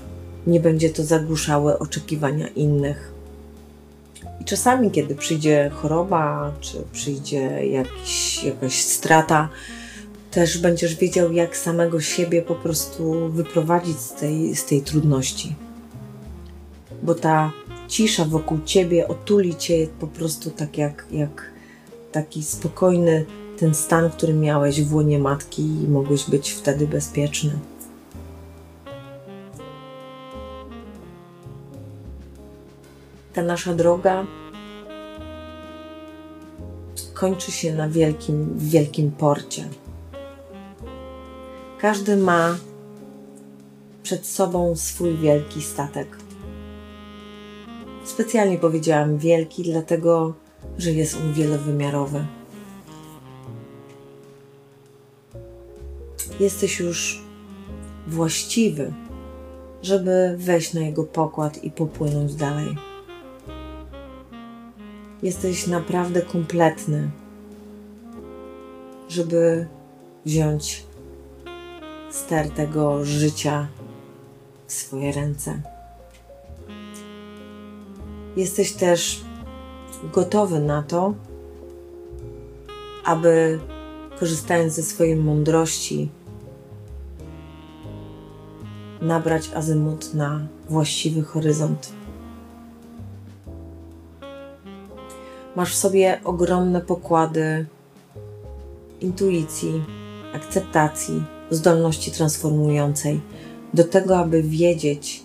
nie 0.46 0.60
będzie 0.60 0.90
to 0.90 1.04
zagłuszały 1.04 1.78
oczekiwania 1.78 2.48
innych. 2.48 3.15
I 4.40 4.44
czasami, 4.44 4.90
kiedy 4.90 5.14
przyjdzie 5.14 5.70
choroba, 5.74 6.52
czy 6.60 6.84
przyjdzie 6.92 7.66
jakiś, 7.66 8.44
jakaś 8.44 8.82
strata, 8.82 9.48
też 10.30 10.58
będziesz 10.58 10.96
wiedział, 10.96 11.32
jak 11.32 11.56
samego 11.56 12.00
siebie 12.00 12.42
po 12.42 12.54
prostu 12.54 13.28
wyprowadzić 13.28 14.00
z 14.00 14.12
tej, 14.14 14.56
z 14.56 14.64
tej 14.64 14.82
trudności. 14.82 15.54
Bo 17.02 17.14
ta 17.14 17.52
cisza 17.88 18.24
wokół 18.24 18.58
ciebie 18.64 19.08
otuli 19.08 19.56
cię 19.56 19.86
po 20.00 20.06
prostu 20.06 20.50
tak 20.50 20.78
jak, 20.78 21.06
jak 21.10 21.50
taki 22.12 22.42
spokojny 22.42 23.24
ten 23.58 23.74
stan, 23.74 24.10
który 24.10 24.34
miałeś 24.34 24.82
w 24.82 24.94
łonie 24.94 25.18
matki 25.18 25.62
i 25.62 25.88
mogłeś 25.88 26.30
być 26.30 26.50
wtedy 26.50 26.86
bezpieczny. 26.86 27.50
Ta 33.36 33.42
nasza 33.42 33.74
droga 33.74 34.26
kończy 37.14 37.52
się 37.52 37.74
na 37.74 37.88
wielkim, 37.88 38.54
wielkim 38.58 39.10
porcie. 39.10 39.68
Każdy 41.80 42.16
ma 42.16 42.56
przed 44.02 44.26
sobą 44.26 44.76
swój 44.76 45.16
wielki 45.16 45.62
statek. 45.62 46.18
Specjalnie 48.04 48.58
powiedziałam 48.58 49.18
wielki, 49.18 49.62
dlatego 49.62 50.34
że 50.78 50.90
jest 50.92 51.16
on 51.16 51.32
wielowymiarowy. 51.32 52.26
Jesteś 56.40 56.80
już 56.80 57.22
właściwy, 58.06 58.92
żeby 59.82 60.36
wejść 60.38 60.74
na 60.74 60.80
jego 60.80 61.04
pokład 61.04 61.64
i 61.64 61.70
popłynąć 61.70 62.34
dalej. 62.34 62.85
Jesteś 65.22 65.66
naprawdę 65.66 66.22
kompletny, 66.22 67.10
żeby 69.08 69.66
wziąć 70.26 70.84
ster 72.10 72.50
tego 72.50 73.04
życia 73.04 73.68
w 74.66 74.72
swoje 74.72 75.12
ręce. 75.12 75.62
Jesteś 78.36 78.72
też 78.72 79.24
gotowy 80.12 80.60
na 80.60 80.82
to, 80.82 81.14
aby 83.04 83.60
korzystając 84.20 84.72
ze 84.72 84.82
swojej 84.82 85.16
mądrości, 85.16 86.08
nabrać 89.00 89.50
azymut 89.54 90.14
na 90.14 90.46
właściwy 90.68 91.22
horyzont. 91.22 91.92
Masz 95.56 95.74
w 95.74 95.78
sobie 95.78 96.20
ogromne 96.24 96.80
pokłady 96.80 97.66
intuicji, 99.00 99.84
akceptacji, 100.34 101.22
zdolności 101.50 102.10
transformującej, 102.10 103.20
do 103.74 103.84
tego, 103.84 104.18
aby 104.18 104.42
wiedzieć, 104.42 105.22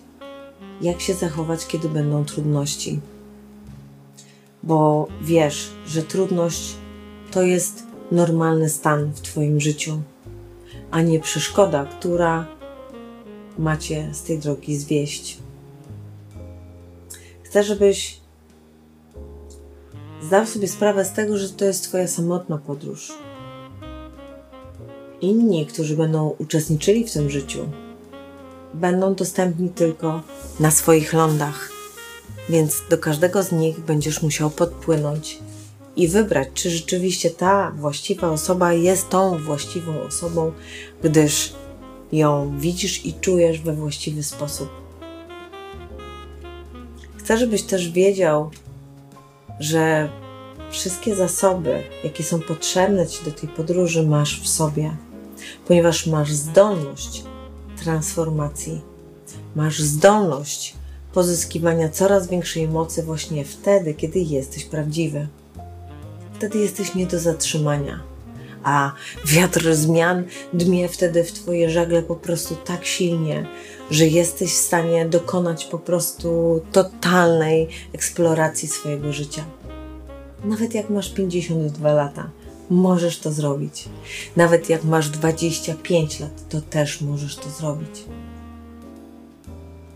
jak 0.80 1.00
się 1.00 1.14
zachować, 1.14 1.66
kiedy 1.66 1.88
będą 1.88 2.24
trudności. 2.24 3.00
Bo 4.62 5.06
wiesz, 5.22 5.70
że 5.86 6.02
trudność 6.02 6.74
to 7.30 7.42
jest 7.42 7.82
normalny 8.12 8.68
stan 8.68 9.12
w 9.12 9.20
Twoim 9.20 9.60
życiu, 9.60 10.02
a 10.90 11.02
nie 11.02 11.20
przeszkoda, 11.20 11.84
która 11.84 12.46
macie 13.58 14.08
z 14.12 14.22
tej 14.22 14.38
drogi 14.38 14.76
zwieść. 14.76 15.38
Chcę, 17.42 17.64
żebyś 17.64 18.21
zdał 20.26 20.46
sobie 20.46 20.68
sprawę 20.68 21.04
z 21.04 21.12
tego, 21.12 21.38
że 21.38 21.48
to 21.48 21.64
jest 21.64 21.84
Twoja 21.84 22.08
samotna 22.08 22.58
podróż. 22.58 23.12
Inni, 25.20 25.66
którzy 25.66 25.96
będą 25.96 26.34
uczestniczyli 26.38 27.04
w 27.04 27.12
tym 27.12 27.30
życiu, 27.30 27.68
będą 28.74 29.14
dostępni 29.14 29.68
tylko 29.68 30.22
na 30.60 30.70
swoich 30.70 31.12
lądach, 31.12 31.70
więc 32.48 32.82
do 32.90 32.98
każdego 32.98 33.42
z 33.42 33.52
nich 33.52 33.80
będziesz 33.80 34.22
musiał 34.22 34.50
podpłynąć 34.50 35.38
i 35.96 36.08
wybrać, 36.08 36.48
czy 36.54 36.70
rzeczywiście 36.70 37.30
ta 37.30 37.70
właściwa 37.70 38.30
osoba 38.30 38.72
jest 38.72 39.08
tą 39.08 39.38
właściwą 39.38 40.02
osobą, 40.02 40.52
gdyż 41.02 41.52
ją 42.12 42.58
widzisz 42.58 43.06
i 43.06 43.14
czujesz 43.14 43.60
we 43.60 43.72
właściwy 43.72 44.22
sposób. 44.22 44.68
Chcę, 47.16 47.38
żebyś 47.38 47.62
też 47.62 47.90
wiedział, 47.90 48.50
że 49.60 50.08
wszystkie 50.70 51.16
zasoby, 51.16 51.82
jakie 52.04 52.24
są 52.24 52.40
potrzebne 52.40 53.06
Ci 53.06 53.24
do 53.24 53.30
tej 53.30 53.48
podróży, 53.48 54.02
masz 54.02 54.40
w 54.40 54.48
sobie, 54.48 54.96
ponieważ 55.66 56.06
masz 56.06 56.32
zdolność 56.32 57.24
transformacji, 57.76 58.80
masz 59.56 59.80
zdolność 59.80 60.74
pozyskiwania 61.12 61.88
coraz 61.88 62.28
większej 62.28 62.68
mocy 62.68 63.02
właśnie 63.02 63.44
wtedy, 63.44 63.94
kiedy 63.94 64.18
jesteś 64.18 64.64
prawdziwy. 64.64 65.28
Wtedy 66.34 66.58
jesteś 66.58 66.94
nie 66.94 67.06
do 67.06 67.18
zatrzymania, 67.18 68.00
a 68.62 68.92
wiatr 69.26 69.74
zmian 69.74 70.24
dmie 70.52 70.88
wtedy 70.88 71.24
w 71.24 71.32
Twoje 71.32 71.70
żagle 71.70 72.02
po 72.02 72.16
prostu 72.16 72.56
tak 72.64 72.84
silnie, 72.84 73.46
że 73.92 74.06
jesteś 74.06 74.52
w 74.52 74.56
stanie 74.56 75.06
dokonać 75.06 75.64
po 75.64 75.78
prostu 75.78 76.60
totalnej 76.72 77.68
eksploracji 77.92 78.68
swojego 78.68 79.12
życia. 79.12 79.44
Nawet 80.44 80.74
jak 80.74 80.90
masz 80.90 81.12
52 81.12 81.92
lata, 81.92 82.30
możesz 82.70 83.18
to 83.18 83.32
zrobić. 83.32 83.88
Nawet 84.36 84.68
jak 84.68 84.84
masz 84.84 85.08
25 85.08 86.20
lat, 86.20 86.48
to 86.48 86.60
też 86.60 87.00
możesz 87.00 87.36
to 87.36 87.50
zrobić. 87.50 88.04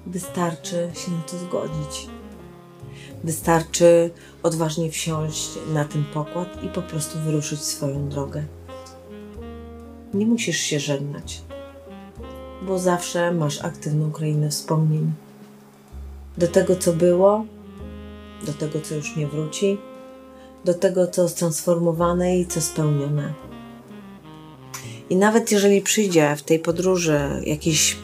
Wystarczy 0.06 0.90
się 0.94 1.10
na 1.10 1.22
to 1.22 1.38
zgodzić. 1.38 2.06
Wystarczy 3.24 4.10
odważnie 4.42 4.90
wsiąść 4.90 5.48
na 5.72 5.84
ten 5.84 6.04
pokład 6.04 6.64
i 6.64 6.68
po 6.68 6.82
prostu 6.82 7.18
wyruszyć 7.18 7.60
swoją 7.60 8.08
drogę. 8.08 8.44
Nie 10.14 10.26
musisz 10.26 10.58
się 10.58 10.80
żegnać, 10.80 11.42
bo 12.62 12.78
zawsze 12.78 13.32
masz 13.32 13.64
aktywną 13.64 14.12
krainę 14.12 14.50
wspomnień. 14.50 15.12
Do 16.38 16.48
tego, 16.48 16.76
co 16.76 16.92
było, 16.92 17.44
do 18.46 18.52
tego, 18.52 18.80
co 18.80 18.94
już 18.94 19.16
nie 19.16 19.26
wróci, 19.26 19.78
do 20.64 20.74
tego, 20.74 21.06
co 21.06 21.28
transformowane 21.28 22.38
i 22.38 22.46
co 22.46 22.60
spełnione. 22.60 23.32
I 25.10 25.16
nawet 25.16 25.52
jeżeli 25.52 25.80
przyjdzie 25.80 26.36
w 26.36 26.42
tej 26.42 26.58
podróży 26.58 27.20
jakieś 27.44 27.96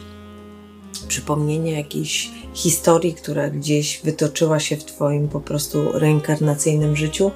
przypomnienie 1.07 1.71
jakiejś 1.71 2.31
historii, 2.53 3.13
która 3.13 3.49
gdzieś 3.49 4.01
wytoczyła 4.03 4.59
się 4.59 4.77
w 4.77 4.85
Twoim 4.85 5.27
po 5.27 5.39
prostu 5.39 5.91
reinkarnacyjnym 5.91 6.95
życiu, 6.95 7.31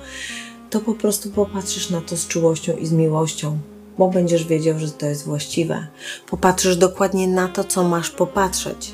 to 0.69 0.79
po 0.79 0.93
prostu 0.93 1.29
popatrzysz 1.29 1.89
na 1.89 2.01
to 2.01 2.17
z 2.17 2.27
czułością 2.27 2.77
i 2.77 2.85
z 2.85 2.91
miłością, 2.91 3.57
bo 3.97 4.09
będziesz 4.09 4.43
wiedział, 4.43 4.79
że 4.79 4.91
to 4.91 5.05
jest 5.05 5.25
właściwe. 5.25 5.87
Popatrzysz 6.29 6.77
dokładnie 6.77 7.27
na 7.27 7.47
to, 7.47 7.63
co 7.63 7.83
masz 7.83 8.09
popatrzeć 8.09 8.93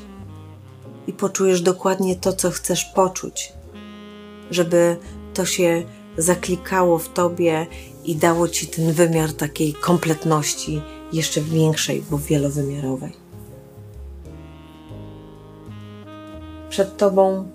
i 1.06 1.12
poczujesz 1.12 1.60
dokładnie 1.60 2.16
to, 2.16 2.32
co 2.32 2.50
chcesz 2.50 2.84
poczuć, 2.84 3.52
żeby 4.50 4.96
to 5.34 5.44
się 5.44 5.84
zaklikało 6.16 6.98
w 6.98 7.08
tobie 7.08 7.66
i 8.04 8.16
dało 8.16 8.48
ci 8.48 8.66
ten 8.66 8.92
wymiar 8.92 9.32
takiej 9.32 9.74
kompletności 9.74 10.82
jeszcze 11.12 11.40
większej, 11.40 12.04
bo 12.10 12.18
wielowymiarowej. 12.18 13.12
Przed 16.70 16.96
tobą 16.96 17.48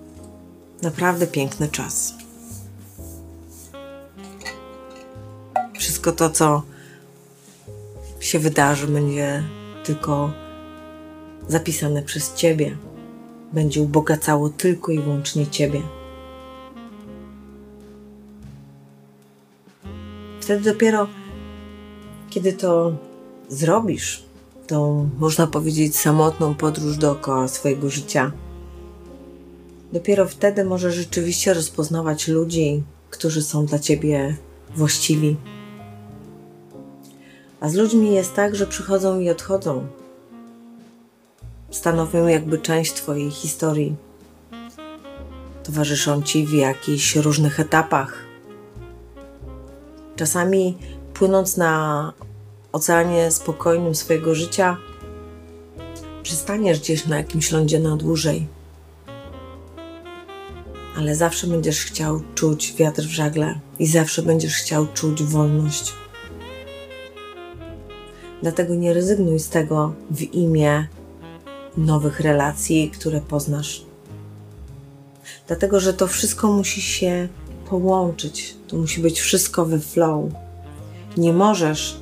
naprawdę 0.82 1.26
piękny 1.26 1.68
czas. 1.68 2.14
Wszystko 5.78 6.12
to, 6.12 6.30
co 6.30 6.62
się 8.20 8.38
wydarzy, 8.38 8.86
będzie 8.86 9.42
tylko 9.84 10.32
zapisane 11.48 12.02
przez 12.02 12.34
ciebie. 12.34 12.76
Będzie 13.52 13.82
ubogacało 13.82 14.48
tylko 14.48 14.92
i 14.92 14.98
wyłącznie 14.98 15.46
ciebie. 15.46 15.82
wtedy 20.50 20.72
dopiero, 20.72 21.08
kiedy 22.30 22.52
to 22.52 22.96
zrobisz, 23.48 24.22
tą, 24.66 25.10
można 25.18 25.46
powiedzieć, 25.46 25.96
samotną 25.96 26.54
podróż 26.54 26.96
dookoła 26.96 27.48
swojego 27.48 27.90
życia, 27.90 28.32
dopiero 29.92 30.28
wtedy 30.28 30.64
możesz 30.64 30.94
rzeczywiście 30.94 31.54
rozpoznawać 31.54 32.28
ludzi, 32.28 32.82
którzy 33.10 33.42
są 33.42 33.66
dla 33.66 33.78
ciebie 33.78 34.36
właściwi. 34.76 35.36
A 37.60 37.68
z 37.68 37.74
ludźmi 37.74 38.14
jest 38.14 38.34
tak, 38.34 38.56
że 38.56 38.66
przychodzą 38.66 39.20
i 39.20 39.30
odchodzą. 39.30 39.86
Stanowią 41.70 42.26
jakby 42.26 42.58
część 42.58 42.92
Twojej 42.92 43.30
historii. 43.30 43.96
Towarzyszą 45.62 46.22
Ci 46.22 46.46
w 46.46 46.52
jakichś 46.52 47.16
różnych 47.16 47.60
etapach 47.60 48.30
Czasami 50.20 50.78
płynąc 51.14 51.56
na 51.56 52.12
oceanie 52.72 53.30
spokojnym 53.30 53.94
swojego 53.94 54.34
życia, 54.34 54.76
przystaniesz 56.22 56.80
gdzieś 56.80 57.06
na 57.06 57.16
jakimś 57.16 57.52
lądzie 57.52 57.80
na 57.80 57.96
dłużej. 57.96 58.46
Ale 60.96 61.16
zawsze 61.16 61.46
będziesz 61.46 61.84
chciał 61.84 62.22
czuć 62.34 62.72
wiatr 62.72 63.02
w 63.02 63.10
żagle 63.10 63.60
i 63.78 63.86
zawsze 63.86 64.22
będziesz 64.22 64.54
chciał 64.54 64.86
czuć 64.94 65.22
wolność. 65.22 65.92
Dlatego 68.42 68.74
nie 68.74 68.94
rezygnuj 68.94 69.38
z 69.38 69.48
tego 69.48 69.92
w 70.10 70.22
imię 70.22 70.86
nowych 71.76 72.20
relacji, 72.20 72.90
które 72.90 73.20
poznasz. 73.20 73.84
Dlatego, 75.46 75.80
że 75.80 75.94
to 75.94 76.06
wszystko 76.06 76.52
musi 76.52 76.82
się 76.82 77.28
połączyć. 77.70 78.56
To 78.68 78.76
musi 78.76 79.00
być 79.00 79.20
wszystko 79.20 79.64
we 79.64 79.78
flow. 79.78 80.24
Nie 81.16 81.32
możesz 81.32 82.00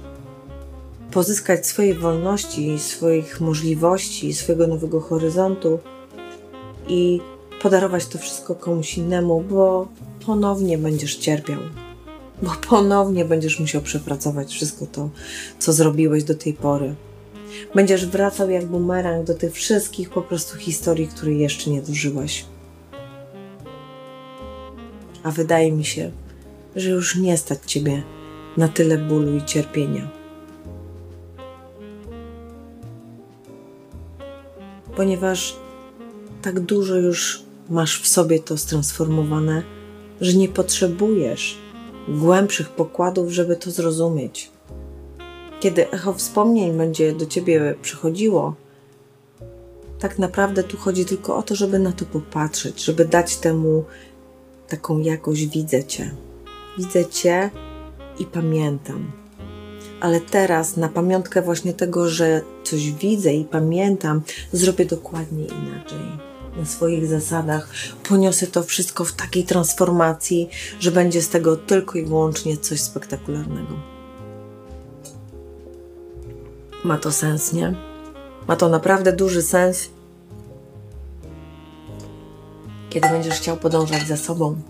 pozyskać 1.10 1.66
swojej 1.66 1.94
wolności, 1.94 2.78
swoich 2.78 3.40
możliwości, 3.40 4.34
swojego 4.34 4.66
nowego 4.66 5.00
horyzontu 5.00 5.78
i 6.88 7.20
podarować 7.62 8.06
to 8.06 8.18
wszystko 8.18 8.54
komuś 8.54 8.98
innemu, 8.98 9.40
bo 9.40 9.88
ponownie 10.26 10.78
będziesz 10.78 11.16
cierpiał. 11.16 11.58
Bo 12.42 12.50
ponownie 12.68 13.24
będziesz 13.24 13.60
musiał 13.60 13.82
przepracować 13.82 14.52
wszystko 14.52 14.86
to, 14.86 15.10
co 15.58 15.72
zrobiłeś 15.72 16.24
do 16.24 16.34
tej 16.34 16.54
pory. 16.54 16.94
Będziesz 17.74 18.06
wracał 18.06 18.50
jak 18.50 18.66
bumerang 18.66 19.26
do 19.26 19.34
tych 19.34 19.52
wszystkich 19.52 20.10
po 20.10 20.22
prostu 20.22 20.58
historii, 20.58 21.08
które 21.08 21.32
jeszcze 21.32 21.70
nie 21.70 21.82
dożyłeś 21.82 22.44
a 25.22 25.30
wydaje 25.30 25.72
mi 25.72 25.84
się, 25.84 26.10
że 26.76 26.90
już 26.90 27.16
nie 27.16 27.36
stać 27.36 27.58
Ciebie 27.66 28.02
na 28.56 28.68
tyle 28.68 28.98
bólu 28.98 29.36
i 29.36 29.44
cierpienia. 29.44 30.08
Ponieważ 34.96 35.56
tak 36.42 36.60
dużo 36.60 36.96
już 36.96 37.42
masz 37.70 38.02
w 38.02 38.08
sobie 38.08 38.40
to 38.40 38.56
stransformowane, 38.56 39.62
że 40.20 40.32
nie 40.34 40.48
potrzebujesz 40.48 41.58
głębszych 42.08 42.68
pokładów, 42.68 43.30
żeby 43.30 43.56
to 43.56 43.70
zrozumieć. 43.70 44.50
Kiedy 45.60 45.90
echo 45.90 46.12
wspomnień 46.12 46.76
będzie 46.78 47.12
do 47.12 47.26
ciebie 47.26 47.74
przychodziło, 47.82 48.54
tak 49.98 50.18
naprawdę 50.18 50.62
tu 50.62 50.76
chodzi 50.76 51.04
tylko 51.04 51.36
o 51.36 51.42
to, 51.42 51.54
żeby 51.54 51.78
na 51.78 51.92
to 51.92 52.04
popatrzeć, 52.04 52.84
żeby 52.84 53.04
dać 53.04 53.36
temu 53.36 53.84
taką 54.68 54.98
jakość 54.98 55.46
widzę 55.46 55.84
Cię. 55.84 56.10
Widzę 56.78 57.06
Cię 57.06 57.50
i 58.18 58.24
pamiętam. 58.24 59.12
ale 60.00 60.20
teraz 60.20 60.76
na 60.76 60.88
pamiątkę 60.88 61.42
właśnie 61.42 61.72
tego, 61.72 62.08
że 62.08 62.42
coś 62.64 62.92
widzę 62.92 63.32
i 63.32 63.44
pamiętam, 63.44 64.22
zrobię 64.52 64.84
dokładnie 64.84 65.44
inaczej. 65.44 66.27
Na 66.58 66.64
swoich 66.64 67.06
zasadach 67.06 67.68
poniosę 68.08 68.46
to 68.46 68.62
wszystko 68.62 69.04
w 69.04 69.12
takiej 69.12 69.44
transformacji, 69.44 70.48
że 70.80 70.90
będzie 70.90 71.22
z 71.22 71.28
tego 71.28 71.56
tylko 71.56 71.98
i 71.98 72.04
wyłącznie 72.04 72.56
coś 72.56 72.80
spektakularnego. 72.80 73.74
Ma 76.84 76.98
to 76.98 77.12
sens, 77.12 77.52
nie? 77.52 77.74
Ma 78.48 78.56
to 78.56 78.68
naprawdę 78.68 79.12
duży 79.12 79.42
sens, 79.42 79.88
kiedy 82.90 83.08
będziesz 83.08 83.34
chciał 83.34 83.56
podążać 83.56 84.06
za 84.06 84.16
sobą, 84.16 84.60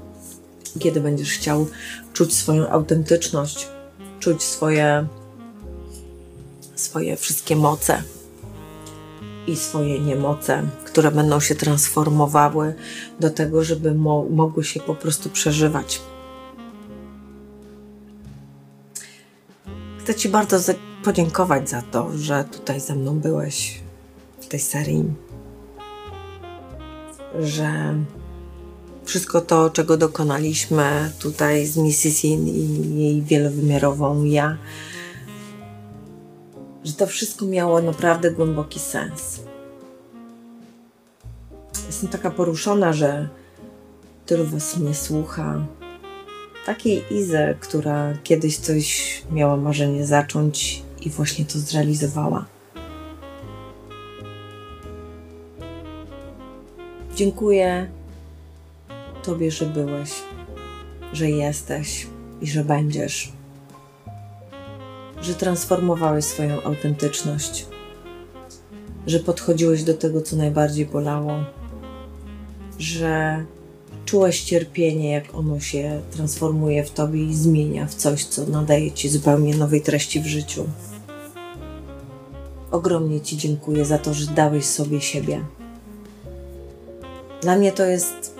kiedy 0.79 1.01
będziesz 1.01 1.33
chciał 1.33 1.67
czuć 2.13 2.35
swoją 2.35 2.69
autentyczność, 2.69 3.69
czuć 4.21 4.43
swoje, 4.43 5.07
swoje 6.75 7.17
wszystkie 7.17 7.57
moce 7.57 8.03
i 9.49 9.57
swoje 9.57 10.01
niemoce, 10.01 10.63
które 10.85 11.11
będą 11.11 11.41
się 11.41 11.55
transformowały 11.55 12.75
do 13.21 13.31
tego, 13.31 13.65
żeby 13.65 13.95
mo 13.95 14.25
mogły 14.31 14.65
się 14.65 14.81
po 14.81 14.95
prostu 14.95 15.31
przeżywać. 15.31 16.01
Chcę 19.99 20.15
Ci 20.15 20.29
bardzo 20.29 20.73
podziękować 21.05 21.71
za 21.71 21.83
to, 21.83 22.11
że 22.17 22.45
tutaj 22.45 22.81
ze 22.81 22.95
mną 22.95 23.19
byłeś 23.21 23.81
w 24.41 24.47
tej 24.47 24.61
serii, 24.61 25.05
że 27.41 27.95
wszystko 29.05 29.41
to, 29.41 29.71
czego 29.71 29.97
dokonaliśmy 29.97 31.11
tutaj 31.19 31.67
z 31.67 31.77
Mrs. 31.77 32.25
In 32.25 32.49
i 32.49 32.99
jej 32.99 33.23
wielowymiarową 33.23 34.25
ja, 34.25 34.59
że 36.89 36.95
to 36.95 37.07
wszystko 37.07 37.47
miało 37.47 37.83
naprawdę 37.83 38.31
głęboki 38.31 38.81
sens. 38.81 39.41
Jestem 41.87 42.09
taka 42.09 42.31
poruszona, 42.31 42.93
że 42.93 43.29
tylu 44.27 44.45
Was 44.45 44.77
mnie 44.77 44.95
słucha. 44.95 45.67
Takiej 46.67 47.05
Izę, 47.11 47.55
która 47.61 48.15
kiedyś 48.25 48.59
coś 48.59 49.23
miała 49.31 49.57
marzenie 49.57 50.07
zacząć 50.07 50.83
i 51.01 51.11
właśnie 51.11 51.45
to 51.45 51.59
zrealizowała. 51.59 52.45
Dziękuję 57.15 57.89
Tobie, 59.23 59.51
że 59.51 59.67
byłeś, 59.67 60.11
że 61.13 61.31
jesteś 61.31 62.07
i 62.41 62.47
że 62.47 62.65
będziesz, 62.65 63.33
że 65.23 65.35
transformowałeś 65.35 66.25
swoją 66.25 66.63
autentyczność, 66.63 67.67
że 69.07 69.19
podchodziłeś 69.19 69.83
do 69.83 69.95
tego, 69.95 70.23
co 70.23 70.37
najbardziej 70.37 70.87
bolało, 70.87 71.33
że 72.79 73.45
czułeś 74.05 74.43
cierpienie, 74.43 75.11
jak 75.11 75.35
ono 75.35 75.61
się 75.61 76.01
transformuje 76.11 76.85
w 76.85 76.91
tobie 76.91 77.25
i 77.25 77.35
zmienia 77.35 77.87
w 77.87 77.95
coś, 77.95 78.25
co 78.25 78.47
nadaje 78.47 78.93
ci 78.93 79.09
zupełnie 79.09 79.57
nowej 79.57 79.81
treści 79.81 80.21
w 80.21 80.27
życiu. 80.27 80.65
Ogromnie 82.71 83.21
Ci 83.21 83.37
dziękuję 83.37 83.85
za 83.85 83.99
to, 83.99 84.15
że 84.15 84.27
dałeś 84.27 84.65
sobie 84.65 85.01
siebie. 85.01 85.41
Dla 87.43 87.57
mnie 87.57 87.73
to 87.73 87.85
jest 87.85 88.35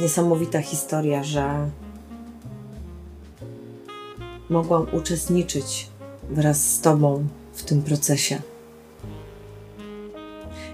niesamowita 0.00 0.62
historia, 0.62 1.24
że 1.24 1.70
mogłam 4.50 4.86
uczestniczyć 4.92 5.88
wraz 6.30 6.74
z 6.74 6.80
Tobą 6.80 7.26
w 7.52 7.62
tym 7.62 7.82
procesie. 7.82 8.40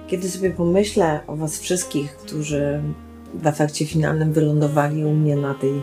Kiedy 0.07 0.31
sobie 0.31 0.51
pomyślę 0.51 1.21
o 1.27 1.37
Was 1.37 1.59
wszystkich, 1.59 2.17
którzy 2.17 2.83
w 3.35 3.47
efekcie 3.47 3.87
finalnym 3.87 4.33
wylądowali 4.33 5.05
u 5.05 5.15
mnie 5.15 5.37
na 5.37 5.55
tej 5.55 5.83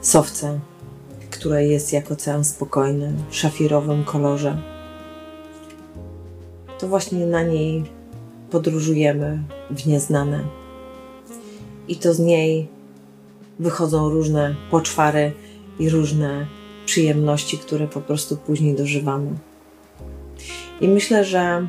sowce, 0.00 0.60
która 1.30 1.60
jest 1.60 1.92
jak 1.92 2.12
ocean 2.12 2.44
spokojny, 2.44 3.12
w 3.30 3.36
szafirowym 3.36 4.04
kolorze, 4.04 4.62
to 6.78 6.88
właśnie 6.88 7.26
na 7.26 7.42
niej 7.42 7.84
podróżujemy 8.50 9.42
w 9.70 9.86
nieznane. 9.86 10.44
I 11.88 11.96
to 11.96 12.14
z 12.14 12.18
niej 12.18 12.68
wychodzą 13.58 14.10
różne 14.10 14.56
poczwary 14.70 15.32
i 15.78 15.88
różne 15.90 16.46
przyjemności, 16.86 17.58
które 17.58 17.88
po 17.88 18.00
prostu 18.00 18.36
później 18.36 18.74
dożywamy. 18.74 19.30
I 20.80 20.88
myślę, 20.88 21.24
że 21.24 21.66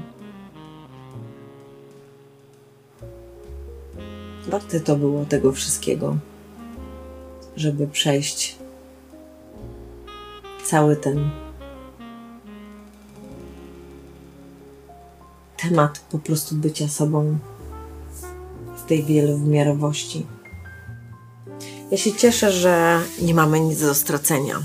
warte 4.48 4.80
to 4.80 4.96
było 4.96 5.26
tego 5.26 5.52
wszystkiego, 5.52 6.18
żeby 7.56 7.88
przejść 7.88 8.56
cały 10.64 10.96
ten 10.96 11.30
temat 15.58 16.00
po 16.00 16.20
prostu 16.20 16.56
bycia 16.56 16.88
sobą 16.88 17.38
w 18.78 18.88
tej 18.88 19.04
wielowymiarowości. 19.04 20.26
Ja 21.92 21.98
się 21.98 22.14
cieszę, 22.14 22.52
że 22.52 23.02
nie 23.22 23.34
mamy 23.34 23.60
nic 23.60 23.82
do 23.82 23.96
stracenia, 23.96 24.62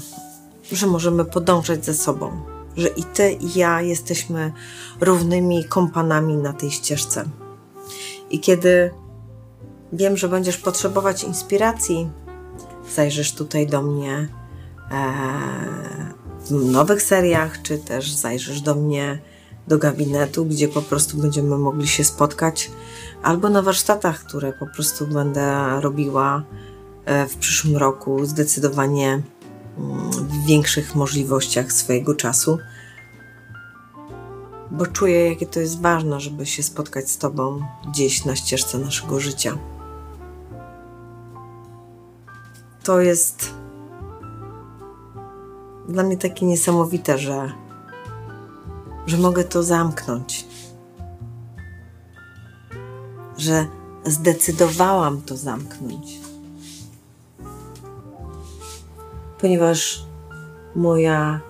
że 0.77 0.87
możemy 0.87 1.25
podążać 1.25 1.85
ze 1.85 1.95
sobą, 1.95 2.33
że 2.77 2.89
i 2.89 3.05
ty, 3.05 3.33
i 3.33 3.59
ja 3.59 3.83
jesteśmy 3.83 4.53
równymi 5.01 5.65
kompanami 5.65 6.37
na 6.37 6.53
tej 6.53 6.71
ścieżce. 6.71 7.25
I 8.31 8.41
kiedy 8.41 8.91
wiem, 9.93 10.17
że 10.17 10.29
będziesz 10.29 10.57
potrzebować 10.57 11.25
inspiracji, 11.25 12.11
zajrzysz 12.95 13.33
tutaj 13.33 13.67
do 13.67 13.83
mnie 13.83 14.29
e, 14.91 15.13
w 16.45 16.51
nowych 16.51 17.03
seriach, 17.03 17.63
czy 17.63 17.79
też 17.79 18.13
zajrzysz 18.13 18.61
do 18.61 18.75
mnie 18.75 19.19
do 19.69 19.79
gabinetu, 19.79 20.47
gdzie 20.47 20.69
po 20.69 20.83
prostu 20.83 21.17
będziemy 21.17 21.59
mogli 21.59 21.89
się 21.89 22.05
spotkać, 22.05 22.71
albo 23.23 23.49
na 23.49 23.63
warsztatach, 23.63 24.25
które 24.25 24.53
po 24.53 24.67
prostu 24.67 25.07
będę 25.07 25.81
robiła 25.81 26.43
e, 27.05 27.27
w 27.27 27.37
przyszłym 27.37 27.77
roku, 27.77 28.25
zdecydowanie 28.25 29.23
w 30.23 30.47
większych 30.47 30.95
możliwościach 30.95 31.73
swojego 31.73 32.15
czasu, 32.15 32.59
bo 34.71 34.87
czuję, 34.87 35.29
jakie 35.29 35.47
to 35.47 35.61
jest 35.61 35.81
ważne, 35.81 36.21
żeby 36.21 36.47
się 36.47 36.63
spotkać 36.63 37.11
z 37.11 37.19
Tobą 37.19 37.63
gdzieś 37.89 38.25
na 38.25 38.37
ścieżce 38.37 38.79
naszego 38.79 39.21
życia. 39.21 39.59
To 42.83 43.01
jest 43.01 43.55
dla 45.89 46.03
mnie 46.03 46.17
takie 46.17 46.47
niesamowite, 46.47 47.19
że 47.19 47.53
że 49.07 49.17
mogę 49.17 49.45
to 49.45 49.63
zamknąć, 49.63 50.47
że 53.39 53.67
zdecydowałam 54.05 55.23
to 55.23 55.37
zamknąć, 55.37 56.21
ponieważ 59.41 60.03
moja 60.77 61.41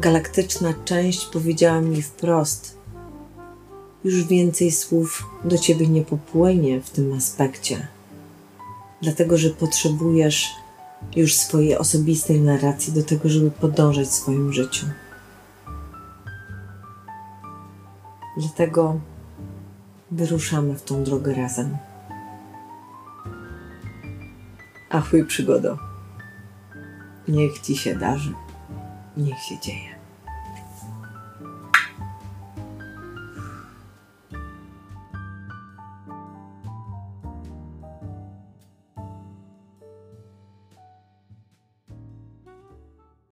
galaktyczna 0.00 0.74
część 0.84 1.26
powiedziała 1.26 1.80
mi 1.80 2.02
wprost: 2.02 2.78
Już 4.04 4.24
więcej 4.24 4.70
słów 4.70 5.26
do 5.44 5.58
ciebie 5.58 5.88
nie 5.88 6.02
popłynie 6.02 6.80
w 6.80 6.90
tym 6.90 7.12
aspekcie, 7.12 7.86
dlatego 9.02 9.38
że 9.38 9.50
potrzebujesz 9.50 10.48
już 11.16 11.34
swojej 11.34 11.76
osobistej 11.76 12.40
narracji 12.40 12.92
do 12.92 13.02
tego, 13.02 13.28
żeby 13.28 13.50
podążać 13.50 14.08
w 14.08 14.12
swoim 14.12 14.52
życiu. 14.52 14.86
Dlatego 18.36 19.00
wyruszamy 20.10 20.74
w 20.74 20.82
tą 20.82 21.04
drogę 21.04 21.34
razem. 21.34 21.76
Ahoj 24.90 25.24
przygodo. 25.24 25.89
Niech 27.28 27.58
Ci 27.58 27.76
się 27.76 27.94
darzy. 27.94 28.32
Niech 29.16 29.38
się 29.38 29.60
dzieje. 29.60 29.89